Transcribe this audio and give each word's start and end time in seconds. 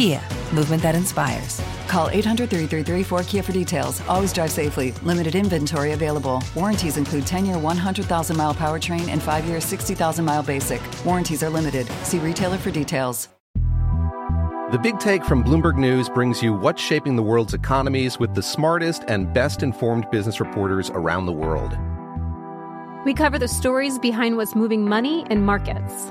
Kia, 0.00 0.22
movement 0.54 0.82
that 0.82 0.94
inspires. 0.94 1.60
Call 1.86 2.08
800 2.08 2.48
333 2.48 3.18
4KIA 3.18 3.44
for 3.44 3.52
details. 3.52 4.00
Always 4.08 4.32
drive 4.32 4.50
safely. 4.50 4.92
Limited 5.02 5.34
inventory 5.34 5.92
available. 5.92 6.42
Warranties 6.54 6.96
include 6.96 7.26
10 7.26 7.44
year 7.44 7.58
100,000 7.58 8.34
mile 8.34 8.54
powertrain 8.54 9.08
and 9.08 9.22
5 9.22 9.44
year 9.44 9.60
60,000 9.60 10.24
mile 10.24 10.42
basic. 10.42 10.80
Warranties 11.04 11.42
are 11.42 11.50
limited. 11.50 11.86
See 12.02 12.18
retailer 12.18 12.56
for 12.56 12.70
details. 12.70 13.28
The 14.72 14.80
Big 14.82 14.98
Take 15.00 15.22
from 15.22 15.44
Bloomberg 15.44 15.76
News 15.76 16.08
brings 16.08 16.42
you 16.42 16.54
what's 16.54 16.80
shaping 16.80 17.14
the 17.14 17.22
world's 17.22 17.52
economies 17.52 18.18
with 18.18 18.34
the 18.34 18.42
smartest 18.42 19.04
and 19.06 19.30
best 19.34 19.62
informed 19.62 20.10
business 20.10 20.40
reporters 20.40 20.88
around 20.94 21.26
the 21.26 21.32
world. 21.32 21.76
We 23.04 23.12
cover 23.12 23.38
the 23.38 23.48
stories 23.48 23.98
behind 23.98 24.38
what's 24.38 24.54
moving 24.54 24.88
money 24.88 25.26
and 25.28 25.44
markets 25.44 26.10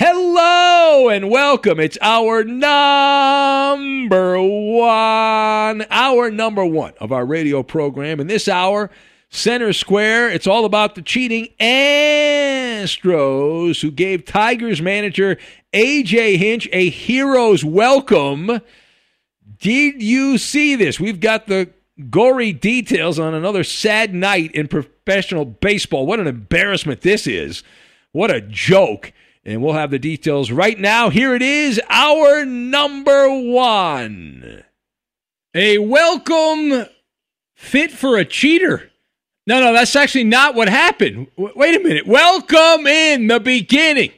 Hello 0.00 1.08
and 1.08 1.28
welcome. 1.28 1.80
It's 1.80 1.98
our 2.00 2.44
number 2.44 4.40
one, 4.40 5.84
our 5.90 6.30
number 6.30 6.64
one 6.64 6.92
of 7.00 7.10
our 7.10 7.26
radio 7.26 7.64
program. 7.64 8.20
In 8.20 8.28
this 8.28 8.46
hour, 8.46 8.90
Center 9.28 9.72
Square, 9.72 10.30
it's 10.30 10.46
all 10.46 10.64
about 10.64 10.94
the 10.94 11.02
cheating 11.02 11.48
Astros 11.58 12.92
who 13.82 13.90
gave 13.90 14.24
Tigers 14.24 14.80
manager 14.80 15.36
AJ 15.72 16.36
Hinch 16.36 16.68
a 16.72 16.90
hero's 16.90 17.64
welcome. 17.64 18.60
Did 19.58 20.00
you 20.00 20.38
see 20.38 20.76
this? 20.76 21.00
We've 21.00 21.18
got 21.18 21.48
the 21.48 21.70
gory 22.08 22.52
details 22.52 23.18
on 23.18 23.34
another 23.34 23.64
sad 23.64 24.14
night 24.14 24.52
in 24.52 24.68
professional 24.68 25.44
baseball. 25.44 26.06
What 26.06 26.20
an 26.20 26.28
embarrassment 26.28 27.00
this 27.00 27.26
is. 27.26 27.64
What 28.12 28.30
a 28.30 28.40
joke. 28.40 29.12
And 29.48 29.62
we'll 29.62 29.72
have 29.72 29.90
the 29.90 29.98
details 29.98 30.50
right 30.50 30.78
now. 30.78 31.08
Here 31.08 31.34
it 31.34 31.40
is, 31.40 31.80
our 31.88 32.44
number 32.44 33.30
one. 33.30 34.62
A 35.54 35.78
welcome 35.78 36.84
fit 37.54 37.90
for 37.90 38.18
a 38.18 38.26
cheater. 38.26 38.90
No, 39.46 39.58
no, 39.58 39.72
that's 39.72 39.96
actually 39.96 40.24
not 40.24 40.54
what 40.54 40.68
happened. 40.68 41.28
W- 41.38 41.54
wait 41.56 41.74
a 41.74 41.82
minute. 41.82 42.06
Welcome 42.06 42.86
in 42.86 43.28
the 43.28 43.40
beginning 43.40 44.12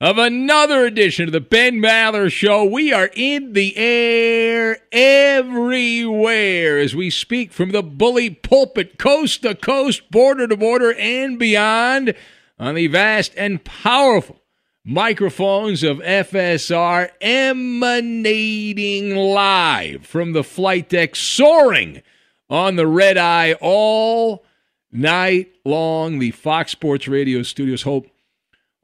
of 0.00 0.18
another 0.18 0.86
edition 0.86 1.24
of 1.24 1.32
the 1.32 1.40
Ben 1.40 1.80
Maller 1.80 2.30
Show. 2.30 2.64
We 2.64 2.92
are 2.92 3.10
in 3.12 3.54
the 3.54 3.76
air 3.76 4.78
everywhere 4.92 6.78
as 6.78 6.94
we 6.94 7.10
speak 7.10 7.50
from 7.50 7.72
the 7.72 7.82
bully 7.82 8.30
pulpit, 8.30 9.00
coast 9.00 9.42
to 9.42 9.56
coast, 9.56 10.08
border 10.12 10.46
to 10.46 10.56
border, 10.56 10.94
and 10.94 11.40
beyond 11.40 12.14
on 12.56 12.76
the 12.76 12.86
vast 12.86 13.32
and 13.36 13.64
powerful 13.64 14.42
microphones 14.88 15.82
of 15.82 15.98
FSR 15.98 17.10
emanating 17.20 19.16
live 19.16 20.06
from 20.06 20.32
the 20.32 20.44
flight 20.44 20.88
deck, 20.88 21.16
soaring 21.16 22.02
on 22.48 22.76
the 22.76 22.86
red 22.86 23.18
eye 23.18 23.54
all 23.54 24.44
night 24.92 25.52
long. 25.64 26.20
The 26.20 26.30
Fox 26.30 26.70
Sports 26.70 27.08
Radio 27.08 27.42
studios 27.42 27.82
hope 27.82 28.06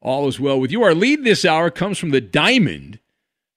all 0.01 0.27
is 0.27 0.41
well 0.41 0.59
with 0.59 0.73
you. 0.73 0.83
Our 0.83 0.93
lead 0.93 1.23
this 1.23 1.45
hour 1.45 1.71
comes 1.71 1.99
from 1.99 2.11
the 2.11 2.21
Diamond. 2.21 2.99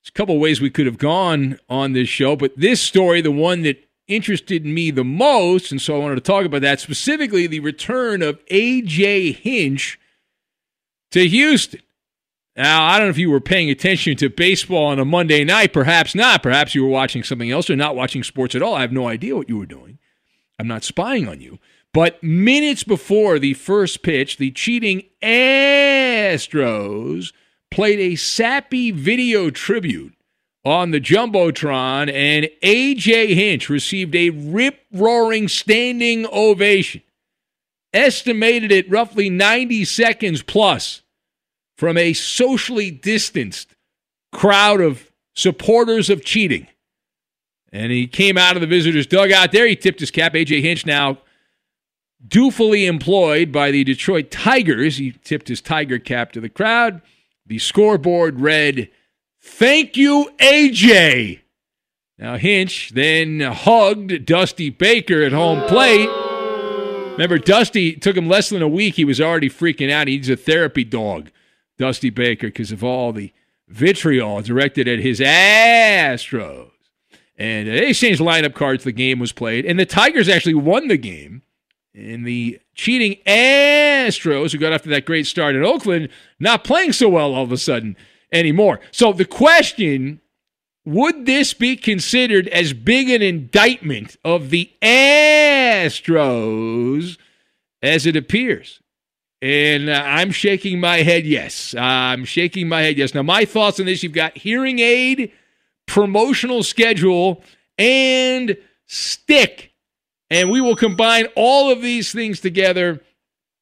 There's 0.04 0.10
a 0.10 0.14
couple 0.14 0.38
ways 0.38 0.62
we 0.62 0.70
could 0.70 0.86
have 0.86 1.00
gone 1.00 1.58
on 1.68 1.94
this 1.94 2.10
show, 2.10 2.36
but 2.36 2.56
this 2.56 2.80
story, 2.80 3.22
the 3.22 3.32
one 3.32 3.64
that 3.64 3.84
interested 4.08 4.68
me 4.68 4.92
the 4.92 5.04
most, 5.04 5.72
and 5.72 5.82
so 5.82 5.96
I 5.96 6.00
wanted 6.00 6.16
to 6.16 6.22
talk 6.22 6.46
about 6.46 6.62
that 6.62 6.80
specifically 6.80 7.48
the 7.48 7.60
return 7.60 8.22
of 8.22 8.46
AJ 8.46 9.38
Hinch 9.38 10.00
to 11.10 11.28
Houston. 11.28 11.82
Now, 12.56 12.86
I 12.86 12.98
don't 12.98 13.08
know 13.08 13.12
if 13.12 13.18
you 13.18 13.32
were 13.32 13.42
paying 13.42 13.70
attention 13.70 14.16
to 14.18 14.30
baseball 14.30 14.86
on 14.86 15.00
a 15.00 15.06
Monday 15.06 15.44
night. 15.44 15.74
Perhaps 15.74 16.16
not. 16.16 16.42
Perhaps 16.42 16.74
you 16.74 16.84
were 16.84 16.90
watching 16.90 17.22
something 17.22 17.52
else 17.52 17.70
or 17.70 17.76
not 17.76 17.98
watching 17.98 18.24
sports 18.24 18.56
at 18.56 18.62
all. 18.62 18.76
I 18.76 18.82
have 18.82 18.94
no 18.94 19.08
idea 19.08 19.36
what 19.36 19.50
you 19.50 19.58
were 19.58 19.66
doing. 19.66 20.00
I'm 20.58 20.68
not 20.68 20.86
spying 20.86 21.28
on 21.28 21.42
you. 21.42 21.60
But 21.94 22.24
minutes 22.24 22.84
before 22.84 23.40
the 23.40 23.56
first 23.56 24.04
pitch, 24.04 24.38
the 24.38 24.52
cheating 24.52 25.04
Astros 25.22 27.34
played 27.72 28.00
a 28.00 28.16
sappy 28.16 28.92
video 28.92 29.50
tribute 29.50 30.14
on 30.64 30.92
the 30.92 31.00
Jumbotron, 31.00 32.12
and 32.12 32.50
AJ 32.64 33.36
Hinch 33.36 33.70
received 33.70 34.16
a 34.16 34.32
rip 34.32 34.80
roaring 34.92 35.48
standing 35.48 36.26
ovation, 36.28 37.02
estimated 37.94 38.72
at 38.72 38.90
roughly 38.90 39.30
90 39.30 39.86
seconds 39.86 40.42
plus 40.42 41.02
from 41.76 41.98
a 41.98 42.14
socially 42.14 42.92
distanced 42.92 43.76
crowd 44.32 44.82
of 44.82 45.12
supporters 45.34 46.10
of 46.10 46.24
cheating. 46.24 46.68
And 47.72 47.92
he 47.92 48.08
came 48.08 48.38
out 48.38 48.56
of 48.56 48.62
the 48.62 48.68
visitors' 48.68 49.08
dugout 49.08 49.52
there. 49.52 49.68
He 49.68 49.76
tipped 49.76 50.00
his 50.00 50.12
cap. 50.12 50.34
AJ 50.34 50.62
Hinch 50.62 50.86
now 50.86 51.18
dutifully 52.26 52.86
employed 52.86 53.52
by 53.52 53.72
the 53.72 53.84
Detroit 53.84 54.32
Tigers. 54.32 54.98
He 54.98 55.12
tipped 55.24 55.48
his 55.48 55.62
Tiger 55.62 56.00
cap 56.00 56.32
to 56.34 56.42
the 56.42 56.50
crowd. 56.50 57.02
The 57.46 57.60
scoreboard 57.60 58.40
read, 58.40 58.90
Thank 59.42 59.98
you, 59.98 60.32
AJ. 60.38 61.42
Now, 62.18 62.38
Hinch 62.38 62.92
then 62.92 63.42
hugged 63.42 64.26
Dusty 64.26 64.70
Baker 64.70 65.22
at 65.22 65.34
home 65.34 65.68
plate. 65.68 66.10
Remember, 67.12 67.38
Dusty 67.38 67.94
took 67.94 68.16
him 68.16 68.28
less 68.28 68.50
than 68.50 68.62
a 68.62 68.68
week. 68.68 68.96
He 68.96 69.06
was 69.06 69.22
already 69.22 69.50
freaking 69.50 69.92
out. 69.92 70.08
He's 70.08 70.30
a 70.30 70.36
therapy 70.36 70.84
dog. 70.84 71.30
Dusty 71.78 72.10
Baker 72.10 72.48
because 72.48 72.72
of 72.72 72.84
all 72.84 73.12
the 73.12 73.34
vitriol 73.68 74.42
directed 74.42 74.88
at 74.88 75.00
his 75.00 75.20
Astros. 75.20 76.72
And 77.38 77.68
they 77.68 77.92
changed 77.94 78.22
lineup 78.22 78.54
cards. 78.54 78.84
The 78.84 78.92
game 78.92 79.20
was 79.20 79.32
played, 79.34 79.66
and 79.66 79.80
the 79.80 79.86
Tigers 79.86 80.30
actually 80.30 80.54
won 80.54 80.88
the 80.88 80.98
game. 80.98 81.42
And 81.94 82.26
the 82.26 82.60
cheating 82.74 83.18
Astros, 83.26 84.52
who 84.52 84.58
got 84.58 84.74
off 84.74 84.84
to 84.84 84.90
that 84.90 85.06
great 85.06 85.28
start 85.28 85.56
in 85.56 85.64
Oakland, 85.64 86.10
not 86.40 86.64
playing 86.64 86.94
so 86.94 87.10
well 87.10 87.34
all 87.34 87.44
of 87.44 87.52
a 87.52 87.58
sudden 87.58 87.96
anymore. 88.32 88.80
So 88.92 89.14
the 89.14 89.26
question 89.26 90.22
would 90.86 91.26
this 91.26 91.54
be 91.56 91.76
considered 91.76 92.48
as 92.50 92.72
big 92.74 93.10
an 93.10 93.24
indictment 93.24 94.18
of 94.24 94.52
the 94.52 94.72
Astros 94.84 95.98
as 97.82 98.06
it 98.06 98.16
appears? 98.16 98.82
And 99.46 99.92
uh, 99.92 100.02
I'm 100.04 100.32
shaking 100.32 100.80
my 100.80 101.04
head 101.04 101.24
yes. 101.24 101.76
I'm 101.78 102.26
shaking 102.26 102.68
my 102.68 102.82
head 102.82 102.98
yes. 102.98 103.14
Now, 103.14 103.22
my 103.22 103.46
thoughts 103.46 103.80
on 103.80 103.86
this 103.86 104.02
you've 104.02 104.12
got 104.12 104.36
hearing 104.36 104.80
aid, 104.80 105.32
promotional 105.86 106.64
schedule, 106.64 107.44
and 107.78 108.58
stick. 108.88 109.72
And 110.32 110.50
we 110.50 110.62
will 110.62 110.76
combine 110.76 111.28
all 111.36 111.72
of 111.72 111.84
these 111.84 112.12
things 112.12 112.42
together, 112.42 113.04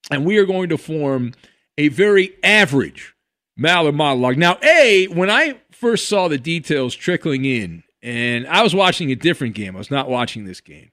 and 0.09 0.23
we 0.23 0.37
are 0.37 0.45
going 0.45 0.69
to 0.69 0.77
form 0.77 1.33
a 1.77 1.89
very 1.89 2.33
average 2.43 3.13
Maller 3.59 3.93
monologue. 3.93 4.37
Now, 4.37 4.57
A, 4.63 5.07
when 5.07 5.29
I 5.29 5.59
first 5.71 6.07
saw 6.07 6.29
the 6.29 6.37
details 6.37 6.95
trickling 6.95 7.43
in, 7.43 7.83
and 8.01 8.47
I 8.47 8.63
was 8.63 8.73
watching 8.73 9.11
a 9.11 9.15
different 9.15 9.53
game, 9.53 9.75
I 9.75 9.79
was 9.79 9.91
not 9.91 10.07
watching 10.07 10.45
this 10.45 10.61
game. 10.61 10.92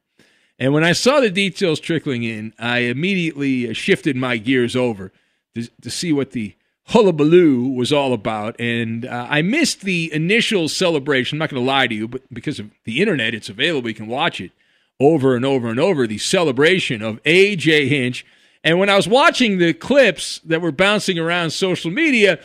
And 0.60 0.74
when 0.74 0.84
I 0.84 0.92
saw 0.92 1.20
the 1.20 1.30
details 1.30 1.80
trickling 1.80 2.22
in, 2.22 2.52
I 2.58 2.80
immediately 2.80 3.72
shifted 3.72 4.14
my 4.14 4.36
gears 4.36 4.76
over 4.76 5.10
to, 5.54 5.66
to 5.80 5.90
see 5.90 6.12
what 6.12 6.32
the 6.32 6.54
hullabaloo 6.88 7.68
was 7.68 7.92
all 7.92 8.12
about. 8.12 8.60
And 8.60 9.06
uh, 9.06 9.26
I 9.30 9.40
missed 9.40 9.80
the 9.80 10.12
initial 10.12 10.68
celebration. 10.68 11.36
I'm 11.36 11.38
not 11.38 11.48
going 11.50 11.62
to 11.62 11.66
lie 11.66 11.86
to 11.86 11.94
you, 11.94 12.06
but 12.06 12.22
because 12.32 12.58
of 12.58 12.70
the 12.84 13.00
internet, 13.00 13.34
it's 13.34 13.48
available. 13.48 13.88
You 13.88 13.94
can 13.94 14.06
watch 14.06 14.38
it 14.38 14.52
over 15.00 15.34
and 15.34 15.46
over 15.46 15.68
and 15.68 15.80
over. 15.80 16.06
The 16.06 16.18
celebration 16.18 17.00
of 17.00 17.20
A.J. 17.24 17.88
Hinch. 17.88 18.26
And 18.62 18.78
when 18.78 18.90
I 18.90 18.96
was 18.96 19.08
watching 19.08 19.56
the 19.56 19.72
clips 19.72 20.40
that 20.40 20.60
were 20.60 20.72
bouncing 20.72 21.18
around 21.18 21.52
social 21.52 21.90
media, 21.90 22.38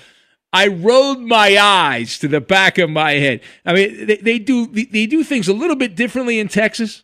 I 0.54 0.68
rolled 0.68 1.20
my 1.20 1.58
eyes 1.58 2.18
to 2.20 2.30
the 2.30 2.40
back 2.40 2.78
of 2.78 2.90
my 2.90 3.14
head. 3.14 3.42
I 3.66 3.74
mean, 3.74 4.06
they, 4.06 4.16
they 4.16 4.40
do 4.40 4.68
they 4.68 5.06
do 5.06 5.22
things 5.26 5.50
a 5.50 5.54
little 5.54 5.76
bit 5.76 5.98
differently 5.98 6.40
in 6.40 6.48
Texas. 6.48 7.04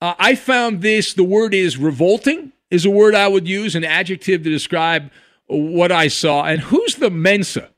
Uh, 0.00 0.14
I 0.18 0.34
found 0.34 0.82
this, 0.82 1.14
the 1.14 1.24
word 1.24 1.54
is 1.54 1.76
revolting, 1.76 2.52
is 2.70 2.84
a 2.84 2.90
word 2.90 3.14
I 3.14 3.28
would 3.28 3.48
use, 3.48 3.74
an 3.74 3.84
adjective 3.84 4.42
to 4.42 4.50
describe 4.50 5.10
what 5.46 5.92
I 5.92 6.08
saw. 6.08 6.44
And 6.44 6.60
who's 6.60 6.96
the 6.96 7.10
Mensa? 7.10 7.70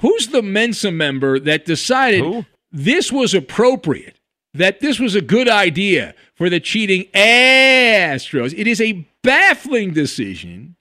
Who's 0.00 0.28
the 0.28 0.42
Mensa 0.42 0.90
member 0.90 1.38
that 1.40 1.64
decided 1.64 2.20
Who? 2.20 2.44
this 2.70 3.10
was 3.10 3.34
appropriate, 3.34 4.18
that 4.52 4.80
this 4.80 4.98
was 4.98 5.14
a 5.14 5.20
good 5.20 5.48
idea 5.48 6.14
for 6.34 6.50
the 6.50 6.60
cheating 6.60 7.04
Astros? 7.14 8.54
It 8.56 8.66
is 8.66 8.80
a 8.80 9.06
baffling 9.22 9.92
decision. 9.92 10.76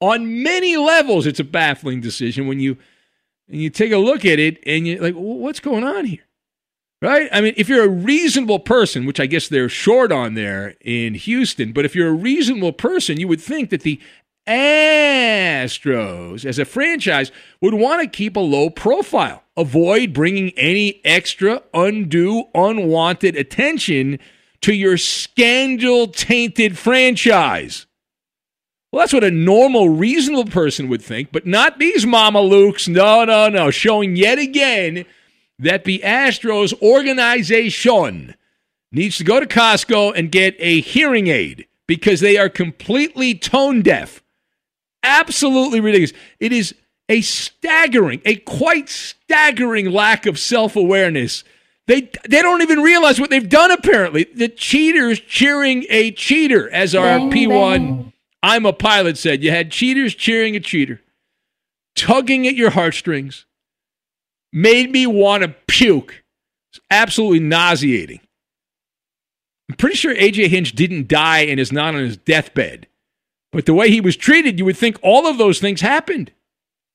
On 0.00 0.42
many 0.42 0.76
levels, 0.76 1.26
it's 1.26 1.40
a 1.40 1.44
baffling 1.44 2.00
decision 2.00 2.46
when 2.46 2.60
you 2.60 2.76
and 3.48 3.60
you 3.60 3.70
take 3.70 3.92
a 3.92 3.98
look 3.98 4.24
at 4.24 4.38
it 4.38 4.58
and 4.66 4.86
you're 4.86 5.00
like, 5.00 5.14
what's 5.14 5.60
going 5.60 5.84
on 5.84 6.06
here? 6.06 6.24
Right? 7.04 7.28
I 7.30 7.42
mean, 7.42 7.52
if 7.58 7.68
you're 7.68 7.84
a 7.84 7.88
reasonable 7.88 8.60
person, 8.60 9.04
which 9.04 9.20
I 9.20 9.26
guess 9.26 9.46
they're 9.46 9.68
short 9.68 10.10
on 10.10 10.32
there 10.32 10.74
in 10.80 11.12
Houston, 11.12 11.72
but 11.72 11.84
if 11.84 11.94
you're 11.94 12.08
a 12.08 12.14
reasonable 12.14 12.72
person, 12.72 13.20
you 13.20 13.28
would 13.28 13.42
think 13.42 13.68
that 13.68 13.82
the 13.82 14.00
Astros, 14.48 16.46
as 16.46 16.58
a 16.58 16.64
franchise, 16.64 17.30
would 17.60 17.74
want 17.74 18.00
to 18.00 18.08
keep 18.08 18.36
a 18.36 18.40
low 18.40 18.70
profile, 18.70 19.42
avoid 19.54 20.14
bringing 20.14 20.50
any 20.56 21.02
extra, 21.04 21.62
undue, 21.74 22.44
unwanted 22.54 23.36
attention 23.36 24.18
to 24.62 24.72
your 24.72 24.96
scandal 24.96 26.06
tainted 26.06 26.78
franchise. 26.78 27.84
Well, 28.90 29.00
that's 29.00 29.12
what 29.12 29.24
a 29.24 29.30
normal, 29.30 29.90
reasonable 29.90 30.50
person 30.50 30.88
would 30.88 31.02
think, 31.02 31.32
but 31.32 31.46
not 31.46 31.78
these 31.78 32.06
Mama 32.06 32.40
Lukes. 32.40 32.88
No, 32.88 33.26
no, 33.26 33.50
no. 33.50 33.70
Showing 33.70 34.16
yet 34.16 34.38
again 34.38 35.04
that 35.58 35.84
the 35.84 36.00
Astros 36.04 36.72
organization 36.82 38.34
needs 38.92 39.18
to 39.18 39.24
go 39.24 39.40
to 39.40 39.46
Costco 39.46 40.12
and 40.16 40.30
get 40.30 40.54
a 40.58 40.80
hearing 40.80 41.26
aid 41.28 41.66
because 41.86 42.20
they 42.20 42.36
are 42.36 42.48
completely 42.48 43.34
tone 43.34 43.82
deaf. 43.82 44.22
Absolutely 45.02 45.80
ridiculous. 45.80 46.12
It 46.40 46.52
is 46.52 46.74
a 47.08 47.20
staggering, 47.20 48.22
a 48.24 48.36
quite 48.36 48.88
staggering 48.88 49.90
lack 49.90 50.26
of 50.26 50.38
self 50.38 50.76
awareness. 50.76 51.44
They, 51.86 52.10
they 52.26 52.40
don't 52.40 52.62
even 52.62 52.80
realize 52.80 53.20
what 53.20 53.28
they've 53.28 53.46
done, 53.46 53.70
apparently. 53.70 54.24
The 54.34 54.48
cheaters 54.48 55.20
cheering 55.20 55.84
a 55.90 56.12
cheater, 56.12 56.70
as 56.70 56.94
our 56.94 57.18
bang, 57.18 57.30
P1 57.30 57.50
bang. 57.50 58.12
I'm 58.42 58.64
a 58.64 58.72
pilot 58.72 59.18
said. 59.18 59.42
You 59.44 59.50
had 59.50 59.70
cheaters 59.70 60.14
cheering 60.14 60.56
a 60.56 60.60
cheater, 60.60 61.02
tugging 61.94 62.46
at 62.46 62.54
your 62.54 62.70
heartstrings, 62.70 63.44
made 64.54 64.90
me 64.90 65.06
want 65.06 65.42
to 65.42 65.54
puke. 65.66 66.24
It's 66.70 66.80
absolutely 66.90 67.40
nauseating. 67.40 68.20
I'm 69.68 69.76
pretty 69.76 69.96
sure 69.96 70.14
AJ 70.14 70.48
Hinch 70.48 70.72
didn't 70.72 71.08
die 71.08 71.40
and 71.40 71.58
is 71.58 71.72
not 71.72 71.94
on 71.94 72.00
his 72.00 72.16
deathbed. 72.16 72.86
But 73.52 73.66
the 73.66 73.74
way 73.74 73.90
he 73.90 74.00
was 74.00 74.16
treated, 74.16 74.58
you 74.58 74.64
would 74.64 74.76
think 74.76 74.98
all 75.02 75.26
of 75.26 75.38
those 75.38 75.58
things 75.58 75.80
happened. 75.80 76.32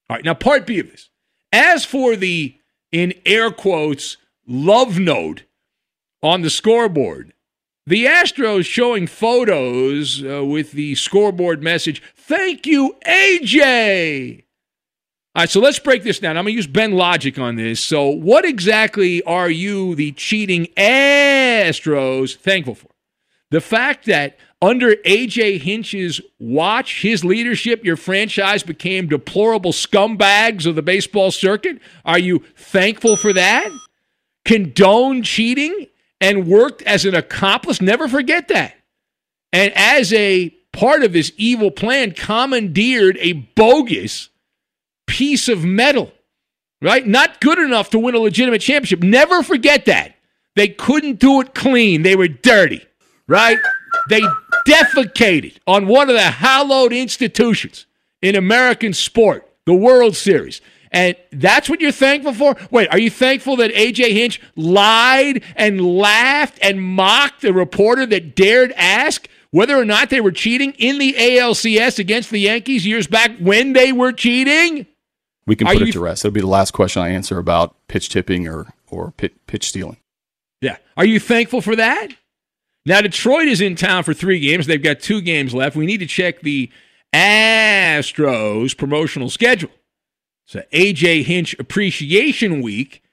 All 0.10 0.16
right, 0.16 0.26
now 0.26 0.34
part 0.34 0.66
B 0.66 0.80
of 0.80 0.90
this. 0.90 1.10
As 1.52 1.86
for 1.86 2.16
the, 2.16 2.56
in 2.92 3.14
air 3.26 3.52
quotes, 3.52 4.18
love 4.48 5.00
note 5.00 5.44
on 6.22 6.42
the 6.42 6.50
scoreboard, 6.50 7.34
the 7.86 8.06
Astros 8.06 8.66
showing 8.66 9.08
photos 9.08 10.24
uh, 10.24 10.46
with 10.46 10.74
the 10.74 10.96
scoreboard 10.96 11.64
message, 11.64 12.02
Thank 12.16 12.68
you, 12.68 12.96
AJ. 13.08 14.44
All 15.36 15.44
right, 15.44 15.50
so 15.50 15.60
let's 15.60 15.78
break 15.78 16.04
this 16.04 16.18
down. 16.18 16.38
I'm 16.38 16.46
going 16.46 16.54
to 16.54 16.58
use 16.58 16.66
Ben 16.66 16.94
logic 16.94 17.38
on 17.38 17.56
this. 17.56 17.80
So, 17.80 18.10
what 18.10 18.46
exactly 18.46 19.22
are 19.24 19.50
you, 19.50 19.94
the 19.94 20.12
cheating 20.14 20.66
Astros, 20.76 22.36
thankful 22.36 22.74
for? 22.74 22.90
The 23.52 23.62
fact 23.62 24.06
that 24.06 24.38
under 24.60 24.96
AJ 24.96 25.62
Hinch's 25.62 26.20
watch, 26.40 27.02
his 27.02 27.24
leadership, 27.24 27.86
your 27.86 27.96
franchise 27.96 28.64
became 28.64 29.08
deplorable 29.08 29.72
scumbags 29.72 30.66
of 30.66 30.76
the 30.76 30.82
baseball 30.82 31.30
circuit? 31.30 31.80
Are 32.06 32.20
you 32.20 32.44
thankful 32.56 33.16
for 33.16 33.32
that? 33.34 33.70
Condone 34.46 35.22
cheating 35.22 35.86
and 36.20 36.48
worked 36.48 36.82
as 36.84 37.06
an 37.06 37.14
accomplice? 37.14 37.82
Never 37.82 38.08
forget 38.08 38.48
that. 38.48 38.74
And 39.54 39.72
as 39.76 40.12
a 40.12 40.50
part 40.74 41.04
of 41.04 41.14
this 41.14 41.32
evil 41.38 41.70
plan, 41.70 42.12
commandeered 42.12 43.18
a 43.20 43.34
bogus 43.34 44.30
piece 45.10 45.50
of 45.50 45.66
metal, 45.66 46.14
right? 46.82 47.06
Not 47.06 47.42
good 47.42 47.58
enough 47.58 47.90
to 47.90 48.00
win 48.00 48.16
a 48.16 48.20
legitimate 48.20 48.62
championship. 48.62 49.02
Never 49.02 49.44
forget 49.44 49.86
that. 49.86 50.16
They 50.56 50.68
couldn't 50.68 51.20
do 51.20 51.42
it 51.42 51.56
clean. 51.56 52.04
They 52.04 52.16
were 52.16 52.28
dirty, 52.28 52.86
right? 53.28 53.58
They 54.10 54.22
defecated 54.68 55.58
on 55.66 55.88
one 55.88 56.10
of 56.10 56.16
the 56.16 56.22
hallowed 56.22 56.94
institutions 56.94 57.86
in 58.22 58.36
American 58.36 58.94
sport, 58.94 59.50
the 59.66 59.74
World 59.74 60.16
Series. 60.16 60.62
And 60.92 61.16
that's 61.32 61.70
what 61.70 61.82
you're 61.82 61.92
thankful 61.92 62.34
for? 62.34 62.56
Wait, 62.72 62.90
are 62.90 63.00
you 63.00 63.10
thankful 63.10 63.56
that 63.58 63.72
AJ 63.72 64.12
Hinch 64.14 64.42
lied 64.56 65.44
and 65.56 65.82
laughed 65.82 66.58
and 66.62 66.82
mocked 66.82 67.42
the 67.42 67.54
reporter 67.54 68.06
that 68.08 68.36
dared 68.36 68.74
ask 68.76 69.28
whether 69.52 69.78
or 69.78 69.86
not 69.86 70.10
they 70.10 70.22
were 70.22 70.32
cheating 70.32 70.74
in 70.78 70.98
the 71.00 71.14
ALCS 71.14 72.00
against 72.00 72.30
the 72.30 72.40
Yankees 72.40 72.86
years 72.86 73.08
back 73.08 73.38
when 73.40 73.74
they 73.74 73.92
were 73.92 74.12
cheating? 74.12 74.88
We 75.50 75.56
can 75.56 75.68
put 75.68 75.82
it 75.82 75.92
to 75.92 76.00
rest. 76.00 76.24
It'll 76.24 76.34
be 76.34 76.42
the 76.42 76.48
last 76.48 76.72
question 76.72 77.02
I 77.02 77.10
answer 77.10 77.40
about 77.40 77.76
pitch 77.88 78.10
tipping 78.10 78.48
or 78.48 78.72
or 78.90 79.12
pitch 79.12 79.68
stealing. 79.68 79.98
Yeah. 80.62 80.78
Are 80.96 81.06
you 81.06 81.20
thankful 81.20 81.62
for 81.62 81.76
that? 81.76 82.10
Now 82.86 83.02
Detroit 83.02 83.48
is 83.48 83.60
in 83.60 83.76
town 83.76 84.04
for 84.04 84.14
three 84.14 84.40
games. 84.40 84.68
They've 84.68 84.82
got 84.82 85.00
two 85.00 85.22
games 85.22 85.54
left. 85.54 85.76
We 85.76 85.86
need 85.86 86.00
to 86.00 86.06
check 86.06 86.42
the 86.42 86.72
Astros 87.14 88.78
promotional 88.78 89.30
schedule. 89.30 89.72
So 90.46 90.62
AJ 90.72 91.24
Hinch 91.24 91.56
Appreciation 91.60 92.62
Week. 92.62 93.04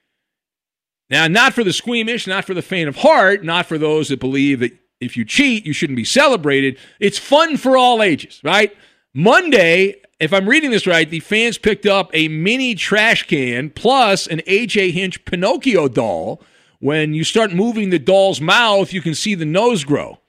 Now, 1.08 1.28
not 1.28 1.54
for 1.54 1.62
the 1.62 1.72
squeamish, 1.72 2.26
not 2.26 2.44
for 2.44 2.52
the 2.52 2.62
faint 2.62 2.88
of 2.88 2.96
heart, 2.96 3.44
not 3.44 3.66
for 3.66 3.78
those 3.78 4.08
that 4.08 4.18
believe 4.18 4.60
that 4.60 4.72
if 5.00 5.16
you 5.16 5.24
cheat, 5.24 5.64
you 5.64 5.72
shouldn't 5.72 5.96
be 5.96 6.04
celebrated. 6.04 6.78
It's 6.98 7.18
fun 7.18 7.56
for 7.56 7.76
all 7.76 8.02
ages, 8.02 8.40
right? 8.42 8.76
Monday, 9.14 10.00
if 10.18 10.32
I'm 10.32 10.49
reading 10.49 10.70
this 10.70 10.87
right, 10.87 11.08
the 11.08 11.20
fans 11.20 11.58
picked 11.58 11.87
up 11.87 12.11
a 12.14 12.28
mini 12.28 12.75
trash 12.75 13.25
can 13.25 13.70
plus 13.70 14.26
an 14.26 14.38
AJ 14.40 14.92
Hinch 14.92 15.25
Pinocchio 15.25 15.88
doll. 15.88 16.42
When 16.78 17.14
you 17.14 17.25
start 17.25 17.52
moving 17.52 17.90
the 17.90 17.99
doll's 17.99 18.40
mouth, 18.40 18.92
you 18.92 19.00
can 19.00 19.14
see 19.14 19.35
the 19.35 19.44
nose 19.44 19.85
grow. 19.85 20.20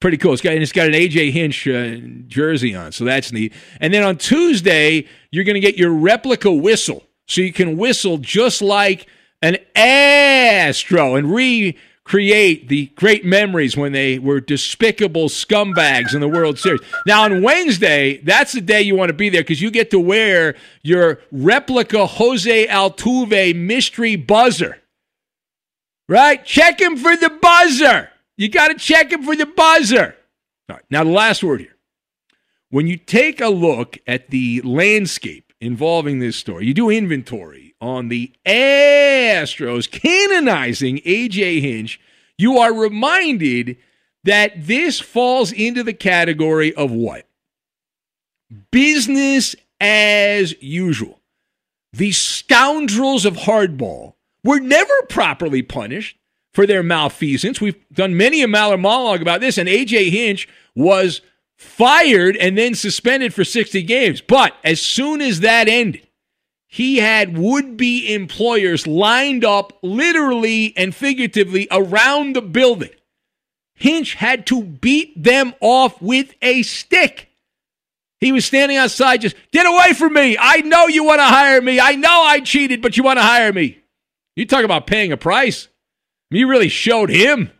Pretty 0.00 0.18
cool. 0.18 0.32
It's 0.32 0.42
got, 0.42 0.52
and 0.52 0.62
it's 0.62 0.72
got 0.72 0.86
an 0.86 0.92
AJ 0.92 1.32
Hinch 1.32 1.66
uh, 1.66 1.96
jersey 2.26 2.74
on, 2.74 2.92
so 2.92 3.04
that's 3.04 3.32
neat. 3.32 3.52
And 3.80 3.94
then 3.94 4.02
on 4.02 4.18
Tuesday, 4.18 5.06
you're 5.30 5.44
going 5.44 5.54
to 5.54 5.60
get 5.60 5.78
your 5.78 5.92
replica 5.92 6.52
whistle. 6.52 7.04
So 7.26 7.40
you 7.40 7.52
can 7.52 7.76
whistle 7.76 8.18
just 8.18 8.60
like 8.60 9.06
an 9.40 9.56
Astro 9.74 11.16
and 11.16 11.32
re 11.32 11.76
create 12.04 12.68
the 12.68 12.86
great 12.96 13.24
memories 13.24 13.76
when 13.76 13.92
they 13.92 14.18
were 14.18 14.40
despicable 14.40 15.28
scumbags 15.28 16.14
in 16.14 16.20
the 16.20 16.28
World 16.28 16.58
Series. 16.58 16.80
Now, 17.06 17.22
on 17.24 17.42
Wednesday, 17.42 18.18
that's 18.18 18.52
the 18.52 18.60
day 18.60 18.82
you 18.82 18.94
want 18.94 19.08
to 19.08 19.14
be 19.14 19.30
there 19.30 19.40
because 19.40 19.62
you 19.62 19.70
get 19.70 19.90
to 19.90 19.98
wear 19.98 20.54
your 20.82 21.20
replica 21.32 22.06
Jose 22.06 22.66
Altuve 22.66 23.56
mystery 23.56 24.16
buzzer. 24.16 24.78
Right? 26.06 26.44
Check 26.44 26.80
him 26.80 26.96
for 26.98 27.16
the 27.16 27.30
buzzer. 27.30 28.10
You 28.36 28.50
got 28.50 28.68
to 28.68 28.74
check 28.74 29.10
him 29.10 29.22
for 29.22 29.34
the 29.34 29.46
buzzer. 29.46 30.14
All 30.68 30.76
right, 30.76 30.84
now 30.90 31.04
the 31.04 31.10
last 31.10 31.42
word 31.42 31.60
here. 31.60 31.76
When 32.68 32.86
you 32.86 32.96
take 32.96 33.40
a 33.40 33.48
look 33.48 33.98
at 34.06 34.30
the 34.30 34.60
landscape 34.62 35.52
involving 35.60 36.18
this 36.18 36.36
story, 36.36 36.66
you 36.66 36.74
do 36.74 36.90
inventory 36.90 37.63
on 37.84 38.08
the 38.08 38.32
Astros 38.46 39.90
canonizing 39.90 40.98
AJ 41.00 41.60
Hinch, 41.60 42.00
you 42.38 42.58
are 42.58 42.72
reminded 42.72 43.76
that 44.24 44.66
this 44.66 45.00
falls 45.00 45.52
into 45.52 45.82
the 45.82 45.92
category 45.92 46.74
of 46.74 46.90
what? 46.90 47.28
Business 48.70 49.54
as 49.80 50.54
usual. 50.62 51.20
The 51.92 52.12
scoundrels 52.12 53.26
of 53.26 53.36
hardball 53.36 54.14
were 54.42 54.60
never 54.60 54.94
properly 55.10 55.62
punished 55.62 56.16
for 56.54 56.66
their 56.66 56.82
malfeasance. 56.82 57.60
We've 57.60 57.76
done 57.92 58.16
many 58.16 58.42
a 58.42 58.46
Maller 58.46 58.80
monologue 58.80 59.20
about 59.20 59.42
this, 59.42 59.58
and 59.58 59.68
AJ 59.68 60.10
Hinch 60.10 60.48
was 60.74 61.20
fired 61.58 62.36
and 62.36 62.56
then 62.56 62.74
suspended 62.74 63.34
for 63.34 63.44
60 63.44 63.82
games. 63.82 64.22
But 64.22 64.54
as 64.64 64.80
soon 64.80 65.20
as 65.20 65.40
that 65.40 65.68
ended, 65.68 66.08
he 66.74 66.96
had 66.96 67.38
would 67.38 67.76
be 67.76 68.12
employers 68.12 68.84
lined 68.84 69.44
up 69.44 69.78
literally 69.80 70.76
and 70.76 70.92
figuratively 70.92 71.68
around 71.70 72.34
the 72.34 72.42
building. 72.42 72.90
Hinch 73.74 74.14
had 74.14 74.44
to 74.48 74.60
beat 74.60 75.22
them 75.22 75.54
off 75.60 76.02
with 76.02 76.34
a 76.42 76.62
stick. 76.62 77.30
He 78.18 78.32
was 78.32 78.44
standing 78.44 78.76
outside, 78.76 79.20
just 79.20 79.36
get 79.52 79.66
away 79.66 79.92
from 79.92 80.14
me. 80.14 80.36
I 80.36 80.62
know 80.62 80.88
you 80.88 81.04
want 81.04 81.20
to 81.20 81.26
hire 81.26 81.62
me. 81.62 81.78
I 81.78 81.92
know 81.92 82.24
I 82.24 82.40
cheated, 82.40 82.82
but 82.82 82.96
you 82.96 83.04
want 83.04 83.20
to 83.20 83.22
hire 83.22 83.52
me. 83.52 83.78
You 84.34 84.44
talk 84.44 84.64
about 84.64 84.88
paying 84.88 85.12
a 85.12 85.16
price. 85.16 85.68
You 86.32 86.48
really 86.48 86.68
showed 86.68 87.08
him. 87.08 87.52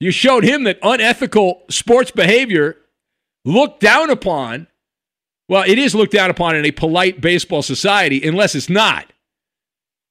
You 0.00 0.10
showed 0.10 0.42
him 0.42 0.64
that 0.64 0.78
unethical 0.82 1.64
sports 1.68 2.12
behavior 2.12 2.78
looked 3.44 3.80
down 3.80 4.08
upon. 4.08 4.68
Well, 5.48 5.64
it 5.66 5.78
is 5.78 5.94
looked 5.94 6.12
down 6.12 6.30
upon 6.30 6.56
in 6.56 6.64
a 6.64 6.70
polite 6.70 7.20
baseball 7.20 7.62
society, 7.62 8.26
unless 8.26 8.54
it's 8.54 8.70
not. 8.70 9.12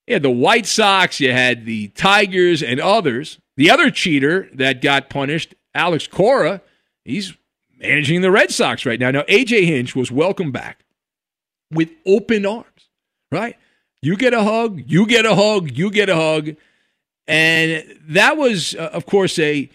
You 0.07 0.15
had 0.15 0.23
the 0.23 0.29
White 0.29 0.65
Sox, 0.65 1.19
you 1.19 1.31
had 1.31 1.65
the 1.65 1.87
Tigers, 1.89 2.61
and 2.61 2.79
others. 2.79 3.39
The 3.55 3.71
other 3.71 3.89
cheater 3.89 4.49
that 4.53 4.81
got 4.81 5.09
punished, 5.09 5.55
Alex 5.73 6.07
Cora, 6.07 6.61
he's 7.05 7.33
managing 7.79 8.21
the 8.21 8.31
Red 8.31 8.51
Sox 8.51 8.85
right 8.85 8.99
now. 8.99 9.11
Now, 9.11 9.23
AJ 9.23 9.65
Hinch 9.65 9.95
was 9.95 10.11
welcomed 10.11 10.53
back 10.53 10.83
with 11.71 11.89
open 12.05 12.45
arms, 12.45 12.89
right? 13.31 13.55
You 14.01 14.17
get 14.17 14.33
a 14.33 14.43
hug, 14.43 14.83
you 14.85 15.07
get 15.07 15.25
a 15.25 15.35
hug, 15.35 15.71
you 15.71 15.89
get 15.89 16.09
a 16.09 16.15
hug. 16.15 16.55
And 17.27 17.83
that 18.09 18.37
was, 18.37 18.75
uh, 18.75 18.89
of 18.91 19.05
course, 19.05 19.39
a, 19.39 19.69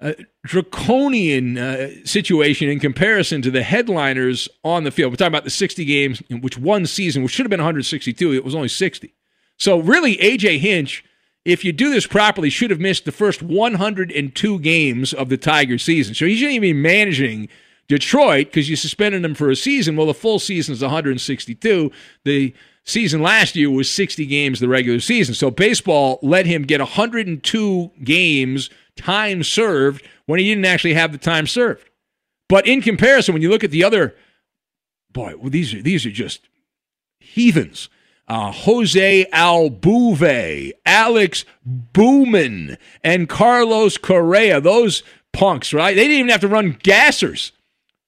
a 0.00 0.14
draconian 0.44 1.58
uh, 1.58 1.90
situation 2.04 2.68
in 2.68 2.80
comparison 2.80 3.42
to 3.42 3.50
the 3.50 3.62
headliners 3.62 4.48
on 4.64 4.84
the 4.84 4.90
field. 4.90 5.12
We're 5.12 5.16
talking 5.16 5.28
about 5.32 5.44
the 5.44 5.50
60 5.50 5.84
games, 5.84 6.22
in 6.28 6.40
which 6.40 6.56
one 6.56 6.86
season, 6.86 7.22
which 7.22 7.32
should 7.32 7.44
have 7.44 7.50
been 7.50 7.60
162, 7.60 8.32
it 8.32 8.44
was 8.44 8.54
only 8.54 8.68
60. 8.68 9.14
So, 9.58 9.78
really, 9.78 10.16
AJ 10.16 10.60
Hinch, 10.60 11.04
if 11.44 11.64
you 11.64 11.72
do 11.72 11.90
this 11.90 12.06
properly, 12.06 12.48
should 12.48 12.70
have 12.70 12.80
missed 12.80 13.04
the 13.04 13.12
first 13.12 13.42
102 13.42 14.58
games 14.60 15.12
of 15.12 15.28
the 15.28 15.36
Tiger 15.36 15.76
season. 15.76 16.14
So, 16.14 16.24
he 16.24 16.34
shouldn't 16.36 16.54
even 16.54 16.62
be 16.62 16.72
managing 16.72 17.48
Detroit 17.86 18.46
because 18.46 18.70
you 18.70 18.76
suspended 18.76 19.24
him 19.24 19.34
for 19.34 19.50
a 19.50 19.56
season. 19.56 19.96
Well, 19.96 20.06
the 20.06 20.14
full 20.14 20.38
season 20.38 20.72
is 20.72 20.80
162. 20.80 21.90
The 22.24 22.54
season 22.84 23.20
last 23.20 23.56
year 23.56 23.70
was 23.70 23.90
60 23.90 24.24
games 24.26 24.60
the 24.60 24.68
regular 24.68 25.00
season. 25.00 25.34
So 25.34 25.50
baseball 25.50 26.18
let 26.22 26.46
him 26.46 26.62
get 26.62 26.80
102 26.80 27.90
games 28.02 28.70
time 29.00 29.42
served 29.42 30.06
when 30.26 30.38
he 30.38 30.46
didn't 30.46 30.66
actually 30.66 30.94
have 30.94 31.12
the 31.12 31.18
time 31.18 31.46
served. 31.46 31.88
But 32.48 32.66
in 32.66 32.82
comparison, 32.82 33.32
when 33.32 33.42
you 33.42 33.50
look 33.50 33.64
at 33.64 33.70
the 33.70 33.84
other, 33.84 34.14
boy, 35.12 35.34
well, 35.38 35.50
these 35.50 35.72
are 35.74 35.82
these 35.82 36.04
are 36.06 36.10
just 36.10 36.48
heathens. 37.18 37.88
Uh, 38.28 38.52
Jose 38.52 39.26
Altuve, 39.32 40.72
Alex 40.86 41.44
Bregman, 41.92 42.76
and 43.02 43.28
Carlos 43.28 43.98
Correa. 43.98 44.60
Those 44.60 45.02
punks, 45.32 45.72
right? 45.72 45.96
They 45.96 46.02
didn't 46.02 46.18
even 46.18 46.30
have 46.30 46.40
to 46.42 46.48
run 46.48 46.74
gassers. 46.74 47.50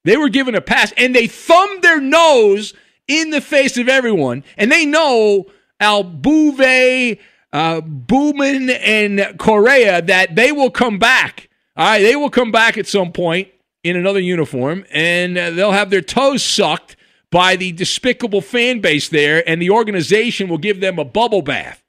They 0.04 0.16
were 0.16 0.28
given 0.28 0.54
a 0.54 0.60
pass, 0.60 0.92
and 0.96 1.14
they 1.14 1.26
thumbed 1.26 1.82
their 1.82 2.00
nose 2.00 2.74
in 3.08 3.30
the 3.30 3.40
face 3.40 3.76
of 3.76 3.88
everyone, 3.88 4.44
and 4.56 4.70
they 4.70 4.86
know 4.86 5.46
Altuve, 5.80 7.18
uh, 7.52 7.80
Bregman, 7.80 8.78
and 8.80 9.38
Correa 9.38 10.02
that 10.02 10.34
they 10.34 10.52
will 10.52 10.70
come 10.70 10.98
back. 10.98 11.48
All 11.76 11.86
right, 11.86 12.02
they 12.02 12.16
will 12.16 12.30
come 12.30 12.52
back 12.52 12.76
at 12.76 12.86
some 12.86 13.12
point 13.12 13.48
in 13.82 13.96
another 13.96 14.20
uniform, 14.20 14.84
and 14.90 15.36
uh, 15.36 15.50
they'll 15.50 15.72
have 15.72 15.90
their 15.90 16.02
toes 16.02 16.42
sucked 16.42 16.96
by 17.30 17.56
the 17.56 17.72
despicable 17.72 18.40
fan 18.40 18.80
base 18.80 19.08
there, 19.08 19.46
and 19.48 19.60
the 19.60 19.70
organization 19.70 20.48
will 20.48 20.58
give 20.58 20.80
them 20.80 20.98
a 20.98 21.04
bubble 21.04 21.42
bath. 21.42 21.82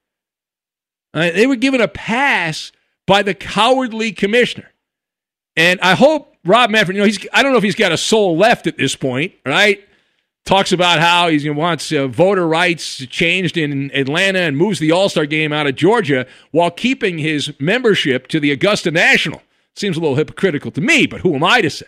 Uh, 1.13 1.31
they 1.31 1.45
were 1.45 1.55
given 1.55 1.81
a 1.81 1.87
pass 1.87 2.71
by 3.05 3.21
the 3.21 3.33
cowardly 3.33 4.11
commissioner. 4.11 4.71
And 5.55 5.79
I 5.81 5.93
hope 5.93 6.35
Rob 6.45 6.69
Manfred, 6.71 6.95
you 6.95 7.01
know, 7.01 7.05
he's 7.05 7.27
I 7.31 7.43
don't 7.43 7.51
know 7.51 7.57
if 7.57 7.63
he's 7.63 7.75
got 7.75 7.91
a 7.91 7.97
soul 7.97 8.35
left 8.37 8.65
at 8.65 8.77
this 8.77 8.95
point, 8.95 9.33
right? 9.45 9.87
Talks 10.45 10.71
about 10.71 10.99
how 10.99 11.29
he 11.29 11.49
wants 11.49 11.91
uh, 11.91 12.07
voter 12.07 12.47
rights 12.47 12.97
changed 13.07 13.57
in 13.57 13.91
Atlanta 13.93 14.39
and 14.39 14.57
moves 14.57 14.79
the 14.79 14.91
All 14.91 15.09
Star 15.09 15.25
game 15.25 15.53
out 15.53 15.67
of 15.67 15.75
Georgia 15.75 16.25
while 16.51 16.71
keeping 16.71 17.17
his 17.17 17.53
membership 17.59 18.27
to 18.27 18.39
the 18.39 18.51
Augusta 18.51 18.91
National. 18.91 19.41
Seems 19.75 19.97
a 19.97 19.99
little 19.99 20.15
hypocritical 20.15 20.71
to 20.71 20.81
me, 20.81 21.07
but 21.07 21.21
who 21.21 21.35
am 21.35 21.43
I 21.43 21.61
to 21.61 21.69
say? 21.69 21.87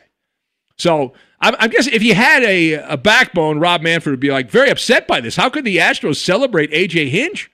So 0.77 1.13
I, 1.39 1.55
I 1.59 1.67
guess 1.67 1.87
if 1.87 2.01
you 2.01 2.15
had 2.15 2.43
a, 2.43 2.73
a 2.73 2.97
backbone, 2.97 3.59
Rob 3.59 3.81
Manfred 3.81 4.11
would 4.11 4.19
be 4.19 4.31
like 4.31 4.49
very 4.49 4.69
upset 4.69 5.07
by 5.07 5.21
this. 5.21 5.35
How 5.35 5.49
could 5.49 5.65
the 5.65 5.77
Astros 5.77 6.17
celebrate 6.17 6.71
AJ 6.71 7.09
Hinch? 7.09 7.51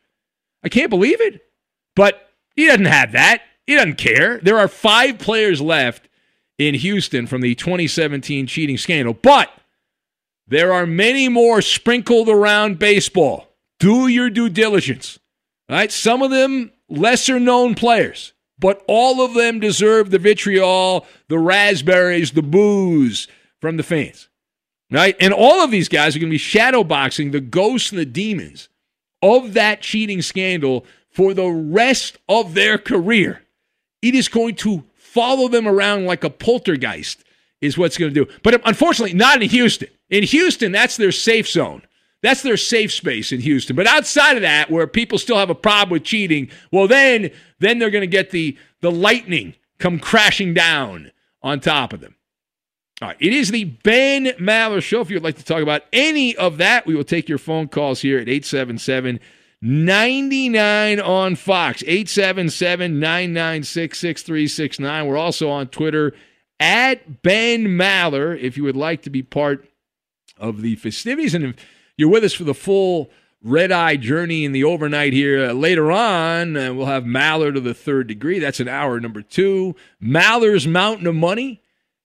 I 0.63 0.69
can't 0.69 0.89
believe 0.89 1.19
it. 1.19 1.41
But 1.95 2.29
he 2.55 2.67
doesn't 2.67 2.85
have 2.85 3.11
that. 3.11 3.41
He 3.65 3.75
doesn't 3.75 3.97
care. 3.97 4.39
There 4.39 4.59
are 4.59 4.67
five 4.67 5.19
players 5.19 5.61
left 5.61 6.07
in 6.57 6.75
Houston 6.75 7.27
from 7.27 7.41
the 7.41 7.55
2017 7.55 8.47
cheating 8.47 8.77
scandal. 8.77 9.13
But 9.13 9.49
there 10.51 10.73
are 10.73 10.85
many 10.85 11.29
more 11.29 11.61
sprinkled 11.61 12.27
around 12.27 12.77
baseball. 12.77 13.47
Do 13.79 14.07
your 14.07 14.29
due 14.29 14.49
diligence. 14.49 15.17
All 15.69 15.77
right, 15.77 15.89
some 15.89 16.21
of 16.21 16.29
them 16.29 16.73
lesser 16.89 17.39
known 17.39 17.73
players, 17.73 18.33
but 18.59 18.83
all 18.85 19.21
of 19.23 19.33
them 19.33 19.61
deserve 19.61 20.11
the 20.11 20.19
vitriol, 20.19 21.07
the 21.29 21.39
raspberries, 21.39 22.33
the 22.33 22.41
booze 22.41 23.29
from 23.61 23.77
the 23.77 23.83
fans. 23.83 24.27
Right? 24.91 25.15
And 25.21 25.33
all 25.33 25.63
of 25.63 25.71
these 25.71 25.87
guys 25.87 26.17
are 26.17 26.19
going 26.19 26.29
to 26.29 26.35
be 26.35 26.37
shadowboxing 26.37 27.31
the 27.31 27.39
ghosts 27.39 27.91
and 27.91 27.99
the 27.99 28.05
demons 28.05 28.67
of 29.21 29.53
that 29.53 29.81
cheating 29.81 30.21
scandal 30.21 30.85
for 31.09 31.33
the 31.33 31.47
rest 31.47 32.17
of 32.27 32.55
their 32.55 32.77
career. 32.77 33.43
It 34.01 34.15
is 34.15 34.27
going 34.27 34.55
to 34.55 34.83
follow 34.97 35.47
them 35.47 35.65
around 35.65 36.07
like 36.07 36.25
a 36.25 36.29
poltergeist, 36.29 37.23
is 37.61 37.77
what's 37.77 37.97
going 37.97 38.13
to 38.13 38.25
do. 38.25 38.31
But 38.43 38.61
unfortunately, 38.65 39.15
not 39.15 39.41
in 39.41 39.49
Houston. 39.49 39.87
In 40.09 40.23
Houston, 40.23 40.71
that's 40.71 40.97
their 40.97 41.11
safe 41.11 41.47
zone. 41.47 41.83
That's 42.21 42.43
their 42.43 42.57
safe 42.57 42.91
space 42.91 43.31
in 43.31 43.39
Houston. 43.41 43.75
But 43.75 43.87
outside 43.87 44.35
of 44.35 44.43
that, 44.43 44.69
where 44.69 44.85
people 44.85 45.17
still 45.17 45.37
have 45.37 45.49
a 45.49 45.55
problem 45.55 45.91
with 45.91 46.03
cheating, 46.03 46.49
well, 46.71 46.87
then 46.87 47.31
then 47.59 47.79
they're 47.79 47.89
going 47.89 48.01
to 48.01 48.07
get 48.07 48.31
the 48.31 48.57
the 48.81 48.91
lightning 48.91 49.55
come 49.79 49.99
crashing 49.99 50.53
down 50.53 51.11
on 51.41 51.59
top 51.59 51.93
of 51.93 52.01
them. 52.01 52.15
All 53.01 53.07
right, 53.07 53.17
it 53.19 53.33
is 53.33 53.49
the 53.49 53.63
Ben 53.63 54.25
Maller 54.39 54.81
Show. 54.81 55.01
If 55.01 55.09
you'd 55.09 55.23
like 55.23 55.37
to 55.37 55.43
talk 55.43 55.63
about 55.63 55.83
any 55.91 56.35
of 56.35 56.57
that, 56.57 56.85
we 56.85 56.93
will 56.93 57.03
take 57.03 57.27
your 57.27 57.39
phone 57.39 57.67
calls 57.67 58.01
here 58.01 58.19
at 58.19 58.29
877 58.29 59.19
99 59.63 60.99
on 60.99 61.35
Fox, 61.35 61.83
877 61.83 62.99
996 62.99 63.99
6369. 63.99 65.07
We're 65.07 65.17
also 65.17 65.49
on 65.49 65.67
Twitter 65.67 66.13
at 66.61 67.23
Ben 67.23 67.65
Maller 67.65 68.39
if 68.39 68.55
you 68.55 68.63
would 68.63 68.77
like 68.77 69.01
to 69.01 69.09
be 69.09 69.23
part 69.23 69.67
of 70.37 70.61
the 70.61 70.75
festivities. 70.75 71.33
And 71.33 71.43
if 71.45 71.55
you're 71.97 72.07
with 72.07 72.23
us 72.23 72.33
for 72.33 72.43
the 72.43 72.53
full 72.53 73.09
red 73.43 73.71
eye 73.71 73.95
journey 73.95 74.45
in 74.45 74.51
the 74.51 74.63
overnight 74.63 75.11
here 75.11 75.49
uh, 75.49 75.53
later 75.53 75.91
on, 75.91 76.55
uh, 76.55 76.71
we'll 76.73 76.85
have 76.85 77.03
Maller 77.03 77.51
to 77.51 77.59
the 77.59 77.73
third 77.73 78.07
degree. 78.07 78.37
That's 78.37 78.59
an 78.59 78.67
hour 78.67 78.99
number 78.99 79.23
two. 79.23 79.75
Maller's 80.01 80.67
Mountain 80.67 81.07
of 81.07 81.15
Money 81.15 81.63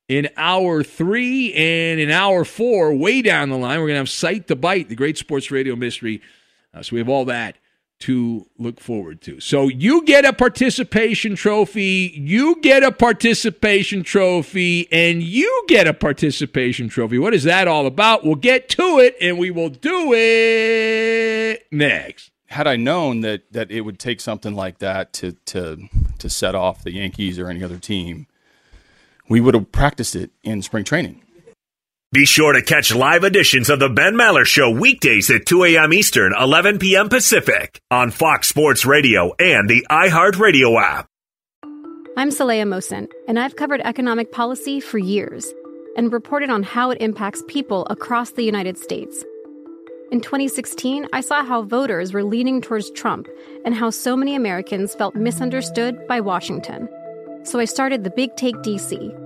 in 0.09 0.31
hour 0.39 0.83
three. 0.83 1.53
And 1.53 2.01
in 2.01 2.11
hour 2.11 2.45
four, 2.45 2.95
way 2.95 3.21
down 3.21 3.51
the 3.51 3.59
line, 3.59 3.79
we're 3.79 3.89
going 3.89 3.97
to 3.97 4.01
have 4.01 4.09
Sight 4.09 4.49
to 4.49 4.57
Bite, 4.57 4.89
the 4.89 4.97
great 4.97 5.19
sports 5.19 5.51
radio 5.51 5.77
mystery. 5.77 6.23
Uh, 6.73 6.83
so 6.83 6.95
we 6.95 7.01
have 7.01 7.11
all 7.11 7.27
that 7.27 7.57
to 7.99 8.47
look 8.59 8.79
forward 8.81 9.21
to. 9.23 9.41
So 9.41 9.69
you 9.69 10.03
get 10.05 10.25
a 10.25 10.33
participation 10.33 11.35
trophy, 11.35 12.13
you 12.15 12.61
get 12.61 12.83
a 12.83 12.93
participation 12.93 14.03
trophy, 14.03 14.91
and 14.93 15.23
you 15.23 15.65
get 15.67 15.87
a 15.87 15.95
participation 15.95 16.89
trophy. 16.89 17.19
What 17.19 17.33
is 17.33 17.45
that 17.45 17.69
all 17.69 17.87
about? 17.87 18.25
We'll 18.25 18.35
get 18.35 18.69
to 18.71 18.99
it 18.99 19.17
and 19.21 19.39
we 19.39 19.51
will 19.51 19.71
do 19.71 20.13
it 20.15 21.67
next. 21.71 22.31
Had 22.49 22.67
I 22.67 22.77
known 22.77 23.23
that 23.23 23.51
that 23.53 23.71
it 23.71 23.81
would 23.81 23.99
take 23.99 24.21
something 24.21 24.55
like 24.55 24.79
that 24.79 25.13
to 25.15 25.33
to 25.47 25.89
to 26.19 26.31
set 26.31 26.55
off 26.55 26.85
the 26.85 26.93
Yankees 26.93 27.39
or 27.39 27.49
any 27.49 27.63
other 27.63 27.79
team, 27.79 28.27
we 29.29 29.41
would 29.41 29.55
have 29.55 29.73
practiced 29.73 30.15
it 30.15 30.31
in 30.45 30.63
spring 30.63 30.85
training. 30.85 31.26
Be 32.13 32.25
sure 32.25 32.53
to 32.53 32.63
catch 32.63 32.95
live 32.95 33.25
editions 33.25 33.69
of 33.69 33.81
the 33.81 33.89
Ben 33.89 34.15
Maller 34.15 34.45
Show 34.45 34.71
weekdays 34.71 35.29
at 35.29 35.45
2 35.45 35.65
a.m. 35.65 35.93
Eastern, 35.93 36.33
11 36.39 36.79
p.m. 36.79 37.09
Pacific 37.09 37.81
on 37.91 38.13
Fox 38.13 38.49
Sports 38.49 38.87
Radio 38.87 39.35
and 39.41 39.69
the 39.69 39.85
iHeartRadio 39.91 40.81
app. 40.81 41.09
I'm 42.17 42.31
Saleha 42.31 42.63
Mohsin, 42.63 43.11
and 43.27 43.41
I've 43.41 43.57
covered 43.57 43.81
economic 43.81 44.31
policy 44.31 44.79
for 44.79 44.99
years 44.99 45.53
and 45.97 46.13
reported 46.13 46.49
on 46.49 46.63
how 46.63 46.91
it 46.91 47.03
impacts 47.03 47.43
people 47.49 47.85
across 47.91 48.31
the 48.31 48.45
United 48.45 48.79
States. 48.79 49.25
In 50.13 50.21
2016, 50.21 51.09
I 51.13 51.21
saw 51.21 51.45
how 51.45 51.63
voters 51.63 52.13
were 52.13 52.23
leaning 52.23 52.61
towards 52.61 52.89
Trump 52.93 53.27
and 53.65 53.75
how 53.75 53.91
so 53.91 54.17
many 54.17 54.37
Americans 54.37 54.95
felt 54.95 55.17
misunderstood 55.17 56.07
by 56.07 56.21
Washington. 56.21 56.89
So 57.43 57.59
I 57.59 57.65
started 57.65 58.05
the 58.05 58.11
Big 58.11 58.37
Take 58.37 58.55
DC 58.59 59.26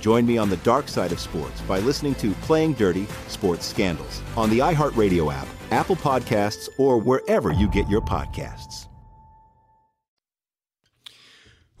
Join 0.00 0.26
me 0.26 0.38
on 0.38 0.50
the 0.50 0.56
dark 0.58 0.88
side 0.88 1.12
of 1.12 1.20
sports 1.20 1.60
by 1.62 1.78
listening 1.78 2.14
to 2.16 2.32
Playing 2.32 2.72
Dirty 2.72 3.06
Sports 3.28 3.66
Scandals 3.66 4.22
on 4.36 4.50
the 4.50 4.58
iHeartRadio 4.58 5.32
app, 5.32 5.46
Apple 5.70 5.96
Podcasts, 5.96 6.68
or 6.78 6.98
wherever 6.98 7.52
you 7.52 7.68
get 7.68 7.88
your 7.88 8.00
podcasts. 8.00 8.86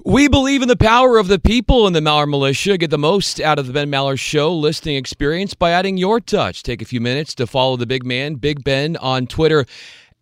We 0.04 0.28
believe 0.28 0.62
in 0.62 0.68
the 0.68 0.76
power 0.76 1.18
of 1.18 1.28
the 1.28 1.38
people 1.38 1.86
in 1.86 1.92
the 1.92 2.00
Maller 2.00 2.26
Militia. 2.26 2.78
Get 2.78 2.90
the 2.90 2.96
most 2.96 3.38
out 3.38 3.58
of 3.58 3.66
the 3.66 3.72
Ben 3.74 3.90
Maller 3.90 4.18
Show 4.18 4.54
listening 4.54 4.96
experience 4.96 5.52
by 5.52 5.72
adding 5.72 5.98
your 5.98 6.20
touch. 6.20 6.62
Take 6.62 6.80
a 6.80 6.86
few 6.86 7.02
minutes 7.02 7.34
to 7.34 7.46
follow 7.46 7.76
the 7.76 7.86
big 7.86 8.06
man, 8.06 8.36
Big 8.36 8.64
Ben, 8.64 8.96
on 8.96 9.26
Twitter 9.26 9.66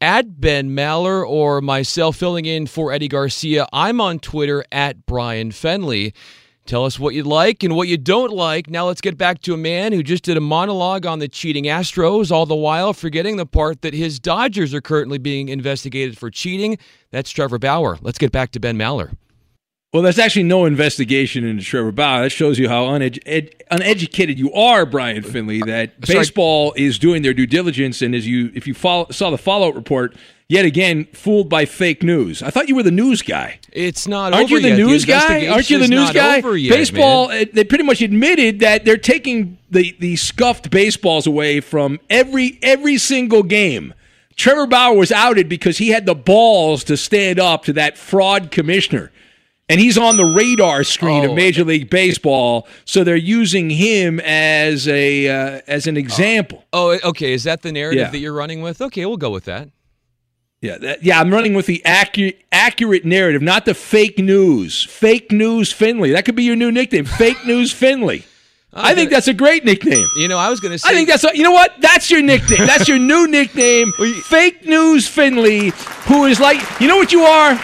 at 0.00 0.40
Ben 0.40 0.70
Maller 0.70 1.24
or 1.24 1.60
myself 1.60 2.16
filling 2.16 2.44
in 2.44 2.66
for 2.66 2.92
Eddie 2.92 3.06
Garcia. 3.06 3.68
I'm 3.72 4.00
on 4.00 4.18
Twitter 4.18 4.64
at 4.72 5.06
Brian 5.06 5.52
Finley. 5.52 6.12
Tell 6.68 6.84
us 6.84 6.98
what 6.98 7.14
you 7.14 7.22
like 7.22 7.62
and 7.62 7.74
what 7.74 7.88
you 7.88 7.96
don't 7.96 8.30
like. 8.30 8.68
Now 8.68 8.88
let's 8.88 9.00
get 9.00 9.16
back 9.16 9.40
to 9.40 9.54
a 9.54 9.56
man 9.56 9.94
who 9.94 10.02
just 10.02 10.22
did 10.22 10.36
a 10.36 10.40
monologue 10.42 11.06
on 11.06 11.18
the 11.18 11.26
cheating 11.26 11.64
Astros, 11.64 12.30
all 12.30 12.44
the 12.44 12.54
while 12.54 12.92
forgetting 12.92 13.38
the 13.38 13.46
part 13.46 13.80
that 13.80 13.94
his 13.94 14.20
Dodgers 14.20 14.74
are 14.74 14.82
currently 14.82 15.16
being 15.16 15.48
investigated 15.48 16.18
for 16.18 16.30
cheating. 16.30 16.76
That's 17.10 17.30
Trevor 17.30 17.58
Bauer. 17.58 17.96
Let's 18.02 18.18
get 18.18 18.32
back 18.32 18.50
to 18.50 18.60
Ben 18.60 18.76
Maller. 18.76 19.14
Well, 19.92 20.02
there's 20.02 20.18
actually 20.18 20.42
no 20.42 20.66
investigation 20.66 21.44
into 21.44 21.64
Trevor 21.64 21.92
Bauer. 21.92 22.24
That 22.24 22.30
shows 22.30 22.58
you 22.58 22.68
how 22.68 22.84
uned- 22.88 23.20
ed- 23.24 23.54
uneducated 23.70 24.38
you 24.38 24.52
are, 24.52 24.84
Brian 24.84 25.22
Finley. 25.22 25.62
That 25.62 25.92
Sorry. 26.04 26.18
baseball 26.18 26.74
is 26.76 26.98
doing 26.98 27.22
their 27.22 27.32
due 27.32 27.46
diligence, 27.46 28.02
and 28.02 28.14
as 28.14 28.26
you, 28.26 28.52
if 28.54 28.66
you 28.66 28.74
follow, 28.74 29.06
saw 29.10 29.30
the 29.30 29.38
follow-up 29.38 29.74
report, 29.74 30.14
yet 30.46 30.66
again 30.66 31.06
fooled 31.14 31.48
by 31.48 31.64
fake 31.64 32.02
news. 32.02 32.42
I 32.42 32.50
thought 32.50 32.68
you 32.68 32.74
were 32.76 32.82
the 32.82 32.90
news 32.90 33.22
guy. 33.22 33.60
It's 33.72 34.06
not 34.06 34.34
Aren't 34.34 34.44
over 34.44 34.56
you 34.56 34.60
the 34.60 34.68
yet. 34.68 34.76
news 34.76 35.06
guy? 35.06 35.46
Aren't 35.46 35.70
you 35.70 35.78
the 35.78 35.88
news 35.88 36.10
guy? 36.10 36.36
yet, 36.36 36.70
baseball. 36.70 37.28
man. 37.28 37.44
uh, 37.44 37.50
They 37.54 37.64
pretty 37.64 37.84
much 37.84 38.02
admitted 38.02 38.60
that 38.60 38.84
they're 38.84 38.98
taking 38.98 39.56
the 39.70 39.96
the 39.98 40.16
scuffed 40.16 40.68
baseballs 40.68 41.26
away 41.26 41.60
from 41.60 41.98
every 42.10 42.58
every 42.62 42.98
single 42.98 43.42
game. 43.42 43.94
Trevor 44.36 44.66
Bauer 44.66 44.94
was 44.94 45.10
outed 45.12 45.48
because 45.48 45.78
he 45.78 45.88
had 45.88 46.04
the 46.04 46.14
balls 46.14 46.84
to 46.84 46.96
stand 46.98 47.40
up 47.40 47.64
to 47.64 47.72
that 47.72 47.96
fraud 47.96 48.50
commissioner. 48.50 49.10
And 49.70 49.78
he's 49.80 49.98
on 49.98 50.16
the 50.16 50.24
radar 50.24 50.82
screen 50.82 51.24
Oh. 51.26 51.30
of 51.30 51.36
Major 51.36 51.62
League 51.62 51.90
Baseball, 51.90 52.66
so 52.86 53.04
they're 53.04 53.16
using 53.16 53.68
him 53.68 54.18
as 54.20 54.88
a 54.88 55.28
uh, 55.28 55.60
as 55.66 55.86
an 55.86 55.96
example. 55.98 56.64
Oh, 56.72 56.98
okay. 57.04 57.34
Is 57.34 57.44
that 57.44 57.60
the 57.62 57.70
narrative 57.72 57.98
Yeah. 58.00 58.10
that 58.10 58.18
you're 58.18 58.32
running 58.32 58.62
with? 58.62 58.80
Okay, 58.80 59.04
we'll 59.04 59.18
go 59.18 59.30
with 59.30 59.44
that. 59.44 59.68
Yeah, 60.60 60.76
that, 60.78 61.02
yeah, 61.04 61.20
I'm 61.20 61.30
running 61.30 61.54
with 61.54 61.66
the 61.66 61.84
accurate 61.84 62.40
accurate 62.50 63.04
narrative, 63.04 63.42
not 63.42 63.64
the 63.66 63.74
fake 63.74 64.18
news. 64.18 64.84
Fake 64.84 65.30
news 65.30 65.70
Finley. 65.70 66.12
That 66.12 66.24
could 66.24 66.34
be 66.34 66.44
your 66.44 66.56
new 66.56 66.72
nickname. 66.72 67.04
Fake 67.04 67.44
news 67.46 67.70
Finley. 67.70 68.24
I 68.72 68.94
think 68.94 69.10
that's 69.10 69.28
a 69.28 69.34
great 69.34 69.64
nickname. 69.64 70.06
You 70.16 70.28
know, 70.28 70.36
I 70.38 70.48
was 70.50 70.60
going 70.60 70.72
to 70.72 70.78
say. 70.78 70.88
I 70.90 70.92
think 70.94 71.08
that's 71.08 71.24
a, 71.24 71.30
you 71.34 71.42
know 71.42 71.52
what? 71.52 71.74
That's 71.80 72.10
your 72.10 72.22
nickname. 72.22 72.66
That's 72.66 72.88
your 72.88 72.98
new 72.98 73.26
nickname. 73.28 73.92
Fake 74.24 74.66
news 74.66 75.06
Finley, 75.06 75.72
who 76.06 76.24
is 76.24 76.40
like 76.40 76.58
you 76.80 76.88
know 76.88 76.96
what 76.96 77.12
you 77.12 77.22
are. 77.22 77.54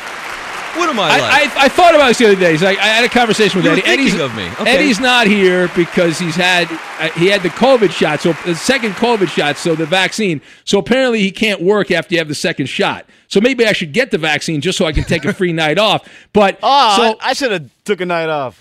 What 0.77 0.89
am 0.89 0.99
I 0.99 1.03
I, 1.03 1.21
like? 1.21 1.57
I, 1.57 1.65
I 1.65 1.69
thought 1.69 1.95
about 1.95 2.09
this 2.09 2.19
the 2.19 2.27
other 2.27 2.37
day. 2.37 2.57
So 2.57 2.67
I, 2.67 2.71
I 2.71 2.75
had 2.75 3.05
a 3.05 3.09
conversation 3.09 3.59
with 3.59 3.65
You 3.65 3.71
were 3.73 3.77
Eddie. 3.79 3.89
Eddie's, 3.89 4.11
thinking 4.15 4.21
of 4.31 4.37
me. 4.37 4.49
Okay. 4.61 4.77
Eddie's 4.77 5.01
not 5.01 5.27
here 5.27 5.69
because 5.77 6.19
he's 6.19 6.35
had 6.37 6.69
uh, 7.01 7.11
he 7.19 7.27
had 7.29 7.43
the 7.43 7.49
COVID 7.51 7.91
shot, 7.91 8.21
so 8.21 8.33
the 8.45 8.55
second 8.55 8.93
COVID 8.93 9.29
shot, 9.29 9.57
so 9.57 9.75
the 9.75 9.87
vaccine. 9.87 10.41
So 10.65 10.79
apparently 10.79 11.21
he 11.21 11.31
can't 11.31 11.61
work 11.63 11.91
after 11.91 12.15
you 12.15 12.19
have 12.19 12.29
the 12.29 12.35
second 12.35 12.67
shot. 12.67 13.07
So 13.29 13.41
maybe 13.41 13.67
I 13.67 13.73
should 13.73 13.93
get 13.93 14.11
the 14.11 14.19
vaccine 14.19 14.61
just 14.61 14.79
so 14.79 14.85
I 14.87 14.93
can 14.93 15.05
take 15.05 15.25
a 15.25 15.33
free 15.33 15.53
night 15.65 15.79
off. 15.79 16.09
But 16.33 16.59
Oh, 16.63 16.95
so 16.97 17.03
I, 17.21 17.31
I 17.31 17.33
should 17.33 17.51
have 17.53 17.69
took 17.85 18.01
a 18.01 18.07
night 18.07 18.29
off. 18.29 18.61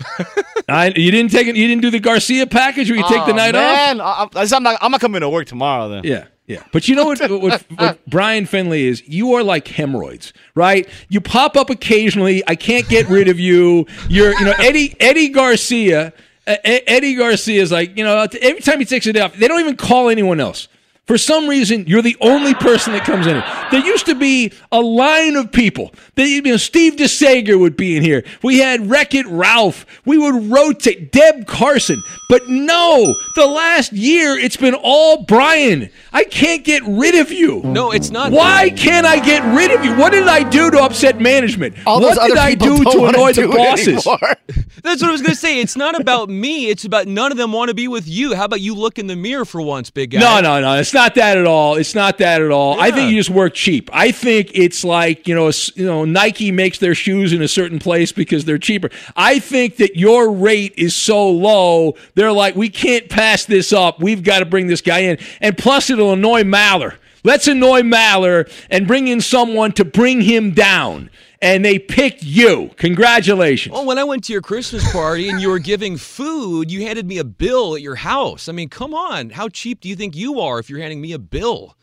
I, 0.68 0.86
you 0.96 1.10
didn't 1.10 1.30
take 1.30 1.46
it. 1.46 1.56
You 1.56 1.68
didn't 1.68 1.82
do 1.82 1.90
the 1.90 2.00
Garcia 2.00 2.46
package 2.46 2.90
where 2.90 2.98
you 2.98 3.04
take 3.08 3.24
the 3.26 3.32
Aw, 3.32 3.36
night 3.36 3.54
off. 3.54 3.76
man. 3.76 4.00
I, 4.00 4.28
I, 4.34 4.46
I'm 4.56 4.62
not. 4.62 4.78
I'm 4.80 4.90
not 4.90 5.00
coming 5.00 5.20
to 5.20 5.28
work 5.28 5.46
tomorrow 5.46 5.88
then. 5.88 6.02
Yeah, 6.04 6.24
yeah. 6.46 6.62
But 6.72 6.88
you 6.88 6.94
know 6.94 7.06
what, 7.06 7.20
what, 7.30 7.64
what 7.76 8.06
Brian 8.06 8.46
Finley 8.46 8.86
is? 8.86 9.06
You 9.06 9.34
are 9.34 9.42
like 9.42 9.68
hemorrhoids, 9.68 10.32
right? 10.54 10.88
You 11.08 11.20
pop 11.20 11.56
up 11.56 11.70
occasionally. 11.70 12.42
I 12.46 12.54
can't 12.54 12.88
get 12.88 13.08
rid 13.08 13.28
of 13.28 13.38
you. 13.40 13.86
You're, 14.08 14.38
you 14.38 14.44
know, 14.44 14.54
Eddie 14.58 14.94
Eddie 15.00 15.28
Garcia. 15.28 16.12
Uh, 16.46 16.56
Eddie 16.62 17.14
Garcia 17.14 17.62
is 17.62 17.72
like, 17.72 17.96
you 17.96 18.04
know, 18.04 18.26
every 18.42 18.60
time 18.60 18.78
he 18.78 18.84
takes 18.84 19.06
it 19.06 19.16
off, 19.16 19.34
they 19.36 19.48
don't 19.48 19.60
even 19.60 19.76
call 19.76 20.10
anyone 20.10 20.40
else. 20.40 20.68
For 21.06 21.18
some 21.18 21.48
reason, 21.48 21.86
you're 21.86 22.00
the 22.00 22.16
only 22.22 22.54
person 22.54 22.94
that 22.94 23.04
comes 23.04 23.26
in. 23.26 23.42
There 23.70 23.84
used 23.84 24.06
to 24.06 24.14
be 24.14 24.52
a 24.72 24.80
line 24.80 25.36
of 25.36 25.52
people. 25.52 25.92
That, 26.14 26.26
you 26.28 26.40
know, 26.40 26.56
Steve 26.56 26.94
DeSager 26.96 27.58
would 27.60 27.76
be 27.76 27.94
in 27.96 28.02
here. 28.02 28.24
We 28.42 28.58
had 28.60 28.88
Wreck 28.88 29.14
It 29.14 29.26
Ralph. 29.26 29.84
We 30.06 30.16
would 30.16 30.50
rotate 30.50 31.12
Deb 31.12 31.46
Carson. 31.46 32.02
But 32.30 32.48
no, 32.48 33.14
the 33.34 33.46
last 33.46 33.92
year 33.92 34.38
it's 34.38 34.56
been 34.56 34.74
all 34.74 35.24
Brian. 35.24 35.90
I 36.12 36.24
can't 36.24 36.64
get 36.64 36.82
rid 36.86 37.16
of 37.16 37.30
you. 37.30 37.60
No, 37.64 37.90
it's 37.92 38.10
not. 38.10 38.32
Why 38.32 38.70
can't 38.70 39.06
I 39.06 39.20
get 39.20 39.42
rid 39.54 39.72
of 39.72 39.84
you? 39.84 39.94
What 39.96 40.12
did 40.12 40.26
I 40.26 40.48
do 40.48 40.70
to 40.70 40.78
upset 40.82 41.20
management? 41.20 41.74
All 41.86 42.00
what 42.00 42.14
those 42.16 42.24
did 42.28 42.32
other 42.32 42.40
I 42.40 42.54
people 42.54 42.76
do 42.78 42.84
don't 42.84 42.92
to 42.94 43.04
annoy 43.18 43.32
do 43.32 43.46
the 43.46 43.52
it 43.52 43.56
bosses? 43.56 44.06
anymore. 44.06 44.36
That's 44.82 45.00
what 45.02 45.08
I 45.08 45.12
was 45.12 45.22
going 45.22 45.34
to 45.34 45.40
say. 45.40 45.60
It's 45.60 45.76
not 45.76 45.98
about 45.98 46.28
me. 46.28 46.68
It's 46.68 46.84
about 46.84 47.06
none 47.08 47.30
of 47.32 47.38
them 47.38 47.52
want 47.52 47.68
to 47.68 47.74
be 47.74 47.88
with 47.88 48.06
you. 48.08 48.34
How 48.34 48.44
about 48.46 48.60
you 48.60 48.74
look 48.74 48.98
in 48.98 49.06
the 49.06 49.16
mirror 49.16 49.44
for 49.44 49.60
once, 49.60 49.90
big 49.90 50.10
guy? 50.10 50.20
No, 50.20 50.40
no, 50.40 50.60
no. 50.60 50.78
It's 50.78 50.93
not 50.94 51.16
that 51.16 51.36
at 51.36 51.46
all. 51.46 51.76
It's 51.76 51.94
not 51.94 52.18
that 52.18 52.40
at 52.40 52.50
all. 52.50 52.80
I 52.80 52.90
think 52.90 53.10
you 53.10 53.18
just 53.18 53.30
work 53.30 53.54
cheap. 53.54 53.90
I 53.92 54.12
think 54.12 54.50
it's 54.54 54.84
like 54.84 55.28
you 55.28 55.34
know, 55.34 55.50
you 55.74 55.84
know, 55.84 56.04
Nike 56.04 56.50
makes 56.50 56.78
their 56.78 56.94
shoes 56.94 57.32
in 57.32 57.42
a 57.42 57.48
certain 57.48 57.78
place 57.78 58.12
because 58.12 58.44
they're 58.44 58.58
cheaper. 58.58 58.90
I 59.16 59.38
think 59.38 59.76
that 59.76 59.96
your 59.96 60.30
rate 60.30 60.74
is 60.76 60.96
so 60.96 61.28
low. 61.28 61.96
They're 62.14 62.32
like, 62.32 62.56
we 62.56 62.70
can't 62.70 63.08
pass 63.08 63.44
this 63.44 63.72
up. 63.72 64.00
We've 64.00 64.22
got 64.22 64.38
to 64.38 64.46
bring 64.46 64.68
this 64.68 64.80
guy 64.80 65.00
in, 65.00 65.18
and 65.40 65.58
plus 65.58 65.90
it'll 65.90 66.12
annoy 66.14 66.42
Maller. 66.42 66.96
Let's 67.24 67.48
annoy 67.48 67.80
Maller 67.80 68.50
and 68.70 68.86
bring 68.86 69.08
in 69.08 69.20
someone 69.20 69.72
to 69.72 69.84
bring 69.84 70.20
him 70.20 70.52
down. 70.52 71.10
And 71.44 71.62
they 71.62 71.78
picked 71.78 72.22
you. 72.22 72.70
Congratulations. 72.78 73.74
Well, 73.74 73.84
when 73.84 73.98
I 73.98 74.04
went 74.04 74.24
to 74.24 74.32
your 74.32 74.40
Christmas 74.40 74.90
party 74.90 75.28
and 75.28 75.42
you 75.42 75.50
were 75.50 75.58
giving 75.58 75.98
food, 75.98 76.70
you 76.70 76.86
handed 76.86 77.06
me 77.06 77.18
a 77.18 77.24
bill 77.24 77.74
at 77.74 77.82
your 77.82 77.96
house. 77.96 78.48
I 78.48 78.52
mean, 78.52 78.70
come 78.70 78.94
on. 78.94 79.28
How 79.28 79.50
cheap 79.50 79.80
do 79.82 79.90
you 79.90 79.94
think 79.94 80.16
you 80.16 80.40
are 80.40 80.58
if 80.58 80.70
you're 80.70 80.80
handing 80.80 81.02
me 81.02 81.12
a 81.12 81.18
bill? 81.18 81.76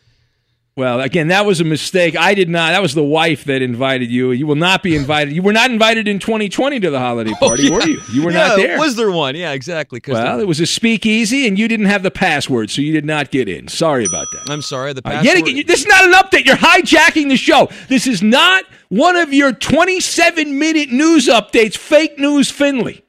Well, 0.77 1.01
again, 1.01 1.27
that 1.27 1.45
was 1.45 1.59
a 1.59 1.65
mistake. 1.65 2.15
I 2.15 2.33
did 2.33 2.47
not. 2.49 2.71
That 2.71 2.81
was 2.81 2.93
the 2.95 3.03
wife 3.03 3.43
that 3.43 3.61
invited 3.61 4.09
you. 4.09 4.31
You 4.31 4.47
will 4.47 4.55
not 4.55 4.81
be 4.81 4.95
invited. 4.95 5.33
You 5.33 5.41
were 5.41 5.51
not 5.51 5.69
invited 5.69 6.07
in 6.07 6.17
2020 6.17 6.79
to 6.79 6.89
the 6.89 6.97
holiday 6.97 7.31
party, 7.39 7.67
Oh, 7.69 7.73
were 7.73 7.83
you? 7.85 7.99
You 8.13 8.23
were 8.23 8.31
Yeah, 8.31 8.47
not 8.47 8.55
there. 8.55 8.79
Was 8.79 8.95
there 8.95 9.11
one? 9.11 9.35
Yeah, 9.35 9.51
exactly. 9.51 9.99
well, 10.07 10.39
it 10.39 10.47
was 10.47 10.61
a 10.61 10.65
speakeasy, 10.65 11.45
and 11.45 11.59
you 11.59 11.67
didn't 11.67 11.87
have 11.87 12.03
the 12.03 12.09
password, 12.11 12.69
so 12.71 12.81
you 12.81 12.93
did 12.93 13.03
not 13.05 13.31
get 13.31 13.49
in. 13.49 13.67
Sorry 13.67 14.05
about 14.05 14.27
that. 14.31 14.49
I'm 14.49 14.61
sorry. 14.61 14.93
The 14.93 15.01
Uh, 15.05 15.11
password. 15.11 15.25
yet 15.25 15.37
again, 15.37 15.63
this 15.67 15.81
is 15.81 15.87
not 15.87 16.05
an 16.05 16.13
update. 16.13 16.45
You're 16.45 16.55
hijacking 16.55 17.27
the 17.27 17.37
show. 17.37 17.67
This 17.89 18.07
is 18.07 18.23
not 18.23 18.63
one 18.87 19.17
of 19.17 19.33
your 19.33 19.51
27 19.51 20.57
minute 20.57 20.89
news 20.89 21.27
updates. 21.27 21.75
Fake 21.77 22.17
news, 22.17 22.49
Finley. 22.49 23.03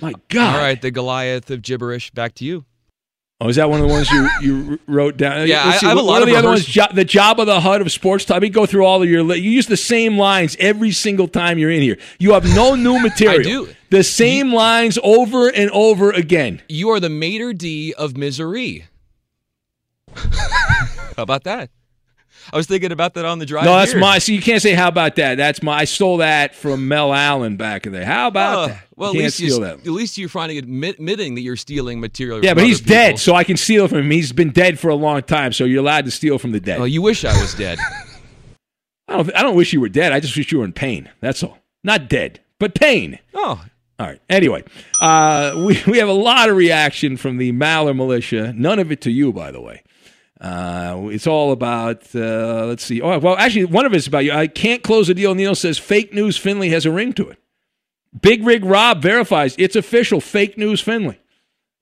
My 0.00 0.12
God. 0.28 0.54
All 0.54 0.60
right, 0.62 0.80
the 0.80 0.92
Goliath 0.92 1.50
of 1.50 1.62
gibberish. 1.62 2.12
Back 2.12 2.34
to 2.36 2.44
you. 2.44 2.64
Oh, 3.44 3.48
is 3.50 3.56
that 3.56 3.68
one 3.68 3.78
of 3.82 3.86
the 3.86 3.92
ones 3.92 4.10
you, 4.10 4.28
you 4.40 4.78
wrote 4.86 5.18
down? 5.18 5.46
Yeah, 5.46 5.64
Let's 5.66 5.76
I- 5.76 5.80
see, 5.80 5.86
I 5.86 5.88
have 5.90 5.98
a 5.98 6.02
lot 6.02 6.22
of 6.22 6.28
the 6.28 6.34
other 6.34 6.48
ones? 6.48 6.64
Jo- 6.64 6.86
the 6.94 7.04
job 7.04 7.38
of 7.38 7.46
the 7.46 7.60
HUD 7.60 7.82
of 7.82 7.92
sports 7.92 8.24
time. 8.24 8.36
Let 8.36 8.42
me 8.42 8.48
go 8.48 8.64
through 8.64 8.86
all 8.86 9.02
of 9.02 9.08
your. 9.10 9.22
li- 9.22 9.38
You 9.38 9.50
use 9.50 9.66
the 9.66 9.76
same 9.76 10.16
lines 10.16 10.56
every 10.58 10.92
single 10.92 11.28
time 11.28 11.58
you're 11.58 11.70
in 11.70 11.82
here. 11.82 11.98
You 12.18 12.32
have 12.32 12.44
no 12.54 12.74
new 12.74 12.98
material. 13.02 13.42
do. 13.66 13.74
The 13.90 14.02
same 14.02 14.50
lines 14.54 14.98
over 15.04 15.48
and 15.48 15.70
over 15.72 16.10
again. 16.10 16.62
You 16.70 16.88
are 16.88 17.00
the 17.00 17.10
maitre 17.10 17.52
d' 17.52 17.92
of 17.98 18.16
misery. 18.16 18.86
How 20.14 21.22
about 21.22 21.44
that? 21.44 21.68
I 22.52 22.56
was 22.56 22.66
thinking 22.66 22.92
about 22.92 23.14
that 23.14 23.24
on 23.24 23.38
the 23.38 23.46
drive. 23.46 23.64
no, 23.64 23.76
that's 23.76 23.92
here. 23.92 24.00
my. 24.00 24.18
So 24.18 24.32
you 24.32 24.42
can't 24.42 24.60
say 24.62 24.74
how 24.74 24.88
about 24.88 25.16
that. 25.16 25.36
That's 25.36 25.62
my. 25.62 25.78
I 25.78 25.84
stole 25.84 26.18
that 26.18 26.54
from 26.54 26.88
Mel 26.88 27.12
Allen 27.12 27.56
back 27.56 27.86
in 27.86 27.92
the 27.92 28.00
day. 28.00 28.04
How 28.04 28.28
about 28.28 28.58
Oh, 28.58 28.66
that? 28.68 28.82
Well, 28.96 29.12
you 29.14 29.20
at 29.20 29.24
least, 29.24 29.40
you, 29.40 29.64
at 29.64 29.86
least 29.86 30.18
you're 30.18 30.28
finally 30.28 30.58
admit, 30.58 30.94
admitting 30.96 31.34
that 31.34 31.40
you're 31.40 31.56
stealing 31.56 32.00
material. 32.00 32.44
Yeah, 32.44 32.50
from 32.50 32.58
but 32.58 32.66
he's 32.66 32.80
dead, 32.80 33.18
so 33.18 33.34
I 33.34 33.42
can 33.44 33.56
steal 33.56 33.88
from 33.88 33.98
him. 33.98 34.10
He's 34.10 34.32
been 34.32 34.50
dead 34.50 34.78
for 34.78 34.88
a 34.88 34.94
long 34.94 35.22
time, 35.22 35.52
so 35.52 35.64
you're 35.64 35.80
allowed 35.80 36.04
to 36.04 36.10
steal 36.10 36.38
from 36.38 36.52
the 36.52 36.60
dead. 36.60 36.80
Oh, 36.80 36.84
you 36.84 37.02
wish 37.02 37.24
I 37.24 37.32
was 37.40 37.54
dead. 37.54 37.78
I 39.08 39.16
don't. 39.16 39.36
I 39.36 39.42
don't 39.42 39.56
wish 39.56 39.72
you 39.72 39.80
were 39.80 39.88
dead. 39.88 40.12
I 40.12 40.20
just 40.20 40.36
wish 40.36 40.50
you 40.52 40.58
were 40.58 40.64
in 40.64 40.72
pain. 40.72 41.10
That's 41.20 41.42
all. 41.42 41.58
Not 41.82 42.08
dead, 42.08 42.40
but 42.58 42.74
pain. 42.74 43.18
Oh. 43.34 43.62
All 43.98 44.06
right. 44.06 44.20
Anyway, 44.28 44.64
uh, 45.00 45.52
we 45.56 45.80
we 45.86 45.98
have 45.98 46.08
a 46.08 46.12
lot 46.12 46.48
of 46.48 46.56
reaction 46.56 47.16
from 47.16 47.36
the 47.36 47.52
Maller 47.52 47.94
militia. 47.94 48.52
None 48.56 48.78
of 48.78 48.90
it 48.90 49.00
to 49.02 49.10
you, 49.10 49.32
by 49.32 49.50
the 49.52 49.60
way. 49.60 49.82
Uh, 50.44 51.08
it's 51.10 51.26
all 51.26 51.52
about. 51.52 52.14
Uh, 52.14 52.66
let's 52.66 52.84
see. 52.84 53.00
Oh, 53.00 53.18
well, 53.18 53.34
actually, 53.38 53.64
one 53.64 53.86
of 53.86 53.94
it's 53.94 54.06
about 54.06 54.26
you. 54.26 54.32
I 54.32 54.46
can't 54.46 54.82
close 54.82 55.08
a 55.08 55.14
deal. 55.14 55.34
Neil 55.34 55.54
says 55.54 55.78
fake 55.78 56.12
news. 56.12 56.36
Finley 56.36 56.68
has 56.68 56.84
a 56.84 56.92
ring 56.92 57.14
to 57.14 57.30
it. 57.30 57.38
Big 58.20 58.46
Rig 58.46 58.62
Rob 58.62 59.00
verifies 59.00 59.54
it's 59.58 59.74
official. 59.74 60.20
Fake 60.20 60.58
news. 60.58 60.82
Finley. 60.82 61.18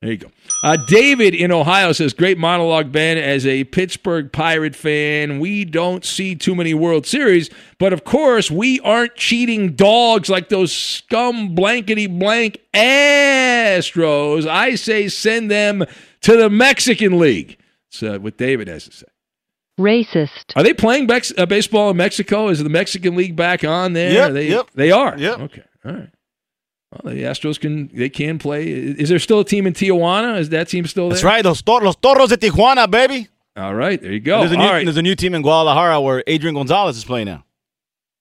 There 0.01 0.13
you 0.13 0.17
go. 0.17 0.31
Uh, 0.63 0.77
David 0.89 1.35
in 1.35 1.51
Ohio 1.51 1.91
says, 1.91 2.13
Great 2.13 2.39
monologue, 2.39 2.93
Ben. 2.93 3.19
As 3.19 3.47
a 3.47 3.65
Pittsburgh 3.65 4.31
Pirate 4.31 4.77
fan, 4.77 5.41
we 5.41 5.65
don't 5.65 6.05
see 6.05 6.37
too 6.37 6.55
many 6.55 6.73
World 6.73 7.05
Series, 7.05 7.51
but 7.79 7.93
of 7.93 8.05
course, 8.05 8.49
we 8.49 8.79
aren't 8.81 9.17
cheating 9.17 9.73
dogs 9.73 10.29
like 10.31 10.51
those 10.51 10.73
scum 10.73 11.55
blankety 11.57 12.07
blank 12.07 12.59
Astros. 12.73 14.47
I 14.47 14.77
say 14.77 15.09
send 15.09 15.51
them 15.51 15.85
to 16.23 16.37
the 16.37 16.49
Mexican 16.49 17.19
League. 17.19 17.59
That's 17.93 18.03
uh, 18.03 18.19
what 18.19 18.37
David 18.39 18.69
has 18.69 18.85
to 18.85 18.93
say. 18.93 19.07
Racist. 19.79 20.53
Are 20.55 20.63
they 20.63 20.75
playing 20.75 21.07
Bex- 21.07 21.33
uh, 21.37 21.47
baseball 21.47 21.91
in 21.91 21.97
Mexico? 21.97 22.49
Is 22.49 22.63
the 22.63 22.69
Mexican 22.69 23.17
League 23.17 23.37
back 23.37 23.65
on 23.65 23.95
there? 23.95 24.13
Yep, 24.13 24.31
Are 24.31 24.33
they, 24.33 24.49
yep. 24.49 24.69
They 24.75 24.91
are. 24.91 25.17
Yep. 25.19 25.41
Okay. 25.41 25.63
All 25.85 25.93
right. 25.93 26.09
Well, 26.93 27.15
the 27.15 27.23
Astros 27.23 27.59
can 27.59 27.89
they 27.95 28.11
can 28.11 28.39
play. 28.39 28.69
Is 28.69 29.09
there 29.09 29.19
still 29.19 29.41
a 29.41 29.45
team 29.47 29.67
in 29.67 29.73
Tijuana? 29.73 30.39
Is 30.39 30.51
that 30.51 30.69
team 30.69 30.87
still 30.87 31.05
there? 31.09 31.15
That's 31.15 31.25
right. 31.25 31.43
Los, 31.43 31.63
tor- 31.63 31.81
los 31.81 31.97
Toros 31.97 32.29
de 32.29 32.37
Tijuana, 32.37 32.91
baby. 32.91 33.29
All 33.57 33.75
right, 33.75 34.01
there 34.01 34.13
you 34.13 34.21
go. 34.21 34.41
There's 34.41 34.53
a, 34.53 34.57
new, 34.57 34.63
All 34.63 34.71
right. 34.73 34.85
there's 34.85 34.97
a 34.99 35.03
new 35.03 35.15
team 35.15 35.35
in 35.35 35.43
Guadalajara 35.43 36.01
where 36.01 36.23
Adrian 36.27 36.55
Gonzalez 36.55 36.97
is 36.97 37.05
playing 37.05 37.27
now. 37.27 37.45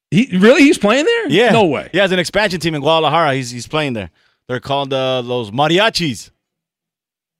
He 0.09 0.29
really 0.37 0.61
he's 0.63 0.77
playing 0.77 1.05
there? 1.05 1.29
Yeah. 1.29 1.51
No 1.51 1.65
way. 1.65 1.89
Yeah, 1.93 2.01
has 2.01 2.11
an 2.11 2.19
expansion 2.19 2.59
team 2.61 2.75
in 2.75 2.81
Guadalajara. 2.81 3.33
He's 3.35 3.51
he's 3.51 3.67
playing 3.67 3.93
there. 3.93 4.09
They're 4.47 4.59
called 4.61 4.93
uh, 4.93 5.21
those 5.21 5.51
mariachis. 5.51 6.31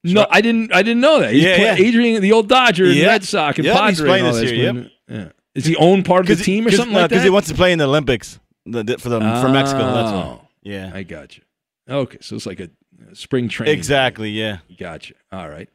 No, 0.04 0.26
I 0.30 0.42
didn't. 0.42 0.74
I 0.74 0.82
didn't 0.82 1.02
know 1.02 1.20
that. 1.20 1.34
He's 1.34 1.44
Yeah, 1.44 1.56
play- 1.58 1.66
yeah. 1.84 1.88
Adrian, 1.88 2.22
the 2.22 2.32
old 2.32 2.50
Dodger, 2.50 2.86
Yeah. 2.88 3.08
Red 3.08 3.24
Sox, 3.24 3.58
and 3.60 3.66
Yeah, 3.66 3.90
he's 3.90 4.02
playing 4.02 4.26
and 4.26 4.34
all 4.36 4.42
this 4.42 4.52
year, 4.52 4.74
When- 4.74 4.92
yeah. 5.08 5.26
Is 5.54 5.66
he 5.66 5.76
own 5.76 6.02
part 6.04 6.30
of 6.30 6.38
the 6.38 6.44
team 6.44 6.66
or 6.66 6.72
something 6.72 6.94
like 6.94 7.04
that? 7.04 7.10
Because 7.10 7.24
he 7.24 7.30
wants 7.30 7.50
to 7.50 7.54
play 7.56 7.72
in 7.74 7.78
the 7.80 7.86
Olympics 7.86 8.40
the, 8.66 8.84
the- 8.84 8.98
for 8.98 9.10
the 9.10 9.20
for 9.20 9.50
Mexico. 9.50 9.80
That's 9.94 10.12
Oh, 10.12 10.16
all. 10.16 10.50
Yeah, 10.64 10.92
I 10.94 11.04
got 11.04 11.38
you. 11.38 11.44
Okay, 11.90 12.18
so 12.22 12.36
it's 12.36 12.46
like 12.46 12.60
a 12.60 12.70
spring 13.14 13.50
training. 13.50 13.76
Exactly. 13.78 14.30
Yeah. 14.30 14.60
Gotcha. 14.80 15.14
All 15.32 15.50
right. 15.50 15.68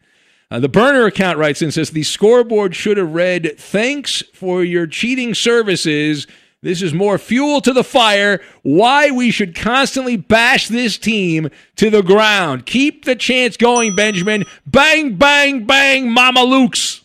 Uh, 0.51 0.61
the 0.61 0.69
burner 0.69 1.05
account 1.07 1.39
writes 1.39 1.61
in 1.61 1.71
says 1.73 1.91
the 1.91 2.05
scoreboard 2.05 2.75
should 2.75 2.97
have 2.97 3.13
read 3.13 3.55
thanks 3.59 4.23
for 4.33 4.63
your 4.65 4.87
cheating 4.87 5.35
services. 5.35 6.27
This 6.63 6.83
is 6.83 6.93
more 6.95 7.19
fuel 7.19 7.61
to 7.61 7.73
the 7.73 7.85
fire. 7.85 8.41
Why 8.63 9.11
we 9.11 9.31
should 9.31 9.55
constantly 9.55 10.17
bash 10.17 10.69
this 10.69 10.99
team 10.99 11.51
to 11.77 11.91
the 11.91 12.03
ground. 12.03 12.67
Keep 12.67 13.05
the 13.05 13.15
chance 13.15 13.57
going, 13.57 13.95
Benjamin. 13.95 14.45
Bang, 14.67 15.17
bang, 15.17 15.65
bang, 15.65 16.11
Mama 16.11 16.43
Luke's. 16.43 17.03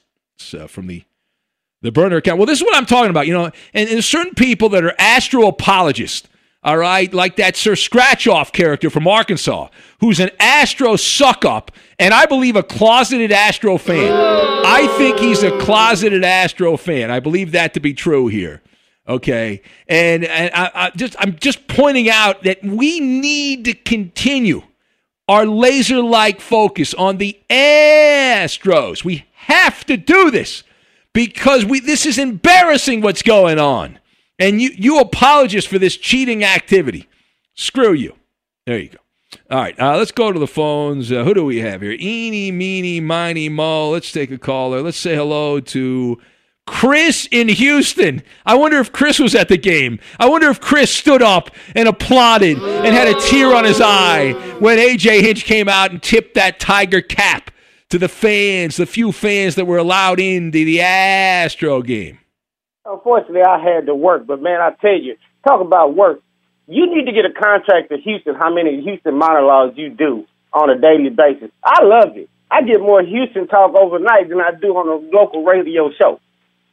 Uh, 0.53 0.67
from 0.67 0.87
the 0.87 1.03
the 1.81 1.91
burner 1.91 2.17
account. 2.17 2.37
Well, 2.37 2.45
this 2.45 2.59
is 2.59 2.63
what 2.63 2.75
I'm 2.75 2.85
talking 2.85 3.09
about. 3.09 3.27
You 3.27 3.33
know, 3.33 3.51
and, 3.73 3.89
and 3.89 4.03
certain 4.03 4.35
people 4.35 4.69
that 4.69 4.83
are 4.83 4.93
astro 4.97 5.47
apologists. 5.47 6.27
All 6.63 6.77
right, 6.77 7.11
like 7.11 7.37
that 7.37 7.55
Sir 7.55 7.71
Scratchoff 7.71 8.51
character 8.51 8.91
from 8.91 9.07
Arkansas, 9.07 9.69
who's 9.99 10.19
an 10.19 10.29
Astro 10.39 10.95
suck 10.95 11.43
up, 11.43 11.71
and 11.97 12.13
I 12.13 12.27
believe 12.27 12.55
a 12.55 12.61
closeted 12.61 13.31
Astro 13.31 13.79
fan. 13.79 14.11
I 14.11 14.85
think 14.95 15.17
he's 15.17 15.41
a 15.41 15.57
closeted 15.57 16.23
Astro 16.23 16.77
fan. 16.77 17.09
I 17.09 17.19
believe 17.19 17.53
that 17.53 17.73
to 17.73 17.79
be 17.79 17.95
true 17.95 18.27
here. 18.27 18.61
Okay, 19.11 19.61
and 19.89 20.23
and 20.23 20.53
I, 20.53 20.71
I 20.73 20.89
just 20.91 21.17
I'm 21.19 21.35
just 21.35 21.67
pointing 21.67 22.09
out 22.09 22.43
that 22.43 22.63
we 22.63 23.01
need 23.01 23.65
to 23.65 23.73
continue 23.73 24.61
our 25.27 25.45
laser 25.45 26.01
like 26.01 26.39
focus 26.39 26.93
on 26.93 27.17
the 27.17 27.37
Astros. 27.49 29.03
We 29.03 29.25
have 29.33 29.85
to 29.87 29.97
do 29.97 30.31
this 30.31 30.63
because 31.11 31.65
we 31.65 31.81
this 31.81 32.05
is 32.05 32.17
embarrassing 32.17 33.01
what's 33.01 33.21
going 33.21 33.59
on. 33.59 33.99
And 34.39 34.61
you 34.61 34.69
you 34.77 34.99
apologists 34.99 35.69
for 35.69 35.77
this 35.77 35.97
cheating 35.97 36.45
activity. 36.45 37.09
Screw 37.53 37.91
you. 37.91 38.15
There 38.65 38.79
you 38.79 38.89
go. 38.89 38.99
All 39.49 39.59
right, 39.59 39.77
uh, 39.77 39.97
let's 39.97 40.13
go 40.13 40.31
to 40.31 40.39
the 40.39 40.47
phones. 40.47 41.11
Uh, 41.11 41.25
who 41.25 41.33
do 41.33 41.43
we 41.43 41.59
have 41.59 41.81
here? 41.81 41.97
Eeny, 41.99 42.49
meeny, 42.49 43.01
miny, 43.01 43.49
mo. 43.49 43.89
Let's 43.89 44.13
take 44.13 44.31
a 44.31 44.37
caller. 44.37 44.81
Let's 44.81 44.97
say 44.97 45.15
hello 45.15 45.59
to 45.59 46.21
Chris 46.67 47.27
in 47.31 47.47
Houston. 47.49 48.23
I 48.45 48.55
wonder 48.55 48.77
if 48.77 48.91
Chris 48.91 49.19
was 49.19 49.35
at 49.35 49.49
the 49.49 49.57
game. 49.57 49.99
I 50.19 50.29
wonder 50.29 50.49
if 50.49 50.61
Chris 50.61 50.91
stood 50.91 51.21
up 51.21 51.49
and 51.75 51.87
applauded 51.87 52.57
and 52.57 52.95
had 52.95 53.07
a 53.07 53.19
tear 53.19 53.53
on 53.55 53.65
his 53.65 53.81
eye 53.81 54.33
when 54.59 54.77
AJ 54.77 55.21
Hinch 55.21 55.45
came 55.45 55.67
out 55.67 55.91
and 55.91 56.01
tipped 56.01 56.35
that 56.35 56.59
Tiger 56.59 57.01
cap 57.01 57.51
to 57.89 57.99
the 57.99 58.07
fans, 58.07 58.77
the 58.77 58.85
few 58.85 59.11
fans 59.11 59.55
that 59.55 59.65
were 59.65 59.77
allowed 59.77 60.19
into 60.19 60.63
the 60.63 60.81
Astro 60.81 61.81
game. 61.81 62.19
Unfortunately, 62.85 63.43
I 63.43 63.59
had 63.59 63.85
to 63.87 63.95
work, 63.95 64.25
but 64.25 64.41
man, 64.41 64.61
I 64.61 64.71
tell 64.81 64.97
you, 64.97 65.17
talk 65.47 65.61
about 65.61 65.95
work. 65.95 66.21
You 66.67 66.93
need 66.93 67.05
to 67.05 67.11
get 67.11 67.25
a 67.25 67.33
contract 67.33 67.89
to 67.89 67.97
Houston. 67.97 68.35
How 68.35 68.53
many 68.53 68.81
Houston 68.81 69.17
monologues 69.17 69.77
you 69.77 69.89
do 69.89 70.25
on 70.53 70.69
a 70.69 70.79
daily 70.79 71.09
basis? 71.09 71.51
I 71.63 71.83
love 71.83 72.15
it. 72.17 72.29
I 72.49 72.61
get 72.63 72.79
more 72.79 73.01
Houston 73.01 73.47
talk 73.47 73.75
overnight 73.75 74.29
than 74.29 74.39
I 74.39 74.51
do 74.59 74.69
on 74.77 74.87
a 74.87 75.15
local 75.15 75.43
radio 75.43 75.91
show. 75.91 76.19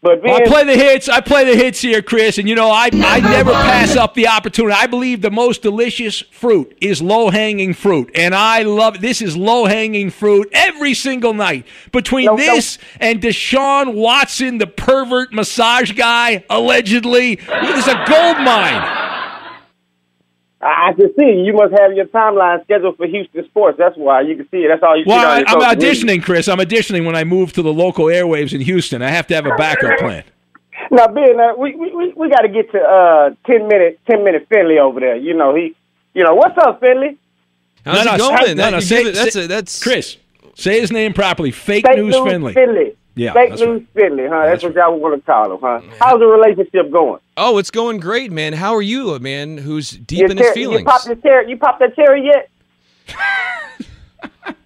But 0.01 0.25
I 0.25 0.47
play 0.47 0.63
the 0.63 0.77
hits. 0.77 1.09
I 1.09 1.21
play 1.21 1.45
the 1.45 1.57
hits 1.57 1.81
here, 1.81 2.03
Chris. 2.03 2.39
And 2.39 2.49
you 2.49 2.55
know, 2.55 2.71
I 2.71 2.89
I 2.93 3.19
never 3.19 3.51
pass 3.51 3.97
up 3.97 4.15
the 4.15 4.29
opportunity. 4.29 4.75
I 4.79 4.87
believe 4.87 5.23
the 5.23 5.31
most 5.31 5.61
delicious 5.61 6.21
fruit 6.21 6.79
is 6.81 7.03
low 7.03 7.31
hanging 7.31 7.75
fruit, 7.75 8.13
and 8.15 8.33
I 8.33 8.63
love. 8.63 9.01
This 9.01 9.21
is 9.21 9.37
low 9.37 9.65
hanging 9.65 10.11
fruit 10.11 10.49
every 10.53 10.95
single 10.95 11.35
night. 11.35 11.67
Between 11.91 12.37
this 12.37 12.79
and 13.01 13.21
Deshaun 13.21 13.95
Watson, 13.95 14.59
the 14.59 14.69
pervert 14.69 15.33
massage 15.33 15.91
guy, 15.93 16.45
allegedly, 16.49 17.33
is 17.33 17.89
a 17.89 18.05
gold 18.07 18.39
mine. 18.39 19.08
I 20.61 20.89
I 20.89 20.93
can 20.93 21.13
see 21.17 21.43
you 21.45 21.53
must 21.53 21.73
have 21.79 21.93
your 21.93 22.07
timeline 22.07 22.63
scheduled 22.65 22.97
for 22.97 23.07
Houston 23.07 23.45
sports. 23.47 23.79
That's 23.79 23.97
why 23.97 24.23
you 24.23 24.37
can 24.37 24.49
see 24.51 24.59
it. 24.59 24.69
That's 24.69 24.83
all 24.83 24.97
you 24.97 25.05
see. 25.05 25.11
Well, 25.11 25.19
on 25.21 25.27
I, 25.27 25.39
your 25.39 25.49
I'm 25.49 25.77
auditioning, 25.79 26.23
Chris. 26.23 26.49
I'm 26.49 26.59
auditioning 26.59 27.05
when 27.07 27.15
I 27.17 27.25
move 27.25 27.53
to 27.55 27.63
the 27.63 27.73
local 27.73 28.07
airwaves 28.07 28.53
in 28.53 28.61
Houston. 28.61 29.03
I 29.03 29.11
have 29.11 29.27
to 29.29 29.35
have 29.35 29.47
a 29.47 29.55
backup 29.57 29.99
plan. 29.99 30.25
Now, 30.91 31.07
Ben, 31.09 31.39
uh, 31.39 31.55
we 31.57 31.75
we 31.75 31.95
we, 31.95 32.13
we 32.15 32.29
got 32.31 32.41
to 32.43 32.49
get 32.49 32.71
to 32.73 32.79
uh 32.81 33.31
ten 33.47 33.69
minute 33.69 34.01
ten 34.09 34.25
minute 34.25 34.47
Finley 34.49 34.79
over 34.79 35.01
there. 35.01 35.17
You 35.17 35.35
know 35.35 35.55
he, 35.55 35.75
you 36.15 36.25
know 36.25 36.35
what's 36.35 36.57
up, 36.59 36.81
Finley? 36.81 37.17
How's 37.85 38.05
no, 38.05 38.15
it 38.15 38.19
no, 38.19 38.29
going? 38.29 38.39
say- 38.47 38.55
no, 38.55 38.63
That- 38.63 38.71
no, 38.71 38.77
you 38.77 38.83
say- 38.83 38.99
give 38.99 39.07
it- 39.09 39.15
that's 39.15 39.33
say- 39.35 39.45
a- 39.45 39.49
that's 39.49 39.83
Chris. 39.83 40.17
Say 40.55 40.81
his 40.81 40.91
name 40.91 41.13
properly. 41.13 41.53
Fake, 41.53 41.87
Fake 41.87 41.97
news, 41.99 42.15
Finley. 42.17 42.53
Finley. 42.53 42.97
Yeah, 43.19 43.33
Fake 43.33 43.51
that's 43.51 43.61
news 43.61 43.83
Finley, 43.95 44.29
huh? 44.29 44.47
That's, 44.47 44.63
what 44.63 44.75
y'all 44.75 44.97
want 44.97 45.17
to 45.17 45.27
call 45.27 45.53
him, 45.53 45.61
huh? 45.61 45.81
How's 45.99 46.21
the 46.21 46.27
relationship 46.27 46.93
going? 46.93 47.21
Oh, 47.37 47.59
it's 47.59 47.71
going 47.71 47.99
great, 47.99 48.31
man. 48.31 48.53
How 48.53 48.75
are 48.75 48.83
you, 48.83 49.15
a 49.15 49.19
man 49.19 49.59
who's 49.59 49.91
deep 49.91 50.21
You 50.21 50.27
in 50.27 50.37
his 50.37 50.51
feelings? 50.53 50.81
You 50.81 50.87
popped 50.87 51.07
your 51.07 51.17
cherry. 51.17 51.51
You 51.51 51.57
popped 51.57 51.81
that 51.81 51.97
cherry 51.97 52.25
yet? 52.25 52.49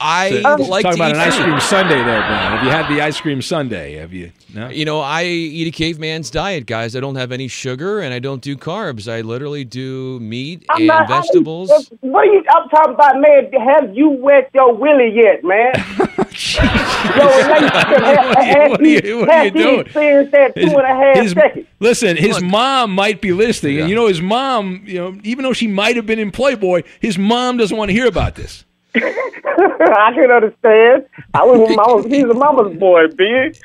I 0.00 0.30
So, 0.30 0.56
like 0.64 0.82
talking 0.82 0.98
to 0.98 1.04
about 1.04 1.10
eat 1.10 1.14
an 1.14 1.20
ice 1.20 1.38
cream 1.38 1.60
sundae 1.60 1.94
there, 1.94 2.04
Brian. 2.04 2.52
Have 2.56 2.64
you 2.64 2.70
had 2.70 2.88
the 2.88 3.00
ice 3.00 3.20
cream 3.20 3.40
sundae? 3.40 3.94
Have 3.94 4.12
you? 4.12 4.32
No. 4.52 4.68
You 4.68 4.84
know, 4.84 5.00
I 5.00 5.24
eat 5.24 5.68
a 5.68 5.70
caveman's 5.70 6.28
diet, 6.30 6.66
guys. 6.66 6.96
I 6.96 7.00
don't 7.00 7.14
have 7.16 7.30
any 7.32 7.46
sugar 7.48 8.00
and 8.00 8.12
I 8.12 8.18
don't 8.18 8.42
do 8.42 8.56
carbs. 8.56 9.10
I 9.10 9.20
literally 9.20 9.64
do 9.64 10.18
meat 10.20 10.66
I'm 10.70 10.78
and 10.78 10.86
not- 10.88 11.10
I- 11.10 11.20
vegetables. 11.20 11.70
what 12.00 12.26
are 12.28 12.32
you? 12.32 12.42
I'm 12.50 12.68
talking 12.68 12.94
about, 12.94 13.20
man. 13.20 13.52
Have 13.62 13.94
you 13.96 14.10
wet 14.10 14.50
your 14.54 14.74
willy 14.74 15.12
yet, 15.14 15.42
man? 15.44 15.72
your 15.76 17.26
relationship 17.26 18.02
has, 18.02 18.44
has 18.44 18.70
What 18.70 18.80
are 18.80 18.86
you- 18.86 19.18
what 19.18 19.28
are 19.30 19.44
you 19.44 19.50
doing? 19.50 19.80
experienced 19.80 20.32
that 20.32 20.54
two 20.54 20.62
and 20.62 20.76
a 20.76 20.86
half 20.86 21.16
his- 21.16 21.32
seconds? 21.32 21.66
Listen, 21.80 22.16
his 22.16 22.40
mom 22.42 22.92
might 22.92 23.20
be 23.20 23.32
listening, 23.32 23.80
and 23.80 23.88
you 23.88 23.94
know 23.96 24.06
his 24.06 24.20
mom. 24.20 24.82
You 24.86 24.98
know, 24.98 25.18
even 25.24 25.42
though 25.44 25.52
she 25.52 25.66
might 25.66 25.96
have 25.96 26.06
been 26.06 26.18
in 26.18 26.30
Playboy, 26.30 26.82
his 27.00 27.18
mom 27.18 27.56
doesn't 27.56 27.76
want 27.76 27.88
to 27.88 27.92
hear 27.92 28.06
about 28.06 28.34
this. 28.36 28.64
I 28.94 30.12
can 30.14 30.30
understand. 30.30 31.06
I 31.34 31.44
was, 31.44 31.58
was 31.60 32.04
he's 32.06 32.24
a 32.24 32.34
mama's 32.34 32.76
boy, 32.78 33.08
big. 33.08 33.56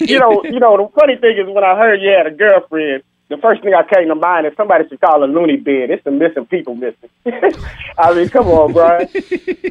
You 0.00 0.18
know, 0.18 0.42
you 0.44 0.58
know. 0.60 0.76
The 0.76 0.88
funny 0.98 1.16
thing 1.16 1.36
is, 1.38 1.46
when 1.54 1.64
I 1.64 1.76
heard 1.76 2.00
you 2.00 2.10
had 2.16 2.26
a 2.26 2.30
girlfriend, 2.30 3.02
the 3.28 3.36
first 3.36 3.62
thing 3.62 3.74
I 3.74 3.82
came 3.84 4.08
to 4.08 4.14
mind 4.14 4.46
is 4.46 4.52
somebody 4.56 4.88
should 4.88 5.00
call 5.00 5.22
a 5.22 5.26
loony 5.26 5.56
bin. 5.56 5.88
It's 5.90 6.02
the 6.02 6.10
missing 6.10 6.46
people 6.46 6.74
missing. 6.74 7.10
I 7.98 8.14
mean, 8.14 8.28
come 8.30 8.48
on, 8.48 8.72
Brian. 8.72 9.08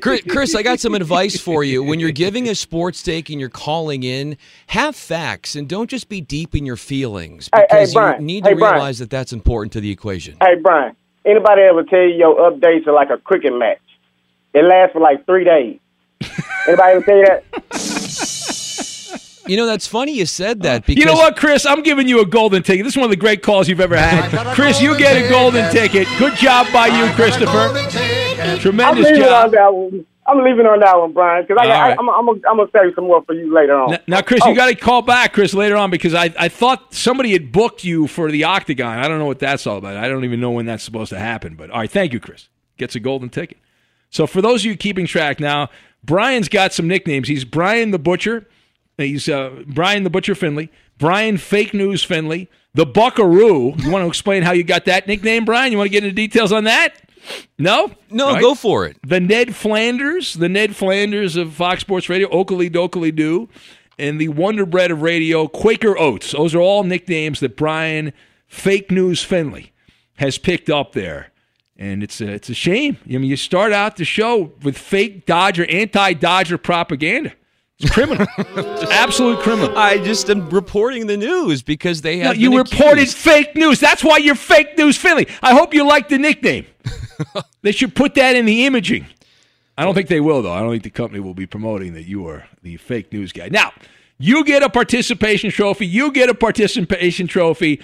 Chris, 0.02 0.22
Chris, 0.30 0.56
I 0.56 0.62
got 0.64 0.80
some 0.80 0.94
advice 0.94 1.40
for 1.40 1.64
you. 1.64 1.84
When 1.84 2.00
you're 2.00 2.12
giving 2.12 2.48
a 2.48 2.56
sports 2.56 3.02
take 3.04 3.30
and 3.30 3.40
you're 3.40 3.50
calling 3.50 4.04
in, 4.04 4.38
have 4.68 4.96
facts 4.96 5.56
and 5.56 5.68
don't 5.68 5.90
just 5.90 6.08
be 6.08 6.22
deep 6.22 6.56
in 6.56 6.66
your 6.66 6.78
feelings 6.78 7.50
Hey, 7.54 7.62
hey, 7.62 7.78
because 7.80 7.94
Brian. 7.94 8.22
you 8.22 8.26
need 8.28 8.44
to 8.46 8.52
Hey, 8.52 8.56
Brian. 8.56 8.76
realize 8.76 9.00
that 9.00 9.10
that's 9.10 9.34
important 9.34 9.74
to 9.74 9.82
the 9.82 9.92
equation. 9.92 10.38
Hey, 10.40 10.56
Brian. 10.62 10.96
Anybody 11.26 11.64
ever 11.64 11.84
tell 11.84 12.00
you 12.00 12.16
your 12.16 12.36
updates 12.50 12.88
are 12.88 12.94
like 12.94 13.10
a 13.10 13.18
cricket 13.18 13.54
match? 13.54 13.80
It 14.54 14.64
lasts 14.64 14.94
for 14.94 15.00
like 15.02 15.26
three 15.26 15.44
days. 15.44 15.80
Anybody 16.68 16.92
ever 16.94 17.06
tell 17.06 17.18
you 17.18 17.26
that? 17.26 18.50
You 19.48 19.58
know, 19.58 19.66
that's 19.66 19.88
funny 19.88 20.12
you 20.12 20.28
said 20.28 20.62
that 20.62 20.86
because 20.86 21.00
You 21.00 21.06
know 21.06 21.16
what, 21.16 21.36
Chris? 21.36 21.66
I'm 21.66 21.82
giving 21.82 22.08
you 22.08 22.22
a 22.22 22.26
golden 22.26 22.62
ticket. 22.62 22.86
This 22.86 22.94
is 22.94 22.98
one 22.98 23.06
of 23.06 23.10
the 23.10 23.16
great 23.18 23.42
calls 23.42 23.68
you've 23.68 23.80
ever 23.80 23.98
had. 23.98 24.30
Chris, 24.54 24.80
you 24.80 24.96
get 24.96 25.18
a 25.18 25.28
golden 25.28 25.72
ticket. 25.72 26.08
Good 26.20 26.36
job 26.36 26.68
by 26.72 26.86
you, 26.88 27.12
Christopher. 27.16 27.70
Tremendous 28.60 29.08
I'm 29.08 29.14
leaving 29.14 29.22
job. 29.22 29.46
on 29.46 29.52
that 29.52 29.74
one. 29.74 30.06
I'm 30.28 30.44
leaving 30.44 30.68
on 30.68 30.80
that 30.82 30.96
one, 31.00 31.12
Brian, 31.14 31.44
because 31.44 31.56
right. 31.58 31.98
I'm 31.98 32.08
I'm, 32.08 32.30
I'm 32.30 32.58
gonna 32.58 32.70
save 32.72 32.94
some 32.94 33.06
more 33.06 33.24
for 33.24 33.34
you 33.34 33.52
later 33.52 33.76
on. 33.76 33.90
Now, 33.92 33.98
now, 34.06 34.22
Chris, 34.22 34.42
Oh, 34.44 34.50
you 34.50 34.56
got 34.56 34.68
to 34.68 34.76
call 34.76 35.02
back, 35.02 35.34
Chris, 35.34 35.56
later 35.56 35.76
on 35.76 35.90
because 35.90 36.14
I, 36.14 36.32
I 36.38 36.50
thought 36.50 36.94
somebody 36.94 37.32
had 37.34 37.52
booked 37.52 37.84
you 37.84 38.06
for 38.06 38.30
the 38.30 38.44
Octagon. 38.44 39.00
I 39.00 39.08
don't 39.08 39.18
know 39.18 39.26
what 39.26 39.40
that's 39.40 39.66
all 39.66 39.78
about. 39.78 39.98
I 39.98 40.08
don't 40.08 40.26
even 40.26 40.40
know 40.40 40.52
when 40.52 40.68
that's 40.68 40.84
supposed 40.84 41.10
to 41.10 41.18
happen. 41.18 41.56
But 41.56 41.72
all 41.72 41.80
right, 41.80 41.90
thank 41.90 42.14
you, 42.14 42.20
Chris. 42.20 42.48
Gets 42.78 42.94
a 42.96 43.00
golden 43.00 43.30
ticket. 43.30 43.58
So 44.10 44.28
for 44.28 44.42
those 44.42 44.62
of 44.62 44.66
you 44.66 44.78
keeping 44.78 45.06
track 45.06 45.40
now, 45.40 45.70
Brian's 46.04 46.50
got 46.50 46.74
some 46.74 46.88
nicknames. 46.88 47.28
He's 47.28 47.46
Brian 47.46 47.92
the 47.92 48.00
Butcher. 48.00 48.48
He's 48.98 49.30
uh, 49.30 49.64
Brian 49.68 50.04
the 50.04 50.10
Butcher 50.10 50.36
Finley. 50.36 50.72
Brian 50.98 51.38
Fake 51.38 51.74
News 51.74 52.04
Finley. 52.04 52.50
The 52.74 52.86
Buckaroo. 52.86 53.74
You 53.78 53.92
want 53.92 54.04
to 54.04 54.08
explain 54.08 54.44
how 54.44 54.52
you 54.52 54.64
got 54.64 54.86
that 54.86 55.08
nickname, 55.08 55.46
Brian? 55.46 55.72
You 55.72 55.78
want 55.78 55.88
to 55.88 55.92
get 55.92 56.04
into 56.04 56.16
details 56.16 56.52
on 56.52 56.66
that? 56.66 56.96
No? 57.58 57.92
No, 58.10 58.34
right. 58.34 58.42
go 58.42 58.56
for 58.56 58.86
it. 58.86 58.98
The 59.06 59.20
Ned 59.20 59.56
Flanders, 59.56 60.34
the 60.36 60.50
Ned 60.50 60.76
Flanders 60.76 61.36
of 61.36 61.54
Fox 61.54 61.82
Sports 61.82 62.10
Radio, 62.10 62.30
Oakley 62.30 62.70
Dokley 62.70 63.16
Doo, 63.16 63.50
and 63.98 64.20
the 64.20 64.30
Wonder 64.30 64.66
Bread 64.66 64.92
of 64.92 65.02
Radio, 65.02 65.48
Quaker 65.48 65.98
Oats. 65.98 66.32
Those 66.32 66.56
are 66.56 66.62
all 66.62 66.84
nicknames 66.84 67.40
that 67.40 67.58
Brian 67.58 68.14
Fake 68.48 68.92
News 68.92 69.24
Finley 69.24 69.74
has 70.16 70.38
picked 70.38 70.70
up 70.70 70.94
there. 70.94 71.29
And 71.80 72.04
it's 72.04 72.20
a, 72.20 72.28
it's 72.28 72.50
a 72.50 72.54
shame. 72.54 72.98
I 73.06 73.14
mean, 73.14 73.24
you 73.24 73.38
start 73.38 73.72
out 73.72 73.96
the 73.96 74.04
show 74.04 74.52
with 74.64 74.78
fake 74.78 75.26
Dodger, 75.26 75.66
anti 75.70 76.12
Dodger 76.14 76.58
propaganda. 76.58 77.32
It's 77.80 77.90
criminal. 77.90 78.28
it's 78.38 78.92
absolute 78.92 79.40
criminal. 79.40 79.78
I 79.78 79.98
just 80.00 80.30
am 80.30 80.50
reporting 80.50 81.08
the 81.08 81.16
news 81.16 81.62
because 81.64 82.02
they 82.02 82.18
No, 82.20 82.26
have. 82.26 82.36
you 82.38 82.50
been 82.50 82.58
reported 82.60 83.04
accused. 83.04 83.18
fake 83.18 83.56
news. 83.56 83.80
That's 83.80 84.04
why 84.04 84.18
you're 84.18 84.36
fake 84.36 84.78
news 84.78 84.98
Finley. 84.98 85.28
I 85.42 85.54
hope 85.54 85.74
you 85.74 85.88
like 85.88 86.10
the 86.10 86.18
nickname. 86.18 86.66
they 87.62 87.72
should 87.72 87.96
put 87.96 88.16
that 88.16 88.36
in 88.36 88.46
the 88.46 88.66
imaging. 88.66 89.06
I 89.78 89.86
don't 89.86 89.94
think 89.94 90.10
they 90.10 90.20
will, 90.20 90.42
though. 90.42 90.52
I 90.52 90.60
don't 90.60 90.72
think 90.72 90.84
the 90.84 90.90
company 90.90 91.22
will 91.22 91.34
be 91.34 91.48
promoting 91.48 91.94
that 91.94 92.04
you 92.04 92.28
are 92.28 92.46
the 92.62 92.76
fake 92.76 93.14
news 93.14 93.32
guy. 93.32 93.48
Now, 93.48 93.72
you 94.18 94.44
get 94.44 94.62
a 94.62 94.70
participation 94.70 95.50
trophy. 95.50 95.88
You 95.88 96.12
get 96.12 96.28
a 96.28 96.34
participation 96.34 97.28
trophy. 97.28 97.80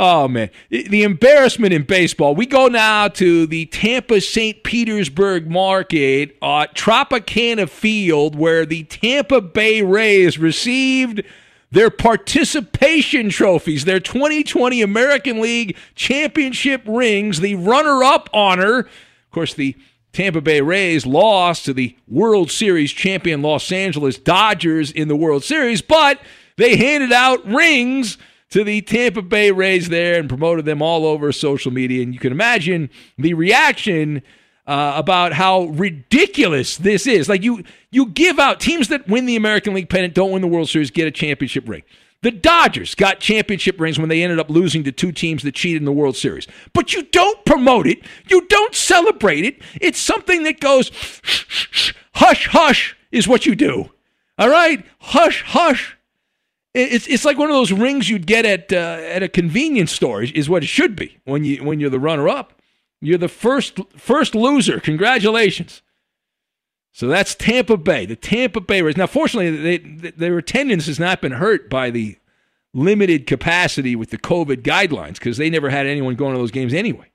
Oh, 0.00 0.28
man. 0.28 0.50
The 0.70 1.02
embarrassment 1.02 1.72
in 1.72 1.82
baseball. 1.82 2.36
We 2.36 2.46
go 2.46 2.68
now 2.68 3.08
to 3.08 3.48
the 3.48 3.66
Tampa 3.66 4.20
St. 4.20 4.62
Petersburg 4.62 5.50
market 5.50 6.38
at 6.40 6.76
Tropicana 6.76 7.68
Field, 7.68 8.36
where 8.36 8.64
the 8.64 8.84
Tampa 8.84 9.40
Bay 9.40 9.82
Rays 9.82 10.38
received 10.38 11.24
their 11.72 11.90
participation 11.90 13.28
trophies, 13.28 13.86
their 13.86 13.98
2020 13.98 14.82
American 14.82 15.40
League 15.40 15.76
championship 15.96 16.82
rings, 16.86 17.40
the 17.40 17.56
runner 17.56 18.04
up 18.04 18.30
honor. 18.32 18.78
Of 18.78 19.30
course, 19.32 19.52
the 19.52 19.76
Tampa 20.12 20.40
Bay 20.40 20.60
Rays 20.60 21.06
lost 21.06 21.64
to 21.64 21.74
the 21.74 21.96
World 22.06 22.52
Series 22.52 22.92
champion 22.92 23.42
Los 23.42 23.72
Angeles 23.72 24.16
Dodgers 24.16 24.92
in 24.92 25.08
the 25.08 25.16
World 25.16 25.42
Series, 25.42 25.82
but 25.82 26.20
they 26.56 26.76
handed 26.76 27.12
out 27.12 27.44
rings 27.44 28.16
to 28.50 28.64
the 28.64 28.80
Tampa 28.80 29.22
Bay 29.22 29.50
Rays 29.50 29.88
there 29.88 30.18
and 30.18 30.28
promoted 30.28 30.64
them 30.64 30.82
all 30.82 31.06
over 31.06 31.32
social 31.32 31.72
media. 31.72 32.02
And 32.02 32.14
you 32.14 32.20
can 32.20 32.32
imagine 32.32 32.90
the 33.16 33.34
reaction 33.34 34.22
uh, 34.66 34.92
about 34.96 35.32
how 35.32 35.64
ridiculous 35.64 36.76
this 36.76 37.06
is. 37.06 37.28
Like 37.28 37.42
you, 37.42 37.64
you 37.90 38.06
give 38.06 38.38
out 38.38 38.60
teams 38.60 38.88
that 38.88 39.08
win 39.08 39.26
the 39.26 39.36
American 39.36 39.74
League 39.74 39.88
pennant, 39.88 40.14
don't 40.14 40.30
win 40.30 40.42
the 40.42 40.48
World 40.48 40.68
Series, 40.68 40.90
get 40.90 41.08
a 41.08 41.10
championship 41.10 41.68
ring. 41.68 41.82
The 42.20 42.32
Dodgers 42.32 42.94
got 42.96 43.20
championship 43.20 43.78
rings 43.78 43.98
when 43.98 44.08
they 44.08 44.22
ended 44.22 44.40
up 44.40 44.50
losing 44.50 44.82
to 44.84 44.92
two 44.92 45.12
teams 45.12 45.44
that 45.44 45.54
cheated 45.54 45.80
in 45.80 45.86
the 45.86 45.92
World 45.92 46.16
Series. 46.16 46.48
But 46.72 46.92
you 46.92 47.04
don't 47.04 47.44
promote 47.44 47.86
it. 47.86 48.00
You 48.28 48.46
don't 48.46 48.74
celebrate 48.74 49.44
it. 49.44 49.62
It's 49.80 50.00
something 50.00 50.42
that 50.42 50.58
goes 50.58 50.90
hush, 52.14 52.48
hush 52.48 52.96
is 53.12 53.28
what 53.28 53.46
you 53.46 53.54
do. 53.54 53.90
All 54.36 54.48
right? 54.48 54.84
Hush, 54.98 55.42
hush. 55.44 55.96
It's, 56.74 57.06
it's 57.06 57.24
like 57.24 57.38
one 57.38 57.48
of 57.50 57.56
those 57.56 57.72
rings 57.72 58.10
you'd 58.10 58.26
get 58.26 58.44
at 58.44 58.72
uh, 58.72 59.00
at 59.02 59.22
a 59.22 59.28
convenience 59.28 59.90
store 59.90 60.22
is, 60.22 60.48
what 60.48 60.62
it 60.62 60.66
should 60.66 60.94
be 60.96 61.18
when 61.24 61.44
you 61.44 61.64
when 61.64 61.80
you're 61.80 61.90
the 61.90 61.98
runner 61.98 62.28
up. 62.28 62.60
You're 63.00 63.18
the 63.18 63.28
first 63.28 63.78
first 63.96 64.34
loser. 64.34 64.80
Congratulations. 64.80 65.82
So 66.92 67.06
that's 67.06 67.34
Tampa 67.34 67.76
Bay, 67.76 68.06
the 68.06 68.16
Tampa 68.16 68.60
Bay 68.60 68.82
Rays. 68.82 68.96
Now, 68.96 69.06
fortunately, 69.06 69.56
they, 69.56 69.78
they, 69.78 70.10
their 70.10 70.38
attendance 70.38 70.86
has 70.86 70.98
not 70.98 71.20
been 71.20 71.32
hurt 71.32 71.70
by 71.70 71.90
the 71.90 72.16
limited 72.74 73.26
capacity 73.26 73.94
with 73.94 74.10
the 74.10 74.18
COVID 74.18 74.62
guidelines 74.62 75.14
because 75.14 75.36
they 75.36 75.48
never 75.48 75.70
had 75.70 75.86
anyone 75.86 76.16
going 76.16 76.34
to 76.34 76.38
those 76.38 76.50
games 76.50 76.74
anyway. 76.74 77.10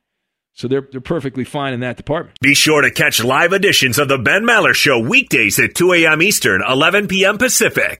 So 0.54 0.68
they're 0.68 0.88
they're 0.92 1.02
perfectly 1.02 1.44
fine 1.44 1.74
in 1.74 1.80
that 1.82 1.98
department. 1.98 2.40
Be 2.40 2.54
sure 2.54 2.82
to 2.82 2.92
catch 2.92 3.24
live 3.24 3.54
editions 3.54 4.00
of 4.00 4.08
the 4.08 4.18
Ben 4.18 4.44
Maller 4.44 4.74
Show 4.74 5.00
weekdays 5.00 5.60
at 5.60 5.76
2 5.76 5.94
a.m. 5.94 6.22
Eastern, 6.22 6.62
11 6.68 7.08
p.m. 7.08 7.38
Pacific. 7.38 8.00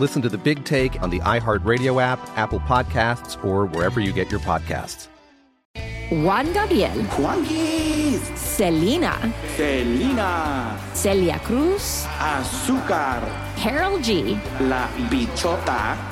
Listen 0.00 0.22
to 0.22 0.28
the 0.28 0.38
big 0.38 0.64
take 0.64 1.02
on 1.02 1.10
the 1.10 1.20
iHeartRadio 1.20 2.02
app, 2.02 2.18
Apple 2.36 2.60
Podcasts, 2.60 3.42
or 3.44 3.66
wherever 3.66 4.00
you 4.00 4.12
get 4.12 4.30
your 4.30 4.40
podcasts. 4.40 5.08
Juan 6.10 6.52
Gabriel. 6.52 6.92
Juanquis. 7.16 8.20
Selena. 8.36 9.32
Selena. 9.56 10.78
Celia 10.92 11.38
Cruz. 11.38 12.04
Azúcar. 12.18 13.22
Karol 13.56 13.98
G. 14.00 14.38
La 14.60 14.88
Bichota. 15.08 16.11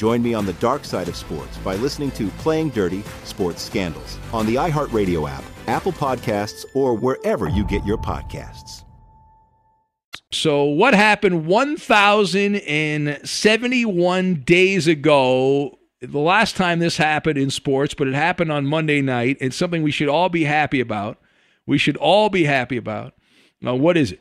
Join 0.00 0.22
me 0.22 0.32
on 0.32 0.46
the 0.46 0.54
dark 0.54 0.86
side 0.86 1.08
of 1.08 1.14
sports 1.14 1.58
by 1.58 1.74
listening 1.74 2.10
to 2.12 2.28
Playing 2.38 2.70
Dirty 2.70 3.04
Sports 3.24 3.60
Scandals 3.60 4.16
on 4.32 4.46
the 4.46 4.54
iHeartRadio 4.54 5.28
app, 5.28 5.44
Apple 5.66 5.92
Podcasts, 5.92 6.64
or 6.74 6.94
wherever 6.94 7.50
you 7.50 7.66
get 7.66 7.84
your 7.84 7.98
podcasts. 7.98 8.84
So, 10.32 10.64
what 10.64 10.94
happened 10.94 11.44
1,071 11.44 14.34
days 14.36 14.88
ago? 14.88 15.78
The 16.00 16.18
last 16.18 16.56
time 16.56 16.78
this 16.78 16.96
happened 16.96 17.36
in 17.36 17.50
sports, 17.50 17.92
but 17.92 18.08
it 18.08 18.14
happened 18.14 18.50
on 18.50 18.64
Monday 18.64 19.02
night. 19.02 19.36
It's 19.38 19.54
something 19.54 19.82
we 19.82 19.90
should 19.90 20.08
all 20.08 20.30
be 20.30 20.44
happy 20.44 20.80
about. 20.80 21.18
We 21.66 21.76
should 21.76 21.98
all 21.98 22.30
be 22.30 22.44
happy 22.44 22.78
about. 22.78 23.12
Now, 23.60 23.74
what 23.74 23.98
is 23.98 24.12
it? 24.12 24.20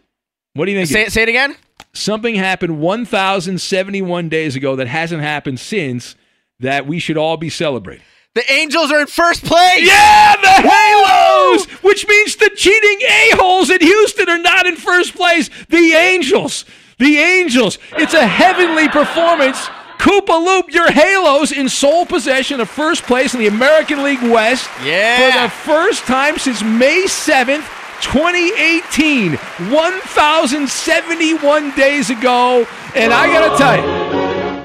What 0.53 0.65
do 0.65 0.71
you 0.71 0.77
think? 0.77 0.89
Say 0.89 1.01
it, 1.03 1.11
say 1.11 1.23
it 1.23 1.29
again. 1.29 1.55
Something 1.93 2.35
happened 2.35 2.79
1,071 2.79 4.29
days 4.29 4.55
ago 4.55 4.75
that 4.75 4.87
hasn't 4.87 5.21
happened 5.21 5.59
since 5.59 6.15
that 6.59 6.85
we 6.85 6.99
should 6.99 7.17
all 7.17 7.37
be 7.37 7.49
celebrating. 7.49 8.03
The 8.35 8.51
Angels 8.51 8.91
are 8.91 9.01
in 9.01 9.07
first 9.07 9.43
place. 9.43 9.81
Yeah, 9.87 10.35
the 10.35 10.69
Halos, 10.69 11.65
which 11.83 12.07
means 12.07 12.35
the 12.35 12.51
cheating 12.55 12.99
a-holes 13.01 13.69
in 13.71 13.79
Houston 13.81 14.29
are 14.29 14.37
not 14.37 14.67
in 14.67 14.75
first 14.75 15.15
place. 15.15 15.49
The 15.69 15.93
Angels, 15.93 16.63
the 16.99 17.17
Angels. 17.17 17.79
It's 17.93 18.13
a 18.13 18.25
heavenly 18.27 18.87
performance. 18.87 19.57
Koopa 19.97 20.45
Loop, 20.45 20.71
your 20.71 20.91
Halos 20.91 21.51
in 21.51 21.67
sole 21.67 22.05
possession 22.05 22.61
of 22.61 22.69
first 22.69 23.03
place 23.03 23.33
in 23.33 23.39
the 23.39 23.47
American 23.47 24.03
League 24.03 24.21
West 24.21 24.69
Yeah. 24.83 25.17
for 25.31 25.41
the 25.41 25.49
first 25.49 26.05
time 26.05 26.37
since 26.37 26.61
May 26.63 27.05
7th, 27.07 27.65
2018. 28.01 29.33
1,071 29.33 31.71
days 31.75 32.09
ago. 32.09 32.65
And 32.95 33.13
I 33.13 33.27
got 33.27 33.51
to 33.51 33.57
tell 33.57 33.77
you, 33.77 33.83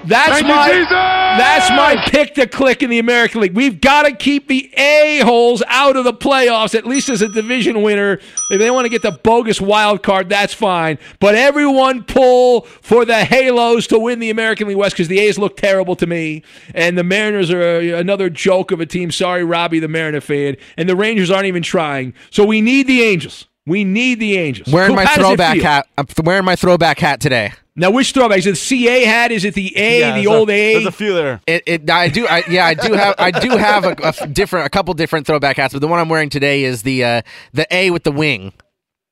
that's 0.07 0.31
Thank 0.31 0.47
you, 0.47 0.55
my 0.55 0.69
Jesus! 0.69 0.89
that's 0.91 1.71
my 1.71 1.97
pick 2.09 2.35
to 2.35 2.47
click 2.47 2.83
in 2.83 2.91
the 2.91 2.99
American 2.99 3.41
League. 3.41 3.55
We've 3.55 3.81
got 3.81 4.05
to 4.05 4.13
keep 4.15 4.49
the 4.49 4.73
a-holes 4.77 5.63
out 5.67 5.97
of 5.97 6.05
the 6.05 6.13
playoffs, 6.13 6.75
at 6.75 6.87
least 6.87 7.09
as 7.09 7.23
a 7.23 7.29
division 7.29 7.83
winner. 7.83 8.21
If 8.51 8.59
they 8.59 8.71
want 8.71 8.85
to 8.85 8.89
get 8.89 9.03
the 9.03 9.13
bogus 9.13 9.61
wild 9.61 10.03
card, 10.03 10.29
that's 10.29 10.55
fine. 10.55 10.99
But 11.21 11.35
everyone 11.35 12.05
pull 12.05 12.63
for 12.63 13.05
the 13.05 13.25
Halos 13.25 13.87
to 13.89 13.99
win 13.99 14.19
the 14.19 14.31
American 14.31 14.69
League 14.69 14.77
West 14.77 14.95
because 14.95 15.09
the 15.09 15.19
A's 15.21 15.39
look 15.39 15.57
terrible 15.57 15.97
to 15.97 16.07
me. 16.07 16.43
And 16.75 16.97
the 16.97 17.05
Mariners 17.05 17.51
are 17.51 17.97
another 17.97 18.31
joke 18.31 18.71
of 18.71 18.81
a 18.81 18.87
team. 18.87 19.11
Sorry, 19.11 19.45
Robbie, 19.45 19.81
the 19.81 19.89
Mariner 19.89 20.21
fan. 20.21 20.57
And 20.77 20.89
the 20.89 20.97
Rangers 20.97 21.31
aren't 21.31 21.47
even 21.47 21.63
trying. 21.63 22.15
So 22.31 22.45
we 22.45 22.61
need 22.61 22.87
the 22.87 23.03
Angels. 23.03 23.47
We 23.67 23.83
need 23.83 24.21
the 24.21 24.37
Angels. 24.37 24.73
Wearing 24.73 24.91
Coop, 24.91 24.97
my 24.97 25.05
how 25.05 25.17
does 25.17 25.25
it 25.25 25.29
throwback 25.29 25.59
hat. 25.59 25.89
I'm 25.97 26.07
wearing 26.23 26.45
my 26.45 26.57
throwback 26.57 26.99
hat 26.99 27.21
today. 27.21 27.53
Now, 27.77 27.91
which 27.91 28.13
throwback? 28.13 28.39
Is 28.39 28.47
it 28.47 28.51
the 28.51 28.57
CA 28.57 29.05
hat? 29.05 29.33
Is 29.33 29.45
it 29.45 29.55
the 29.55 29.77
A, 29.77 30.13
the 30.23 30.29
old 30.29 30.49
A? 30.49 30.53
A? 30.53 30.73
There's 30.75 30.87
a 30.87 30.93
few 30.93 31.13
there. 31.13 31.41
It, 31.47 31.63
it, 31.67 31.91
I 31.91 32.09
do. 32.09 32.25
I, 32.27 32.45
yeah, 32.49 32.67
I 32.67 32.75
do 32.75 32.93
have. 32.93 33.17
I 33.19 33.33
do 33.33 33.51
have 33.57 33.85
a 33.85 34.27
different, 34.29 34.67
a 34.67 34.71
couple 34.71 34.95
different 34.95 35.27
throwback 35.27 35.57
hats, 35.57 35.75
but 35.75 35.81
the 35.81 35.89
one 35.89 35.99
I'm 35.99 36.09
wearing 36.09 36.31
today 36.31 36.63
is 36.63 36.83
the 36.83 37.03
uh, 37.05 37.23
the 37.53 37.67
A 37.75 37.91
with 37.91 38.05
the 38.05 38.13
wing. 38.13 38.53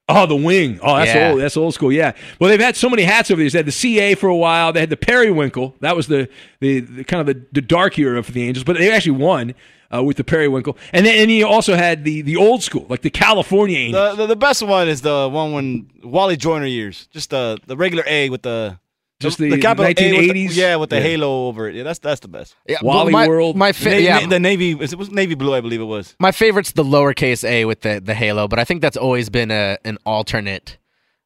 Oh, 0.08 0.26
the 0.26 0.36
wing. 0.36 0.78
Oh, 0.82 0.96
that's 0.96 1.14
Yeah. 1.14 1.30
old. 1.30 1.40
That's 1.40 1.56
old 1.56 1.74
school. 1.74 1.90
Yeah. 1.92 2.12
Well, 2.38 2.50
they've 2.50 2.60
had 2.60 2.76
so 2.76 2.88
many 2.90 3.02
hats 3.02 3.30
over 3.30 3.38
the 3.38 3.44
years. 3.44 3.52
They 3.52 3.60
had 3.60 3.66
the 3.66 3.72
CA 3.72 4.14
for 4.14 4.28
a 4.28 4.36
while. 4.36 4.72
They 4.72 4.80
had 4.80 4.90
the 4.90 4.96
periwinkle. 4.96 5.74
That 5.80 5.96
was 5.96 6.06
the 6.06 6.28
the, 6.60 6.80
the 6.80 7.04
kind 7.04 7.20
of 7.20 7.26
the, 7.26 7.44
the 7.52 7.62
dark 7.62 7.98
era 7.98 8.22
for 8.22 8.30
the 8.32 8.42
Angels, 8.46 8.62
but 8.64 8.76
they 8.78 8.92
actually 8.92 9.12
won 9.18 9.54
uh, 9.95 10.03
with 10.03 10.16
the 10.16 10.24
periwinkle. 10.24 10.76
And 10.93 11.05
then 11.07 11.18
and 11.20 11.30
you 11.30 11.47
also 11.47 11.74
had 11.76 12.05
the 12.05 12.22
the 12.22 12.36
old 12.36 12.62
school, 12.62 12.86
like 12.88 13.03
the 13.03 13.11
California 13.11 13.78
Angels. 13.78 14.16
The, 14.16 14.22
the 14.22 14.26
the 14.28 14.36
best 14.36 14.62
one 14.62 14.88
is 14.88 15.01
the 15.03 15.28
one 15.28 15.53
when 15.53 15.90
Wally 16.03 16.36
Joyner 16.36 16.66
years, 16.66 17.09
just 17.12 17.30
the 17.30 17.59
the 17.66 17.76
regular 17.76 18.05
A 18.07 18.30
with 18.30 18.43
the 18.43 18.78
Just 19.20 19.38
the 19.38 19.57
capital 19.59 19.84
A 19.86 19.88
with 19.90 19.97
the- 19.99 20.11
1980s? 20.12 20.57
yeah, 20.57 20.74
with 20.76 20.90
the 20.90 20.97
Yeah. 20.97 21.03
halo 21.03 21.47
over 21.49 21.68
it. 21.68 21.76
Yeah, 21.76 21.84
that's 21.84 22.01
that's 22.01 22.20
the 22.20 22.28
best. 22.28 22.57
Yeah, 22.68 22.78
Wally 22.82 23.12
my- 23.12 23.28
World. 23.28 23.57
my 23.57 23.72
fa- 23.72 23.90
Na- 23.90 23.97
yeah. 23.97 24.26
the 24.26 24.40
navy 24.40 24.72
it 24.72 24.95
was 24.97 25.11
navy 25.11 25.36
blue, 25.36 25.55
I 25.55 25.61
believe 25.61 25.80
it 25.80 25.84
was. 25.97 26.16
My 26.18 26.32
favorite's 26.32 26.72
the 26.72 26.82
lowercase 26.84 27.45
A 27.45 27.64
with 27.64 27.82
the 27.82 28.01
the 28.05 28.14
halo, 28.14 28.49
but 28.49 28.59
I 28.59 28.64
think 28.64 28.82
that's 28.82 28.97
always 28.97 29.30
been 29.30 29.51
a 29.53 29.78
an 29.84 29.99
alternate, 30.05 30.76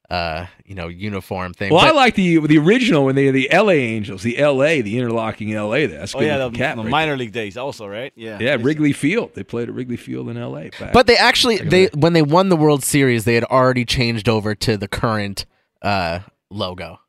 uh, 0.08 0.46
you 0.64 0.74
know, 0.74 0.88
uniform 0.88 1.52
thing. 1.52 1.72
Well, 1.72 1.84
I 1.84 1.90
like 1.90 2.14
the 2.14 2.38
the 2.46 2.58
original 2.58 3.04
when 3.04 3.16
they 3.16 3.30
the 3.30 3.48
LA 3.52 3.72
Angels, 3.72 4.22
the 4.22 4.36
LA, 4.40 4.82
the 4.82 4.98
interlocking 4.98 5.52
LA. 5.52 5.70
There. 5.70 5.88
That's 5.88 6.14
Oh 6.14 6.20
good 6.20 6.26
yeah, 6.26 6.38
the, 6.38 6.44
looking 6.44 6.58
cap 6.58 6.76
the 6.76 6.82
right 6.82 6.90
minor 6.90 7.16
league 7.16 7.32
days 7.32 7.56
also, 7.56 7.86
right? 7.86 8.12
Yeah. 8.14 8.38
Yeah, 8.40 8.56
Wrigley 8.60 8.92
Field. 8.92 9.34
They 9.34 9.42
played 9.42 9.68
at 9.68 9.74
Wrigley 9.74 9.96
Field 9.96 10.28
in 10.28 10.40
LA. 10.40 10.68
Back. 10.78 10.92
But 10.92 11.06
they 11.06 11.16
actually 11.16 11.58
they 11.58 11.86
the 11.86 11.98
when 11.98 12.12
they 12.12 12.22
won 12.22 12.48
the 12.50 12.56
World 12.56 12.84
Series, 12.84 13.24
they 13.24 13.34
had 13.34 13.44
already 13.44 13.84
changed 13.84 14.28
over 14.28 14.54
to 14.54 14.76
the 14.76 14.88
current 14.88 15.44
uh, 15.82 16.20
logo. 16.50 17.00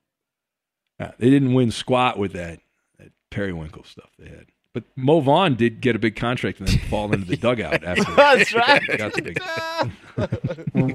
Yeah, 0.99 1.11
they 1.19 1.29
didn't 1.29 1.53
win 1.53 1.69
squat 1.71 2.17
with 2.17 2.33
that, 2.33 2.59
that 2.97 3.11
periwinkle 3.29 3.83
stuff 3.83 4.09
they 4.17 4.29
had. 4.29 4.47
But 4.77 4.83
Mo 4.95 5.19
Vaughn 5.21 5.55
did 5.55 5.81
get 5.81 5.95
a 5.95 5.99
big 5.99 6.15
contract 6.15 6.59
and 6.59 6.67
then 6.67 6.77
fall 6.89 7.11
into 7.11 7.25
the 7.25 7.35
dugout 7.45 7.83
after. 7.83 8.03
That's 8.15 8.53
right. 8.53 8.81
he 8.83 8.97
got 8.97 9.13
the 9.13 9.21
big 9.23 9.39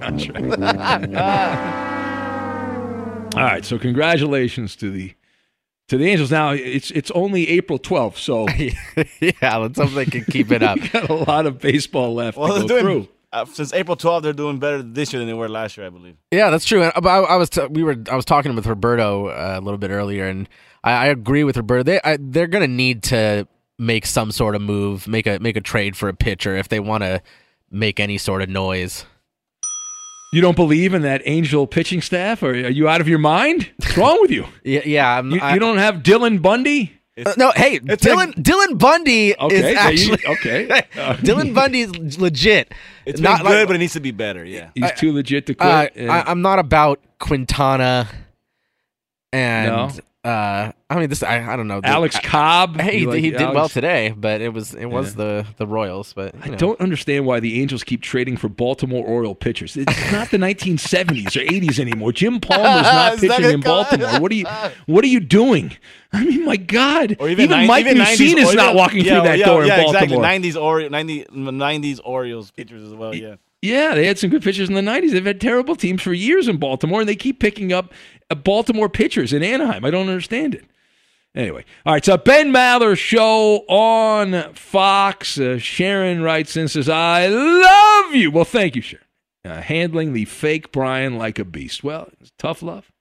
contract. 0.00 1.14
All 3.34 3.42
right, 3.42 3.64
so 3.64 3.78
congratulations 3.78 4.76
to 4.76 4.90
the 4.90 5.14
to 5.88 5.96
the 5.96 6.06
Angels. 6.08 6.30
Now 6.30 6.50
it's 6.50 6.90
it's 6.90 7.10
only 7.12 7.48
April 7.48 7.78
twelfth, 7.78 8.18
so 8.18 8.46
yeah, 9.20 9.56
let's 9.56 9.78
hope 9.78 9.90
they 9.92 10.04
can 10.04 10.24
keep 10.26 10.52
it 10.52 10.62
up. 10.62 10.78
got 10.92 11.08
a 11.08 11.14
lot 11.14 11.46
of 11.46 11.58
baseball 11.58 12.14
left 12.14 12.36
Well, 12.36 12.48
to 12.48 12.58
they're 12.60 12.68
go 12.68 12.68
doing 12.68 13.04
through. 13.04 13.08
uh, 13.32 13.44
since 13.46 13.72
April 13.72 13.96
12th, 13.96 14.22
they're 14.22 14.32
doing 14.34 14.58
better 14.58 14.82
this 14.82 15.12
year 15.12 15.20
than 15.20 15.26
they 15.28 15.34
were 15.34 15.48
last 15.48 15.76
year, 15.78 15.86
I 15.86 15.90
believe. 15.90 16.16
Yeah, 16.30 16.50
that's 16.50 16.66
true. 16.66 16.82
And, 16.82 16.92
but 17.02 17.06
I, 17.08 17.18
I 17.20 17.36
was 17.36 17.48
t- 17.50 17.66
we 17.70 17.82
were 17.82 17.96
I 18.10 18.16
was 18.16 18.26
talking 18.26 18.54
with 18.54 18.66
Roberto 18.66 19.28
uh, 19.28 19.56
a 19.58 19.60
little 19.62 19.78
bit 19.78 19.90
earlier, 19.90 20.26
and 20.26 20.46
I, 20.84 20.92
I 20.92 21.06
agree 21.06 21.42
with 21.44 21.56
Roberto. 21.56 21.82
They 21.84 22.00
I, 22.04 22.18
they're 22.20 22.46
going 22.46 22.62
to 22.62 22.68
need 22.68 23.02
to 23.04 23.48
make 23.78 24.06
some 24.06 24.30
sort 24.32 24.54
of 24.54 24.62
move, 24.62 25.06
make 25.08 25.26
a 25.26 25.38
make 25.40 25.56
a 25.56 25.60
trade 25.60 25.96
for 25.96 26.08
a 26.08 26.14
pitcher 26.14 26.56
if 26.56 26.68
they 26.68 26.80
want 26.80 27.02
to 27.02 27.22
make 27.70 27.98
any 28.00 28.18
sort 28.18 28.42
of 28.42 28.48
noise. 28.48 29.04
You 30.32 30.40
don't 30.40 30.56
believe 30.56 30.94
in 30.94 31.02
that 31.02 31.20
Angel 31.26 31.66
pitching 31.66 32.00
staff, 32.00 32.42
or 32.42 32.50
are 32.52 32.70
you 32.70 32.88
out 32.88 33.00
of 33.02 33.08
your 33.08 33.18
mind? 33.18 33.70
What's 33.76 33.96
wrong 33.98 34.18
with 34.22 34.30
you? 34.30 34.46
Yeah, 34.64 34.80
yeah. 34.86 35.18
I'm, 35.18 35.30
You, 35.30 35.40
I- 35.40 35.54
you 35.54 35.60
don't 35.60 35.76
have 35.78 35.96
Dylan 35.96 36.40
Bundy? 36.40 36.92
Uh, 37.26 37.34
no, 37.36 37.52
hey, 37.54 37.78
Dylan 37.78 38.32
Dylan 38.36 38.78
Bundy 38.78 39.36
Okay, 39.38 39.54
is 39.56 39.62
so 39.62 39.68
you- 39.68 39.76
actually 40.16 40.26
okay. 40.38 40.66
Dylan 41.22 41.54
Bundy 41.54 41.82
is 41.82 42.18
legit. 42.18 42.72
It's 43.04 43.20
Not 43.20 43.40
been 43.42 43.46
good, 43.48 43.58
like- 43.58 43.66
but 43.68 43.76
it 43.76 43.80
needs 43.80 43.92
to 43.92 44.00
be 44.00 44.12
better. 44.12 44.42
Yeah. 44.46 44.70
He's 44.74 44.90
too 44.92 45.12
legit 45.12 45.44
to 45.48 45.54
quit. 45.54 45.68
Uh, 45.70 45.88
and- 45.96 46.10
I, 46.10 46.22
I'm 46.26 46.40
not 46.40 46.58
about 46.58 47.00
Quintana 47.18 48.08
and 49.32 49.70
No? 49.70 49.90
Uh, 50.24 50.70
I 50.88 51.00
mean, 51.00 51.08
this 51.08 51.24
I, 51.24 51.52
I 51.52 51.56
don't 51.56 51.66
know. 51.66 51.80
The- 51.80 51.88
Alex 51.88 52.14
I- 52.14 52.20
Cobb. 52.20 52.80
Hey, 52.80 53.00
he, 53.00 53.06
like 53.06 53.18
he 53.18 53.30
did 53.32 53.52
well 53.52 53.68
today, 53.68 54.14
but 54.16 54.40
it 54.40 54.50
was 54.50 54.72
it 54.72 54.86
was 54.86 55.16
Yeah. 55.16 55.24
the 55.24 55.46
the 55.56 55.66
Royals. 55.66 56.12
But 56.12 56.36
I 56.42 56.50
know. 56.50 56.56
don't 56.56 56.80
understand 56.80 57.26
why 57.26 57.40
the 57.40 57.60
Angels 57.60 57.82
keep 57.82 58.02
trading 58.02 58.36
for 58.36 58.48
Baltimore 58.48 59.04
Oriole 59.04 59.34
pitchers. 59.34 59.76
It's 59.76 59.90
not 60.12 60.30
the 60.30 60.36
1970s 60.36 61.36
or 61.36 61.44
80s 61.44 61.80
anymore. 61.80 62.12
Jim 62.12 62.38
Palmer's 62.38 62.82
not 62.82 63.18
pitching 63.18 63.50
in 63.50 63.60
Baltimore. 63.62 64.20
What 64.20 64.30
are 64.30 64.34
you 64.36 64.46
What 64.86 65.02
are 65.02 65.08
you 65.08 65.18
doing? 65.18 65.76
I 66.12 66.22
mean, 66.24 66.44
my 66.44 66.56
God. 66.56 67.16
Or 67.18 67.28
even, 67.28 67.50
nine- 67.50 67.66
Mike 67.66 67.86
even 67.86 67.98
90s 67.98 68.16
Mussina 68.34 68.42
is 68.42 68.54
not 68.54 68.76
walking 68.76 69.04
yeah, 69.04 69.14
through 69.14 69.22
that 69.28 69.38
yeah, 69.38 69.46
door 69.46 69.62
in 69.62 69.68
Baltimore. 69.70 70.24
Exactly. 70.24 70.50
90s, 70.52 70.60
Ori- 70.62 70.88
90, 70.88 71.24
90s 71.24 72.00
Orioles 72.04 72.50
pitchers 72.52 72.82
as 72.84 72.94
well. 72.94 73.12
Yeah. 73.14 73.36
Yeah, 73.62 73.94
they 73.94 74.06
had 74.06 74.18
some 74.18 74.28
good 74.28 74.42
pitchers 74.42 74.68
in 74.68 74.74
the 74.74 74.80
90s. 74.80 75.12
They've 75.12 75.24
had 75.24 75.40
terrible 75.40 75.76
teams 75.76 76.02
for 76.02 76.12
years 76.12 76.48
in 76.48 76.56
Baltimore, 76.56 77.00
and 77.00 77.08
they 77.08 77.14
keep 77.14 77.38
picking 77.38 77.72
up 77.72 77.94
uh, 78.28 78.34
Baltimore 78.34 78.88
pitchers 78.88 79.32
in 79.32 79.44
Anaheim. 79.44 79.84
I 79.84 79.90
don't 79.90 80.08
understand 80.08 80.56
it. 80.56 80.64
Anyway, 81.34 81.64
all 81.86 81.94
right, 81.94 82.04
so 82.04 82.18
Ben 82.18 82.52
Maller 82.52 82.98
show 82.98 83.64
on 83.68 84.52
Fox. 84.52 85.38
Uh, 85.38 85.58
Sharon 85.58 86.22
writes 86.22 86.56
in 86.56 86.68
says, 86.68 86.88
I 86.88 87.28
love 87.28 88.14
you. 88.14 88.30
Well, 88.30 88.44
thank 88.44 88.76
you, 88.76 88.82
Sharon. 88.82 89.06
Uh, 89.44 89.62
handling 89.62 90.12
the 90.12 90.24
fake 90.26 90.72
Brian 90.72 91.16
like 91.16 91.38
a 91.38 91.44
beast. 91.44 91.82
Well, 91.82 92.10
tough 92.38 92.62
love. 92.62 92.92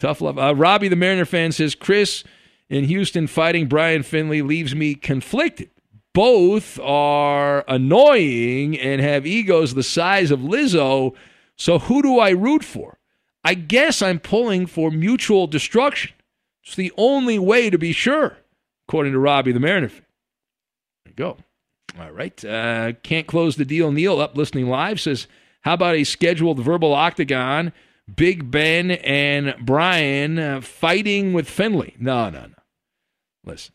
Tough 0.00 0.20
love. 0.20 0.38
Uh, 0.38 0.54
Robbie, 0.54 0.88
the 0.88 0.96
Mariner 0.96 1.24
fan, 1.24 1.52
says, 1.52 1.74
Chris 1.74 2.24
in 2.70 2.84
Houston 2.84 3.26
fighting 3.26 3.66
Brian 3.66 4.02
Finley 4.02 4.42
leaves 4.42 4.74
me 4.74 4.94
conflicted. 4.94 5.70
Both 6.14 6.78
are 6.80 7.64
annoying 7.68 8.78
and 8.78 9.00
have 9.00 9.26
egos 9.26 9.74
the 9.74 9.82
size 9.82 10.30
of 10.30 10.40
Lizzo. 10.40 11.14
So 11.56 11.78
who 11.78 12.02
do 12.02 12.18
I 12.18 12.30
root 12.30 12.64
for? 12.64 12.98
I 13.44 13.54
guess 13.54 14.02
I'm 14.02 14.18
pulling 14.18 14.66
for 14.66 14.90
mutual 14.90 15.46
destruction. 15.46 16.12
It's 16.64 16.76
the 16.76 16.92
only 16.96 17.38
way 17.38 17.70
to 17.70 17.78
be 17.78 17.92
sure, 17.92 18.36
according 18.88 19.12
to 19.12 19.18
Robbie 19.18 19.52
the 19.52 19.60
Mariner. 19.60 19.88
There 19.88 20.02
you 21.06 21.12
go. 21.14 21.36
All 21.98 22.10
right. 22.10 22.44
Uh, 22.44 22.92
can't 23.02 23.26
close 23.26 23.56
the 23.56 23.64
deal. 23.64 23.90
Neil 23.90 24.20
up 24.20 24.36
listening 24.36 24.68
live 24.68 25.00
says, 25.00 25.26
How 25.62 25.74
about 25.74 25.94
a 25.94 26.04
scheduled 26.04 26.60
verbal 26.60 26.94
octagon? 26.94 27.72
Big 28.14 28.50
Ben 28.50 28.90
and 28.90 29.54
Brian 29.60 30.38
uh, 30.38 30.60
fighting 30.60 31.32
with 31.32 31.48
Finley. 31.48 31.94
No, 31.98 32.30
no, 32.30 32.40
no. 32.46 32.54
Listen. 33.44 33.74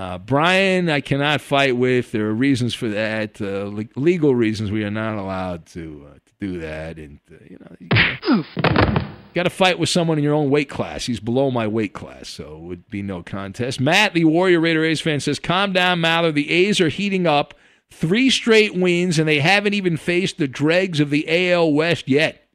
Uh, 0.00 0.16
Brian, 0.16 0.88
I 0.88 1.02
cannot 1.02 1.42
fight 1.42 1.76
with. 1.76 2.12
There 2.12 2.26
are 2.26 2.32
reasons 2.32 2.72
for 2.72 2.88
that, 2.88 3.38
uh, 3.38 3.66
le- 3.66 4.00
legal 4.00 4.34
reasons. 4.34 4.70
We 4.70 4.82
are 4.82 4.90
not 4.90 5.18
allowed 5.18 5.66
to 5.66 6.06
uh, 6.08 6.14
to 6.14 6.32
do 6.40 6.58
that, 6.60 6.96
and 6.96 7.20
uh, 7.30 7.34
you 7.46 7.58
know, 7.60 7.76
you 7.78 9.34
got 9.34 9.42
to 9.42 9.50
fight 9.50 9.78
with 9.78 9.90
someone 9.90 10.16
in 10.16 10.24
your 10.24 10.32
own 10.32 10.48
weight 10.48 10.70
class. 10.70 11.04
He's 11.04 11.20
below 11.20 11.50
my 11.50 11.66
weight 11.66 11.92
class, 11.92 12.30
so 12.30 12.56
it 12.56 12.60
would 12.60 12.88
be 12.88 13.02
no 13.02 13.22
contest. 13.22 13.78
Matt, 13.78 14.14
the 14.14 14.24
Warrior 14.24 14.60
Raider 14.60 14.82
A's 14.86 15.02
fan, 15.02 15.20
says, 15.20 15.38
"Calm 15.38 15.74
down, 15.74 16.00
Maller. 16.00 16.32
The 16.32 16.50
A's 16.50 16.80
are 16.80 16.88
heating 16.88 17.26
up. 17.26 17.52
Three 17.90 18.30
straight 18.30 18.74
wins, 18.74 19.18
and 19.18 19.28
they 19.28 19.40
haven't 19.40 19.74
even 19.74 19.98
faced 19.98 20.38
the 20.38 20.48
dregs 20.48 21.00
of 21.00 21.10
the 21.10 21.26
AL 21.28 21.74
West 21.74 22.08
yet." 22.08 22.48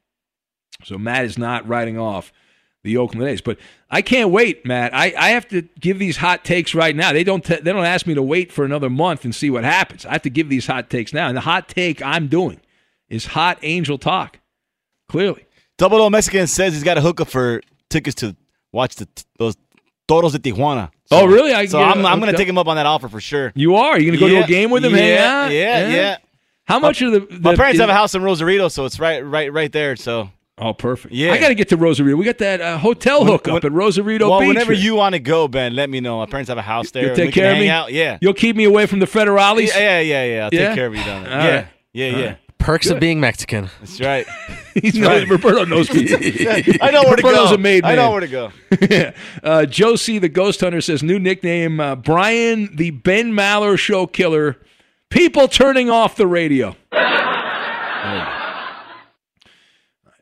So 0.82 0.98
Matt 0.98 1.24
is 1.24 1.38
not 1.38 1.68
writing 1.68 1.96
off 1.96 2.32
the 2.86 2.96
Oakland 2.96 3.28
A's. 3.28 3.42
But 3.42 3.58
I 3.90 4.00
can't 4.00 4.30
wait, 4.30 4.64
Matt. 4.64 4.94
I, 4.94 5.12
I 5.18 5.28
have 5.30 5.46
to 5.48 5.62
give 5.78 5.98
these 5.98 6.16
hot 6.16 6.44
takes 6.44 6.74
right 6.74 6.96
now. 6.96 7.12
They 7.12 7.24
don't 7.24 7.44
t- 7.44 7.56
they 7.56 7.72
don't 7.72 7.84
ask 7.84 8.06
me 8.06 8.14
to 8.14 8.22
wait 8.22 8.50
for 8.50 8.64
another 8.64 8.88
month 8.88 9.24
and 9.24 9.34
see 9.34 9.50
what 9.50 9.64
happens. 9.64 10.06
I 10.06 10.12
have 10.12 10.22
to 10.22 10.30
give 10.30 10.48
these 10.48 10.66
hot 10.66 10.88
takes 10.88 11.12
now. 11.12 11.28
And 11.28 11.36
the 11.36 11.42
hot 11.42 11.68
take 11.68 12.00
I'm 12.00 12.28
doing 12.28 12.60
is 13.08 13.26
hot 13.26 13.58
angel 13.62 13.98
talk. 13.98 14.38
Clearly. 15.08 15.44
Double 15.78 16.00
O 16.00 16.08
Mexican 16.08 16.46
says 16.46 16.72
he's 16.72 16.82
got 16.82 16.96
a 16.96 17.02
hookup 17.02 17.28
for 17.28 17.60
tickets 17.90 18.14
to 18.16 18.34
watch 18.72 18.96
the 18.96 19.06
those 19.38 19.56
Toros 20.08 20.32
de 20.32 20.38
Tijuana. 20.38 20.90
Oh, 21.10 21.20
so, 21.20 21.20
Oh, 21.20 21.26
really? 21.26 21.52
I 21.52 21.66
so 21.66 21.82
I'm, 21.82 22.04
I'm 22.04 22.18
going 22.20 22.32
to 22.32 22.38
take 22.38 22.48
him 22.48 22.58
up 22.58 22.66
on 22.66 22.76
that 22.76 22.86
offer 22.86 23.08
for 23.08 23.20
sure. 23.20 23.52
You 23.54 23.76
are? 23.76 23.98
You 23.98 24.06
going 24.06 24.18
to 24.18 24.26
go 24.26 24.28
to 24.28 24.44
a 24.44 24.46
game 24.46 24.70
with 24.70 24.84
him? 24.84 24.94
Yeah, 24.94 25.44
out? 25.44 25.52
yeah, 25.52 25.88
yeah. 25.88 26.16
How 26.64 26.80
much 26.80 27.00
of 27.00 27.12
the, 27.12 27.20
the 27.20 27.40
My 27.40 27.54
parents 27.54 27.78
have 27.78 27.88
a 27.88 27.94
house 27.94 28.14
in 28.16 28.22
Rosarito, 28.22 28.68
so 28.68 28.86
it's 28.86 28.98
right, 28.98 29.20
right, 29.24 29.52
right 29.52 29.70
there. 29.70 29.94
So 29.94 30.30
Oh, 30.58 30.72
perfect. 30.72 31.12
Yeah. 31.12 31.32
I 31.32 31.38
got 31.38 31.48
to 31.48 31.54
get 31.54 31.68
to 31.68 31.76
Rosarito. 31.76 32.16
We 32.16 32.24
got 32.24 32.38
that 32.38 32.60
uh, 32.62 32.78
hotel 32.78 33.20
When- 33.20 33.32
hookup 33.32 33.62
when- 33.62 33.64
at 33.66 33.72
Rosarito 33.72 34.30
well, 34.30 34.40
Beach. 34.40 34.48
whenever 34.48 34.72
here. 34.72 34.82
you 34.84 34.94
want 34.94 35.14
to 35.14 35.18
go, 35.18 35.48
Ben, 35.48 35.74
let 35.76 35.90
me 35.90 36.00
know. 36.00 36.18
My 36.18 36.26
parents 36.26 36.48
have 36.48 36.56
a 36.56 36.62
house 36.62 36.90
there. 36.92 37.06
You'll 37.06 37.16
take 37.16 37.34
care 37.34 37.52
of 37.52 37.58
me. 37.58 37.68
Out. 37.68 37.92
Yeah. 37.92 38.16
You'll 38.22 38.32
keep 38.34 38.56
me 38.56 38.64
away 38.64 38.86
from 38.86 39.00
the 39.00 39.06
federales. 39.06 39.66
Yeah, 39.68 40.00
yeah, 40.00 40.00
yeah, 40.00 40.24
yeah. 40.24 40.44
I'll 40.44 40.50
Yeah? 40.54 40.66
take 40.68 40.74
care 40.76 40.86
of 40.86 40.94
you 40.96 41.04
down 41.04 41.24
there. 41.24 41.32
Yeah. 41.32 41.54
right. 41.56 41.66
yeah, 41.92 42.06
All 42.12 42.18
yeah, 42.20 42.26
right. 42.26 42.38
Perks 42.58 42.88
of 42.88 42.98
being 42.98 43.20
Mexican. 43.20 43.68
That's 43.80 44.00
right. 44.00 44.26
He's 44.74 44.94
That's 44.94 44.96
no, 44.96 45.08
right. 45.08 45.28
Roberto 45.28 45.64
knows 45.66 45.92
me. 45.92 46.04
I 46.80 46.90
know 46.90 47.02
where 47.04 47.16
to 47.16 47.22
go. 47.22 47.28
Roberto's 47.28 47.52
a 47.52 47.58
made 47.58 47.82
man. 47.84 47.92
I 47.92 47.94
know 47.96 48.10
where 48.10 48.20
to 48.20 48.26
go. 48.26 49.12
uh, 49.42 49.66
Josie, 49.66 50.18
the 50.18 50.28
ghost 50.30 50.60
hunter, 50.62 50.80
says 50.80 51.02
new 51.02 51.18
nickname 51.18 51.78
uh, 51.80 51.94
Brian, 51.96 52.74
the 52.74 52.90
Ben 52.90 53.32
Maller 53.32 53.78
show 53.78 54.06
killer. 54.06 54.56
People 55.10 55.46
turning 55.48 55.90
off 55.90 56.16
the 56.16 56.26
radio. 56.26 56.74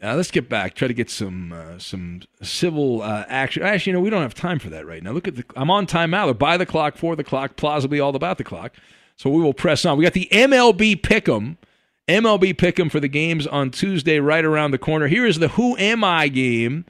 Uh, 0.05 0.15
let's 0.15 0.31
get 0.31 0.51
back. 0.51 0.75
Try 0.75 0.87
to 0.87 0.95
get 0.95 1.09
some 1.09 1.53
uh, 1.53 1.79
some 1.79 2.21
civil 2.43 3.01
uh, 3.01 3.25
action. 3.27 3.63
Actually, 3.63 3.93
you 3.93 3.95
know, 3.95 4.03
we 4.03 4.11
don't 4.11 4.23
have 4.23 4.35
time 4.35 4.59
for 4.59 4.69
that 4.69 4.87
right 4.87 5.03
now. 5.03 5.13
Look 5.13 5.27
at 5.27 5.37
the. 5.37 5.45
I'm 5.57 5.71
on 5.71 5.87
time 5.87 6.11
Maller. 6.11 6.39
By 6.39 6.59
the 6.59 6.67
clock, 6.67 6.97
for 6.97 7.17
the 7.17 7.25
clock, 7.25 7.57
plausibly 7.57 8.01
all 8.01 8.15
about 8.15 8.37
the 8.37 8.45
clock. 8.45 8.75
So 9.17 9.31
we 9.31 9.41
will 9.41 9.55
press 9.55 9.85
on. 9.85 9.97
We 9.97 10.05
got 10.05 10.13
the 10.13 10.29
MLB 10.31 11.01
Pick'em. 11.01 11.57
MLB 12.07 12.55
Pick'em 12.55 12.91
for 12.91 13.01
the 13.01 13.09
games 13.09 13.47
on 13.47 13.71
Tuesday, 13.71 14.19
right 14.19 14.45
around 14.45 14.73
the 14.73 14.79
corner. 14.79 15.07
Here 15.07 15.25
is 15.25 15.39
the 15.39 15.49
Who 15.49 15.75
Am 15.79 16.05
I 16.05 16.29
game. 16.29 16.85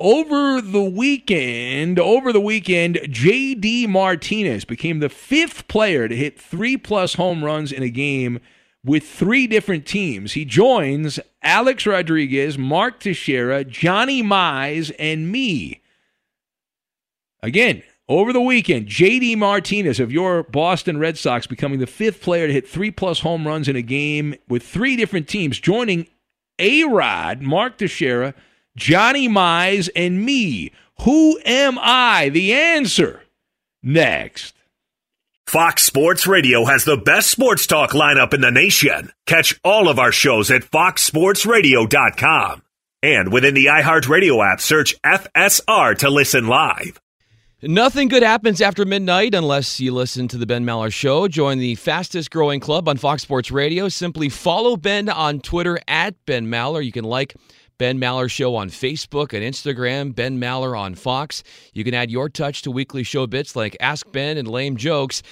Over 0.00 0.62
the 0.62 0.82
weekend, 0.82 1.98
over 1.98 2.32
the 2.32 2.40
weekend, 2.40 2.96
JD 2.96 3.86
Martinez 3.86 4.64
became 4.64 4.98
the 4.98 5.10
fifth 5.10 5.68
player 5.68 6.08
to 6.08 6.16
hit 6.16 6.40
three 6.40 6.78
plus 6.78 7.14
home 7.14 7.44
runs 7.44 7.70
in 7.70 7.82
a 7.82 7.90
game 7.90 8.40
with 8.84 9.04
three 9.06 9.46
different 9.46 9.86
teams. 9.86 10.32
He 10.32 10.44
joins 10.44 11.20
Alex 11.42 11.86
Rodriguez, 11.86 12.56
Mark 12.56 13.00
Teixeira, 13.00 13.64
Johnny 13.64 14.22
Mize, 14.22 14.92
and 14.98 15.30
me. 15.30 15.82
Again, 17.42 17.82
over 18.08 18.32
the 18.32 18.40
weekend, 18.40 18.86
JD 18.86 19.36
Martinez 19.36 20.00
of 20.00 20.10
your 20.10 20.42
Boston 20.42 20.98
Red 20.98 21.16
Sox 21.16 21.46
becoming 21.46 21.78
the 21.78 21.86
fifth 21.86 22.20
player 22.20 22.46
to 22.46 22.52
hit 22.52 22.68
three 22.68 22.90
plus 22.90 23.20
home 23.20 23.46
runs 23.46 23.68
in 23.68 23.76
a 23.76 23.82
game 23.82 24.34
with 24.48 24.62
three 24.62 24.96
different 24.96 25.28
teams, 25.28 25.60
joining 25.60 26.08
A 26.58 26.84
Rod, 26.84 27.40
Mark 27.40 27.78
Teixeira, 27.78 28.34
Johnny 28.76 29.28
Mize, 29.28 29.88
and 29.94 30.24
me. 30.24 30.72
Who 31.02 31.38
am 31.44 31.78
I? 31.80 32.30
The 32.30 32.52
answer 32.52 33.22
next. 33.82 34.54
Fox 35.50 35.82
Sports 35.82 36.28
Radio 36.28 36.64
has 36.64 36.84
the 36.84 36.96
best 36.96 37.28
sports 37.28 37.66
talk 37.66 37.90
lineup 37.90 38.32
in 38.32 38.40
the 38.40 38.52
nation. 38.52 39.10
Catch 39.26 39.58
all 39.64 39.88
of 39.88 39.98
our 39.98 40.12
shows 40.12 40.48
at 40.48 40.62
foxsportsradio.com. 40.62 42.62
And 43.02 43.32
within 43.32 43.54
the 43.54 43.66
iHeartRadio 43.66 44.48
app, 44.48 44.60
search 44.60 44.94
FSR 45.02 45.98
to 45.98 46.08
listen 46.08 46.46
live. 46.46 47.00
Nothing 47.62 48.06
good 48.06 48.22
happens 48.22 48.60
after 48.60 48.84
midnight 48.84 49.34
unless 49.34 49.80
you 49.80 49.92
listen 49.92 50.28
to 50.28 50.38
the 50.38 50.46
Ben 50.46 50.64
Maller 50.64 50.92
Show. 50.92 51.26
Join 51.26 51.58
the 51.58 51.74
fastest 51.74 52.30
growing 52.30 52.60
club 52.60 52.88
on 52.88 52.96
Fox 52.96 53.22
Sports 53.22 53.50
Radio. 53.50 53.88
Simply 53.88 54.28
follow 54.28 54.76
Ben 54.76 55.08
on 55.08 55.40
Twitter 55.40 55.80
at 55.88 56.14
Ben 56.26 56.46
Maller. 56.46 56.84
You 56.84 56.92
can 56.92 57.02
like 57.02 57.34
Ben 57.80 57.98
Maller 57.98 58.30
Show 58.30 58.56
on 58.56 58.68
Facebook 58.68 59.32
and 59.32 59.42
Instagram, 59.42 60.14
Ben 60.14 60.38
Maller 60.38 60.78
on 60.78 60.94
Fox. 60.94 61.42
You 61.72 61.82
can 61.82 61.94
add 61.94 62.10
your 62.10 62.28
touch 62.28 62.60
to 62.62 62.70
weekly 62.70 63.02
show 63.02 63.26
bits 63.26 63.56
like 63.56 63.74
Ask 63.80 64.12
Ben 64.12 64.36
and 64.36 64.46
Lame 64.46 64.76
Jokes. 64.76 65.22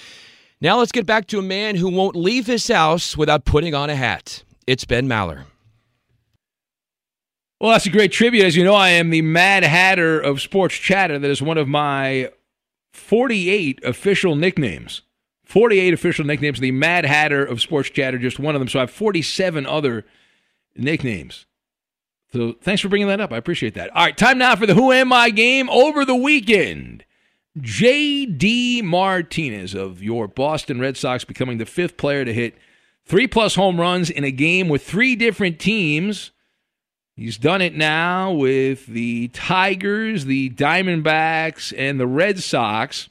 Now 0.59 0.79
let's 0.79 0.91
get 0.91 1.05
back 1.05 1.27
to 1.27 1.37
a 1.37 1.43
man 1.43 1.75
who 1.75 1.89
won't 1.89 2.15
leave 2.15 2.47
his 2.47 2.67
house 2.67 3.15
without 3.15 3.45
putting 3.45 3.75
on 3.75 3.91
a 3.91 3.95
hat. 3.95 4.43
It's 4.65 4.83
Ben 4.83 5.07
Maller. 5.07 5.43
Well, 7.61 7.73
that's 7.73 7.85
a 7.85 7.91
great 7.91 8.11
tribute. 8.11 8.43
As 8.43 8.55
you 8.55 8.63
know, 8.63 8.73
I 8.73 8.89
am 8.89 9.11
the 9.11 9.21
Mad 9.21 9.63
Hatter 9.63 10.19
of 10.19 10.41
Sports 10.41 10.73
Chatter. 10.73 11.19
That 11.19 11.29
is 11.29 11.43
one 11.43 11.59
of 11.59 11.67
my 11.67 12.31
48 12.93 13.83
official 13.83 14.35
nicknames. 14.35 15.03
48 15.45 15.93
official 15.93 16.25
nicknames. 16.25 16.59
The 16.59 16.71
Mad 16.71 17.05
Hatter 17.05 17.45
of 17.45 17.61
Sports 17.61 17.91
Chatter, 17.91 18.17
just 18.17 18.39
one 18.39 18.55
of 18.55 18.59
them. 18.59 18.69
So 18.69 18.79
I 18.79 18.81
have 18.81 18.91
47 18.91 19.67
other 19.67 20.03
nicknames. 20.75 21.45
So 22.31 22.53
thanks 22.61 22.81
for 22.81 22.89
bringing 22.89 23.07
that 23.07 23.21
up. 23.21 23.33
I 23.33 23.37
appreciate 23.37 23.73
that. 23.73 23.89
All 23.89 24.05
right, 24.05 24.15
time 24.15 24.37
now 24.37 24.55
for 24.55 24.65
the 24.65 24.75
Who 24.75 24.91
Am 24.91 25.11
I 25.11 25.29
game 25.31 25.69
over 25.69 26.05
the 26.05 26.15
weekend. 26.15 27.03
J.D. 27.59 28.83
Martinez 28.83 29.73
of 29.73 30.03
your 30.03 30.27
Boston 30.27 30.79
Red 30.79 30.95
Sox 30.95 31.23
becoming 31.23 31.57
the 31.57 31.65
fifth 31.65 31.97
player 31.97 32.23
to 32.23 32.33
hit 32.33 32.55
three 33.05 33.27
plus 33.27 33.55
home 33.55 33.79
runs 33.79 34.09
in 34.09 34.23
a 34.23 34.31
game 34.31 34.69
with 34.69 34.85
three 34.85 35.15
different 35.15 35.59
teams. 35.59 36.31
He's 37.15 37.37
done 37.37 37.61
it 37.61 37.75
now 37.75 38.31
with 38.31 38.85
the 38.85 39.29
Tigers, 39.29 40.25
the 40.25 40.51
Diamondbacks, 40.51 41.73
and 41.75 41.99
the 41.99 42.07
Red 42.07 42.39
Sox. 42.39 43.09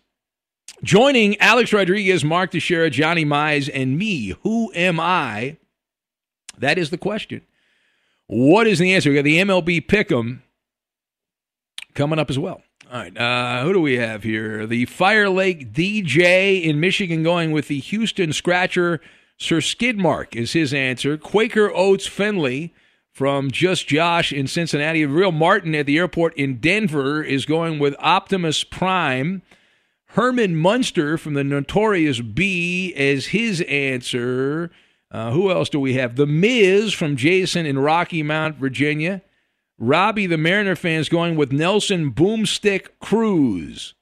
Joining 0.82 1.36
Alex 1.40 1.72
Rodriguez, 1.72 2.24
Mark 2.24 2.52
Teixeira, 2.52 2.88
Johnny 2.88 3.24
Mize, 3.24 3.68
and 3.74 3.98
me. 3.98 4.34
Who 4.44 4.72
am 4.74 5.00
I? 5.00 5.58
That 6.56 6.78
is 6.78 6.90
the 6.90 6.96
question. 6.98 7.42
What 8.28 8.66
is 8.66 8.78
the 8.78 8.94
answer? 8.94 9.08
We 9.08 9.16
got 9.16 9.24
the 9.24 9.38
MLB 9.38 9.86
Pick'em. 9.86 10.42
coming 11.94 12.18
up 12.18 12.30
as 12.30 12.38
well. 12.38 12.62
All 12.90 13.00
right, 13.00 13.16
uh, 13.16 13.64
who 13.64 13.72
do 13.72 13.80
we 13.80 13.96
have 13.96 14.22
here? 14.22 14.66
The 14.66 14.84
Fire 14.84 15.28
Lake 15.28 15.72
DJ 15.72 16.62
in 16.62 16.78
Michigan 16.78 17.22
going 17.22 17.52
with 17.52 17.68
the 17.68 17.80
Houston 17.80 18.32
Scratcher. 18.32 19.00
Sir 19.38 19.58
Skidmark 19.58 20.36
is 20.36 20.52
his 20.52 20.72
answer. 20.74 21.16
Quaker 21.16 21.70
Oats 21.74 22.06
Finley 22.06 22.74
from 23.10 23.50
Just 23.50 23.88
Josh 23.88 24.32
in 24.32 24.46
Cincinnati. 24.46 25.04
Real 25.06 25.32
Martin 25.32 25.74
at 25.74 25.86
the 25.86 25.98
airport 25.98 26.36
in 26.36 26.60
Denver 26.60 27.22
is 27.22 27.46
going 27.46 27.78
with 27.78 27.96
Optimus 27.98 28.62
Prime. 28.62 29.42
Herman 30.12 30.56
Munster 30.56 31.18
from 31.18 31.34
the 31.34 31.44
Notorious 31.44 32.20
B 32.20 32.94
as 32.94 33.26
his 33.26 33.60
answer. 33.62 34.70
Uh, 35.11 35.30
who 35.30 35.50
else 35.50 35.68
do 35.68 35.80
we 35.80 35.94
have? 35.94 36.16
The 36.16 36.26
Miz 36.26 36.92
from 36.92 37.16
Jason 37.16 37.64
in 37.66 37.78
Rocky 37.78 38.22
Mount, 38.22 38.56
Virginia. 38.56 39.22
Robbie, 39.78 40.26
the 40.26 40.36
Mariner 40.36 40.76
fans, 40.76 41.09
going 41.09 41.36
with 41.36 41.52
Nelson 41.52 42.12
Boomstick 42.12 42.88
Cruz. 43.00 43.94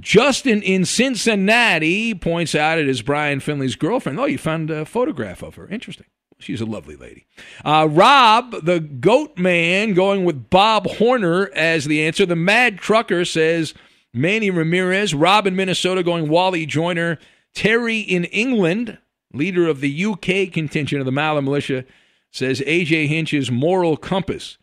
Justin 0.00 0.62
in 0.62 0.84
Cincinnati 0.84 2.14
points 2.14 2.54
out 2.54 2.78
it 2.78 2.88
is 2.88 3.02
Brian 3.02 3.40
Finley's 3.40 3.76
girlfriend. 3.76 4.18
Oh, 4.18 4.26
you 4.26 4.38
found 4.38 4.70
a 4.70 4.84
photograph 4.84 5.42
of 5.42 5.54
her. 5.54 5.68
Interesting. 5.68 6.06
She's 6.38 6.60
a 6.60 6.66
lovely 6.66 6.96
lady. 6.96 7.26
Uh, 7.64 7.86
Rob, 7.88 8.64
the 8.64 8.80
goat 8.80 9.38
man, 9.38 9.94
going 9.94 10.24
with 10.24 10.50
Bob 10.50 10.88
Horner 10.88 11.50
as 11.54 11.84
the 11.84 12.04
answer. 12.04 12.26
The 12.26 12.34
Mad 12.34 12.78
Trucker 12.78 13.24
says 13.24 13.74
Manny 14.12 14.50
Ramirez. 14.50 15.14
Rob 15.14 15.46
in 15.46 15.54
Minnesota 15.54 16.02
going 16.02 16.28
Wally 16.28 16.66
Joyner. 16.66 17.18
Terry 17.54 18.00
in 18.00 18.24
England, 18.24 18.98
leader 19.32 19.68
of 19.68 19.80
the 19.80 20.04
UK 20.04 20.52
contingent 20.52 21.00
of 21.00 21.06
the 21.06 21.12
Maller 21.12 21.42
Militia, 21.42 21.84
says 22.30 22.60
AJ 22.60 23.08
Hinch's 23.08 23.50
moral 23.50 23.96
compass 23.96 24.58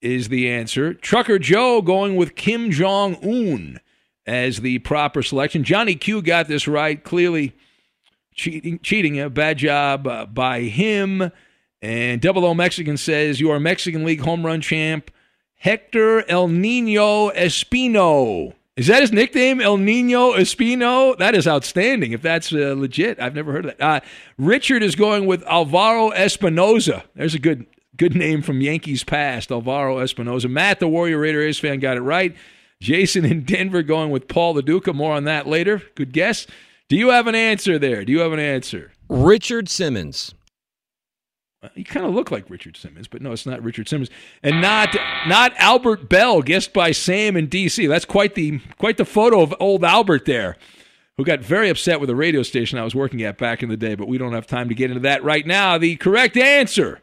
is 0.00 0.28
the 0.28 0.48
answer. 0.48 0.94
Trucker 0.94 1.38
Joe 1.38 1.82
going 1.82 2.16
with 2.16 2.36
Kim 2.36 2.70
Jong 2.70 3.16
Un 3.22 3.80
as 4.26 4.60
the 4.60 4.78
proper 4.80 5.22
selection. 5.22 5.64
Johnny 5.64 5.94
Q 5.94 6.22
got 6.22 6.48
this 6.48 6.68
right. 6.68 7.02
Clearly 7.02 7.54
cheating, 8.34 8.78
cheating. 8.80 9.18
A 9.18 9.30
bad 9.30 9.58
job 9.58 10.06
uh, 10.06 10.26
by 10.26 10.62
him. 10.62 11.32
And 11.80 12.20
Double 12.20 12.44
O 12.44 12.54
Mexican 12.54 12.96
says 12.96 13.40
you 13.40 13.50
are 13.50 13.60
Mexican 13.60 14.04
League 14.04 14.20
home 14.20 14.44
run 14.44 14.60
champ 14.60 15.10
Hector 15.54 16.28
El 16.28 16.48
Nino 16.48 17.30
Espino. 17.30 18.54
Is 18.78 18.86
that 18.86 19.00
his 19.00 19.10
nickname, 19.10 19.60
El 19.60 19.76
Nino 19.76 20.34
Espino? 20.34 21.18
That 21.18 21.34
is 21.34 21.48
outstanding. 21.48 22.12
If 22.12 22.22
that's 22.22 22.52
uh, 22.52 22.74
legit, 22.76 23.18
I've 23.20 23.34
never 23.34 23.50
heard 23.50 23.64
of 23.64 23.76
that. 23.76 23.84
Uh, 23.84 24.06
Richard 24.38 24.84
is 24.84 24.94
going 24.94 25.26
with 25.26 25.42
Alvaro 25.48 26.10
Espinoza. 26.10 27.02
There's 27.16 27.34
a 27.34 27.40
good 27.40 27.66
good 27.96 28.14
name 28.14 28.40
from 28.40 28.60
Yankees 28.60 29.02
past, 29.02 29.50
Alvaro 29.50 29.96
Espinoza. 29.96 30.48
Matt, 30.48 30.78
the 30.78 30.86
Warrior 30.86 31.18
Raider 31.18 31.42
A's 31.42 31.58
fan, 31.58 31.80
got 31.80 31.96
it 31.96 32.02
right. 32.02 32.36
Jason 32.80 33.24
in 33.24 33.42
Denver 33.42 33.82
going 33.82 34.12
with 34.12 34.28
Paul 34.28 34.54
Lo 34.54 34.60
Duca. 34.60 34.92
More 34.92 35.12
on 35.12 35.24
that 35.24 35.48
later. 35.48 35.82
Good 35.96 36.12
guess. 36.12 36.46
Do 36.88 36.94
you 36.94 37.08
have 37.08 37.26
an 37.26 37.34
answer 37.34 37.80
there? 37.80 38.04
Do 38.04 38.12
you 38.12 38.20
have 38.20 38.32
an 38.32 38.38
answer? 38.38 38.92
Richard 39.08 39.68
Simmons. 39.68 40.34
You 41.74 41.84
kind 41.84 42.06
of 42.06 42.14
look 42.14 42.30
like 42.30 42.48
Richard 42.48 42.76
Simmons, 42.76 43.08
but 43.08 43.20
no, 43.20 43.32
it's 43.32 43.44
not 43.44 43.62
Richard 43.64 43.88
Simmons, 43.88 44.10
and 44.44 44.60
not 44.60 44.94
not 45.26 45.52
Albert 45.56 46.08
Belle, 46.08 46.40
guessed 46.40 46.72
by 46.72 46.92
Sam 46.92 47.36
in 47.36 47.48
D.C. 47.48 47.86
That's 47.86 48.04
quite 48.04 48.36
the 48.36 48.60
quite 48.78 48.96
the 48.96 49.04
photo 49.04 49.42
of 49.42 49.52
old 49.58 49.84
Albert 49.84 50.24
there, 50.24 50.56
who 51.16 51.24
got 51.24 51.40
very 51.40 51.68
upset 51.68 51.98
with 51.98 52.08
the 52.08 52.14
radio 52.14 52.44
station 52.44 52.78
I 52.78 52.84
was 52.84 52.94
working 52.94 53.22
at 53.22 53.38
back 53.38 53.62
in 53.64 53.68
the 53.68 53.76
day. 53.76 53.96
But 53.96 54.06
we 54.06 54.18
don't 54.18 54.34
have 54.34 54.46
time 54.46 54.68
to 54.68 54.74
get 54.74 54.90
into 54.90 55.02
that 55.02 55.24
right 55.24 55.44
now. 55.44 55.78
The 55.78 55.96
correct 55.96 56.36
answer 56.36 57.00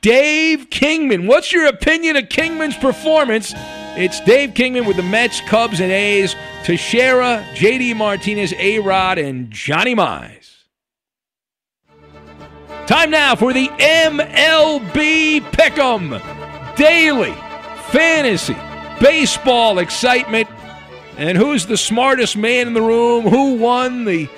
Dave 0.00 0.70
Kingman. 0.70 1.26
What's 1.26 1.52
your 1.52 1.66
opinion 1.66 2.14
of 2.16 2.28
Kingman's 2.28 2.76
performance? 2.76 3.52
It's 3.96 4.20
Dave 4.20 4.54
Kingman 4.54 4.86
with 4.86 4.96
the 4.96 5.02
Mets, 5.02 5.40
Cubs, 5.40 5.80
and 5.80 5.90
A's. 5.90 6.36
Teixeira, 6.62 7.44
J.D. 7.54 7.94
Martinez, 7.94 8.54
A 8.56 8.78
Rod, 8.78 9.18
and 9.18 9.50
Johnny 9.50 9.96
Mize. 9.96 10.51
Time 12.86 13.10
now 13.10 13.34
for 13.36 13.52
the 13.52 13.68
MLB 13.68 15.40
Pick'em 15.52 16.20
Daily 16.76 17.32
Fantasy 17.90 18.56
Baseball 19.00 19.78
Excitement. 19.78 20.48
And 21.16 21.38
who's 21.38 21.66
the 21.66 21.76
smartest 21.76 22.36
man 22.36 22.66
in 22.66 22.74
the 22.74 22.82
room? 22.82 23.24
Who 23.24 23.54
won 23.56 24.04
the 24.04 24.28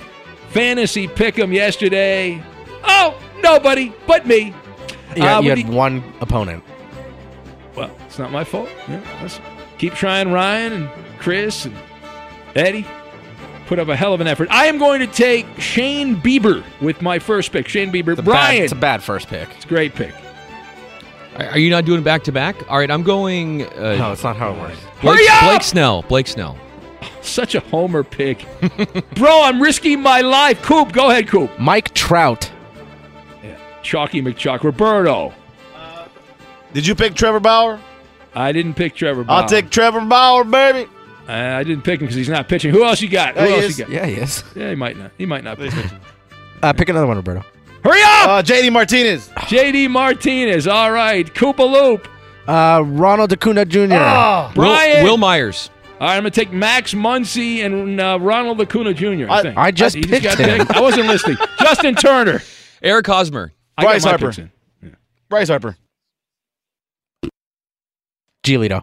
Fantasy 0.51 1.09
Pick'em 1.09 1.53
yesterday? 1.53 2.43
Oh, 2.85 3.19
nobody 3.43 3.93
but 4.07 4.27
me. 4.27 4.55
Yeah, 5.17 5.39
Uh, 5.39 5.41
you 5.43 5.51
had 5.51 5.69
one 5.69 6.03
opponent. 6.21 6.63
Well, 7.75 7.91
it's 8.07 8.19
not 8.19 8.31
my 8.31 8.45
fault. 8.45 8.69
Yeah, 8.89 9.01
let's 9.23 9.41
keep 9.79 9.95
trying, 9.95 10.31
Ryan 10.33 10.73
and 10.73 10.89
Chris 11.19 11.65
and 11.65 11.75
Eddie. 12.55 12.87
Put 13.67 13.79
up 13.79 13.89
a 13.89 13.97
hell 13.97 14.13
of 14.13 14.21
an 14.21 14.27
effort. 14.27 14.49
I 14.51 14.67
am 14.67 14.79
going 14.79 15.01
to 15.01 15.07
take 15.07 15.47
Shane 15.59 16.17
Bieber 16.17 16.63
with 16.83 17.01
my 17.01 17.19
first 17.19 17.51
pick. 17.51 17.67
Shane 17.67 17.91
Bieber. 17.91 18.15
Bad, 18.15 18.25
Brian. 18.25 18.63
it's 18.63 18.73
a 18.73 18.77
bad 18.77 19.03
first 19.03 19.29
pick. 19.29 19.49
It's 19.57 19.65
a 19.65 19.69
great 19.69 19.95
pick. 19.95 20.15
Are 21.37 21.47
are 21.47 21.59
you 21.59 21.71
not 21.71 21.85
doing 21.85 22.03
back 22.03 22.23
to 22.25 22.33
back? 22.33 22.57
All 22.71 22.79
right, 22.79 22.91
I'm 22.91 23.03
going. 23.03 23.67
Uh, 23.67 23.97
No, 23.97 24.13
it's 24.13 24.23
not 24.23 24.37
how 24.37 24.53
it 24.53 24.61
works. 24.61 24.79
Blake, 25.01 25.19
Hurry 25.19 25.29
up! 25.31 25.51
Blake 25.51 25.63
Snell. 25.63 26.03
Blake 26.03 26.27
Snell. 26.27 26.57
Such 27.23 27.55
a 27.55 27.61
homer 27.61 28.05
pick. 28.05 28.45
Bro, 29.15 29.43
I'm 29.45 29.61
risking 29.63 30.01
my 30.03 30.21
life. 30.21 30.63
Coop, 30.63 30.93
go 30.93 31.11
ahead, 31.11 31.27
Coop. 31.29 31.51
Mike 31.59 31.93
Trout. 31.95 32.51
Chalky 33.83 34.23
McChalk. 34.23 34.63
Roberto. 34.63 35.33
Did 36.73 36.87
you 36.87 36.95
pick 36.95 37.15
Trevor 37.15 37.41
Bauer? 37.41 37.79
I 38.35 38.51
didn't 38.53 38.75
pick 38.75 38.95
Trevor 38.95 39.25
Bauer. 39.25 39.43
I'll 39.43 39.49
take 39.49 39.71
Trevor 39.71 40.01
Bauer, 40.01 40.43
baby. 40.45 40.89
Uh, 41.29 41.33
I 41.33 41.63
didn't 41.65 41.83
pick 41.85 42.01
him 42.01 42.07
because 42.07 42.17
he's 42.17 42.29
not 42.29 42.49
pitching. 42.49 42.71
Who 42.73 42.85
else 42.85 43.01
you 43.01 43.09
got? 43.09 43.35
Yeah, 43.35 43.43
Who 43.43 43.49
he 43.49 43.55
else 43.55 43.65
is. 43.65 43.79
you 43.79 43.85
got? 43.87 43.93
Yeah, 43.93 44.07
he 44.07 44.15
is. 44.17 44.45
Yeah, 44.55 44.69
he 44.71 44.75
might 44.77 44.97
not. 44.97 45.11
He 45.17 45.27
might 45.27 45.43
not. 45.45 45.59
Be. 45.59 45.71
Uh, 46.63 46.73
pick 46.73 46.89
another 46.89 47.07
one, 47.07 47.17
Roberto. 47.17 47.43
Hurry 47.83 48.01
up! 48.03 48.29
Uh, 48.29 48.43
JD 48.43 48.73
Martinez. 48.73 49.29
JD 49.31 49.91
Martinez. 49.91 50.67
All 50.67 50.91
right. 50.93 51.27
Koopa 51.35 51.71
Loop. 51.71 52.09
Uh, 52.49 52.83
Ronald 52.85 53.33
Acuna 53.33 53.65
Jr. 53.65 53.89
Oh. 53.93 54.53
Brian. 54.55 54.99
Will, 55.03 55.11
Wil 55.13 55.17
Myers. 55.19 55.71
All 56.01 56.09
right, 56.09 56.17
I'm 56.17 56.23
going 56.23 56.33
to 56.33 56.39
take 56.45 56.53
Max 56.53 56.93
Muncy 56.93 57.65
and 57.65 58.01
uh, 58.01 58.19
Ronald 58.21 58.61
Acuna 58.61 58.93
Jr. 58.93 59.31
I, 59.31 59.39
I- 59.39 59.43
think. 59.43 59.57
I 59.57 59.71
just 59.71 59.97
He 59.97 60.03
picked 60.03 60.25
got 60.25 60.39
him. 60.39 60.67
I 60.71 60.81
wasn't 60.81 61.07
listening. 61.07 61.37
Justin 61.59 61.95
Turner. 61.95 62.43
Eric 62.83 63.07
Hosmer. 63.07 63.53
I 63.79 63.83
got 63.83 63.89
Bryce 63.91 64.05
my 64.05 64.11
Harper. 64.11 64.27
picks 64.27 64.39
in. 64.39 64.51
Bryce 65.31 65.49
Harper. 65.49 65.77
Giolito. 68.45 68.83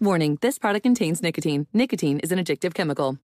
Warning, 0.00 0.38
this 0.42 0.60
product 0.60 0.84
contains 0.84 1.22
nicotine. 1.22 1.66
Nicotine 1.72 2.20
is 2.20 2.30
an 2.30 2.38
addictive 2.38 2.72
chemical. 2.72 3.18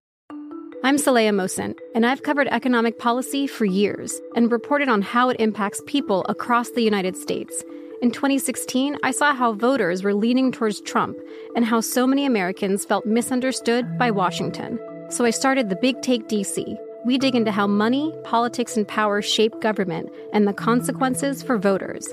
I'm 0.82 0.96
Saleha 0.96 1.30
Mohsin, 1.30 1.78
and 1.94 2.04
I've 2.04 2.24
covered 2.24 2.48
economic 2.48 2.98
policy 2.98 3.46
for 3.46 3.64
years 3.64 4.20
and 4.34 4.50
reported 4.50 4.88
on 4.88 5.00
how 5.00 5.28
it 5.28 5.38
impacts 5.38 5.80
people 5.86 6.26
across 6.28 6.70
the 6.70 6.82
United 6.82 7.16
States. 7.16 7.62
In 8.02 8.10
2016, 8.10 8.98
I 9.04 9.12
saw 9.12 9.32
how 9.32 9.52
voters 9.52 10.02
were 10.02 10.14
leaning 10.14 10.50
towards 10.50 10.80
Trump 10.80 11.16
and 11.54 11.64
how 11.64 11.80
so 11.80 12.08
many 12.08 12.26
Americans 12.26 12.84
felt 12.84 13.06
misunderstood 13.06 13.96
by 13.96 14.10
Washington. 14.10 14.80
So 15.10 15.24
I 15.24 15.30
started 15.30 15.68
the 15.68 15.76
Big 15.76 16.02
Take 16.02 16.26
DC. 16.26 16.76
We 17.06 17.18
dig 17.18 17.36
into 17.36 17.52
how 17.52 17.68
money, 17.68 18.12
politics, 18.24 18.76
and 18.76 18.88
power 18.88 19.22
shape 19.22 19.60
government 19.60 20.10
and 20.32 20.48
the 20.48 20.52
consequences 20.52 21.40
for 21.40 21.56
voters. 21.56 22.12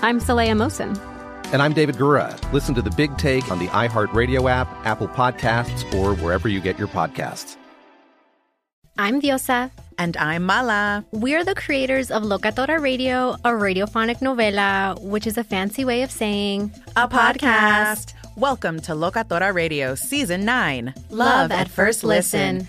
I'm 0.00 0.20
Saleha 0.20 0.52
Mohsin. 0.52 0.96
And 1.52 1.60
I'm 1.60 1.72
David 1.72 1.96
Gura. 1.96 2.36
Listen 2.52 2.72
to 2.76 2.82
The 2.82 2.90
Big 2.90 3.16
Take 3.18 3.50
on 3.50 3.58
the 3.58 3.66
iHeartRadio 3.68 4.48
app, 4.48 4.68
Apple 4.86 5.08
Podcasts, 5.08 5.82
or 5.92 6.14
wherever 6.22 6.46
you 6.46 6.60
get 6.60 6.78
your 6.78 6.86
podcasts. 6.86 7.56
I'm 8.96 9.20
Diosa. 9.20 9.72
And 9.98 10.16
I'm 10.18 10.44
Mala. 10.44 11.04
We're 11.10 11.42
the 11.44 11.56
creators 11.56 12.12
of 12.12 12.22
Locatora 12.22 12.80
Radio, 12.80 13.32
a 13.44 13.50
radiophonic 13.50 14.20
novela, 14.20 15.02
which 15.02 15.26
is 15.26 15.36
a 15.36 15.42
fancy 15.42 15.84
way 15.84 16.02
of 16.02 16.12
saying 16.12 16.72
a 16.94 17.08
podcast. 17.08 18.14
Welcome 18.36 18.78
to 18.82 18.92
Locatora 18.92 19.52
Radio 19.52 19.96
Season 19.96 20.44
9 20.44 20.94
Love, 20.94 21.10
Love 21.10 21.50
at, 21.50 21.62
at 21.62 21.68
First 21.68 22.04
listen. 22.04 22.58
listen. 22.58 22.68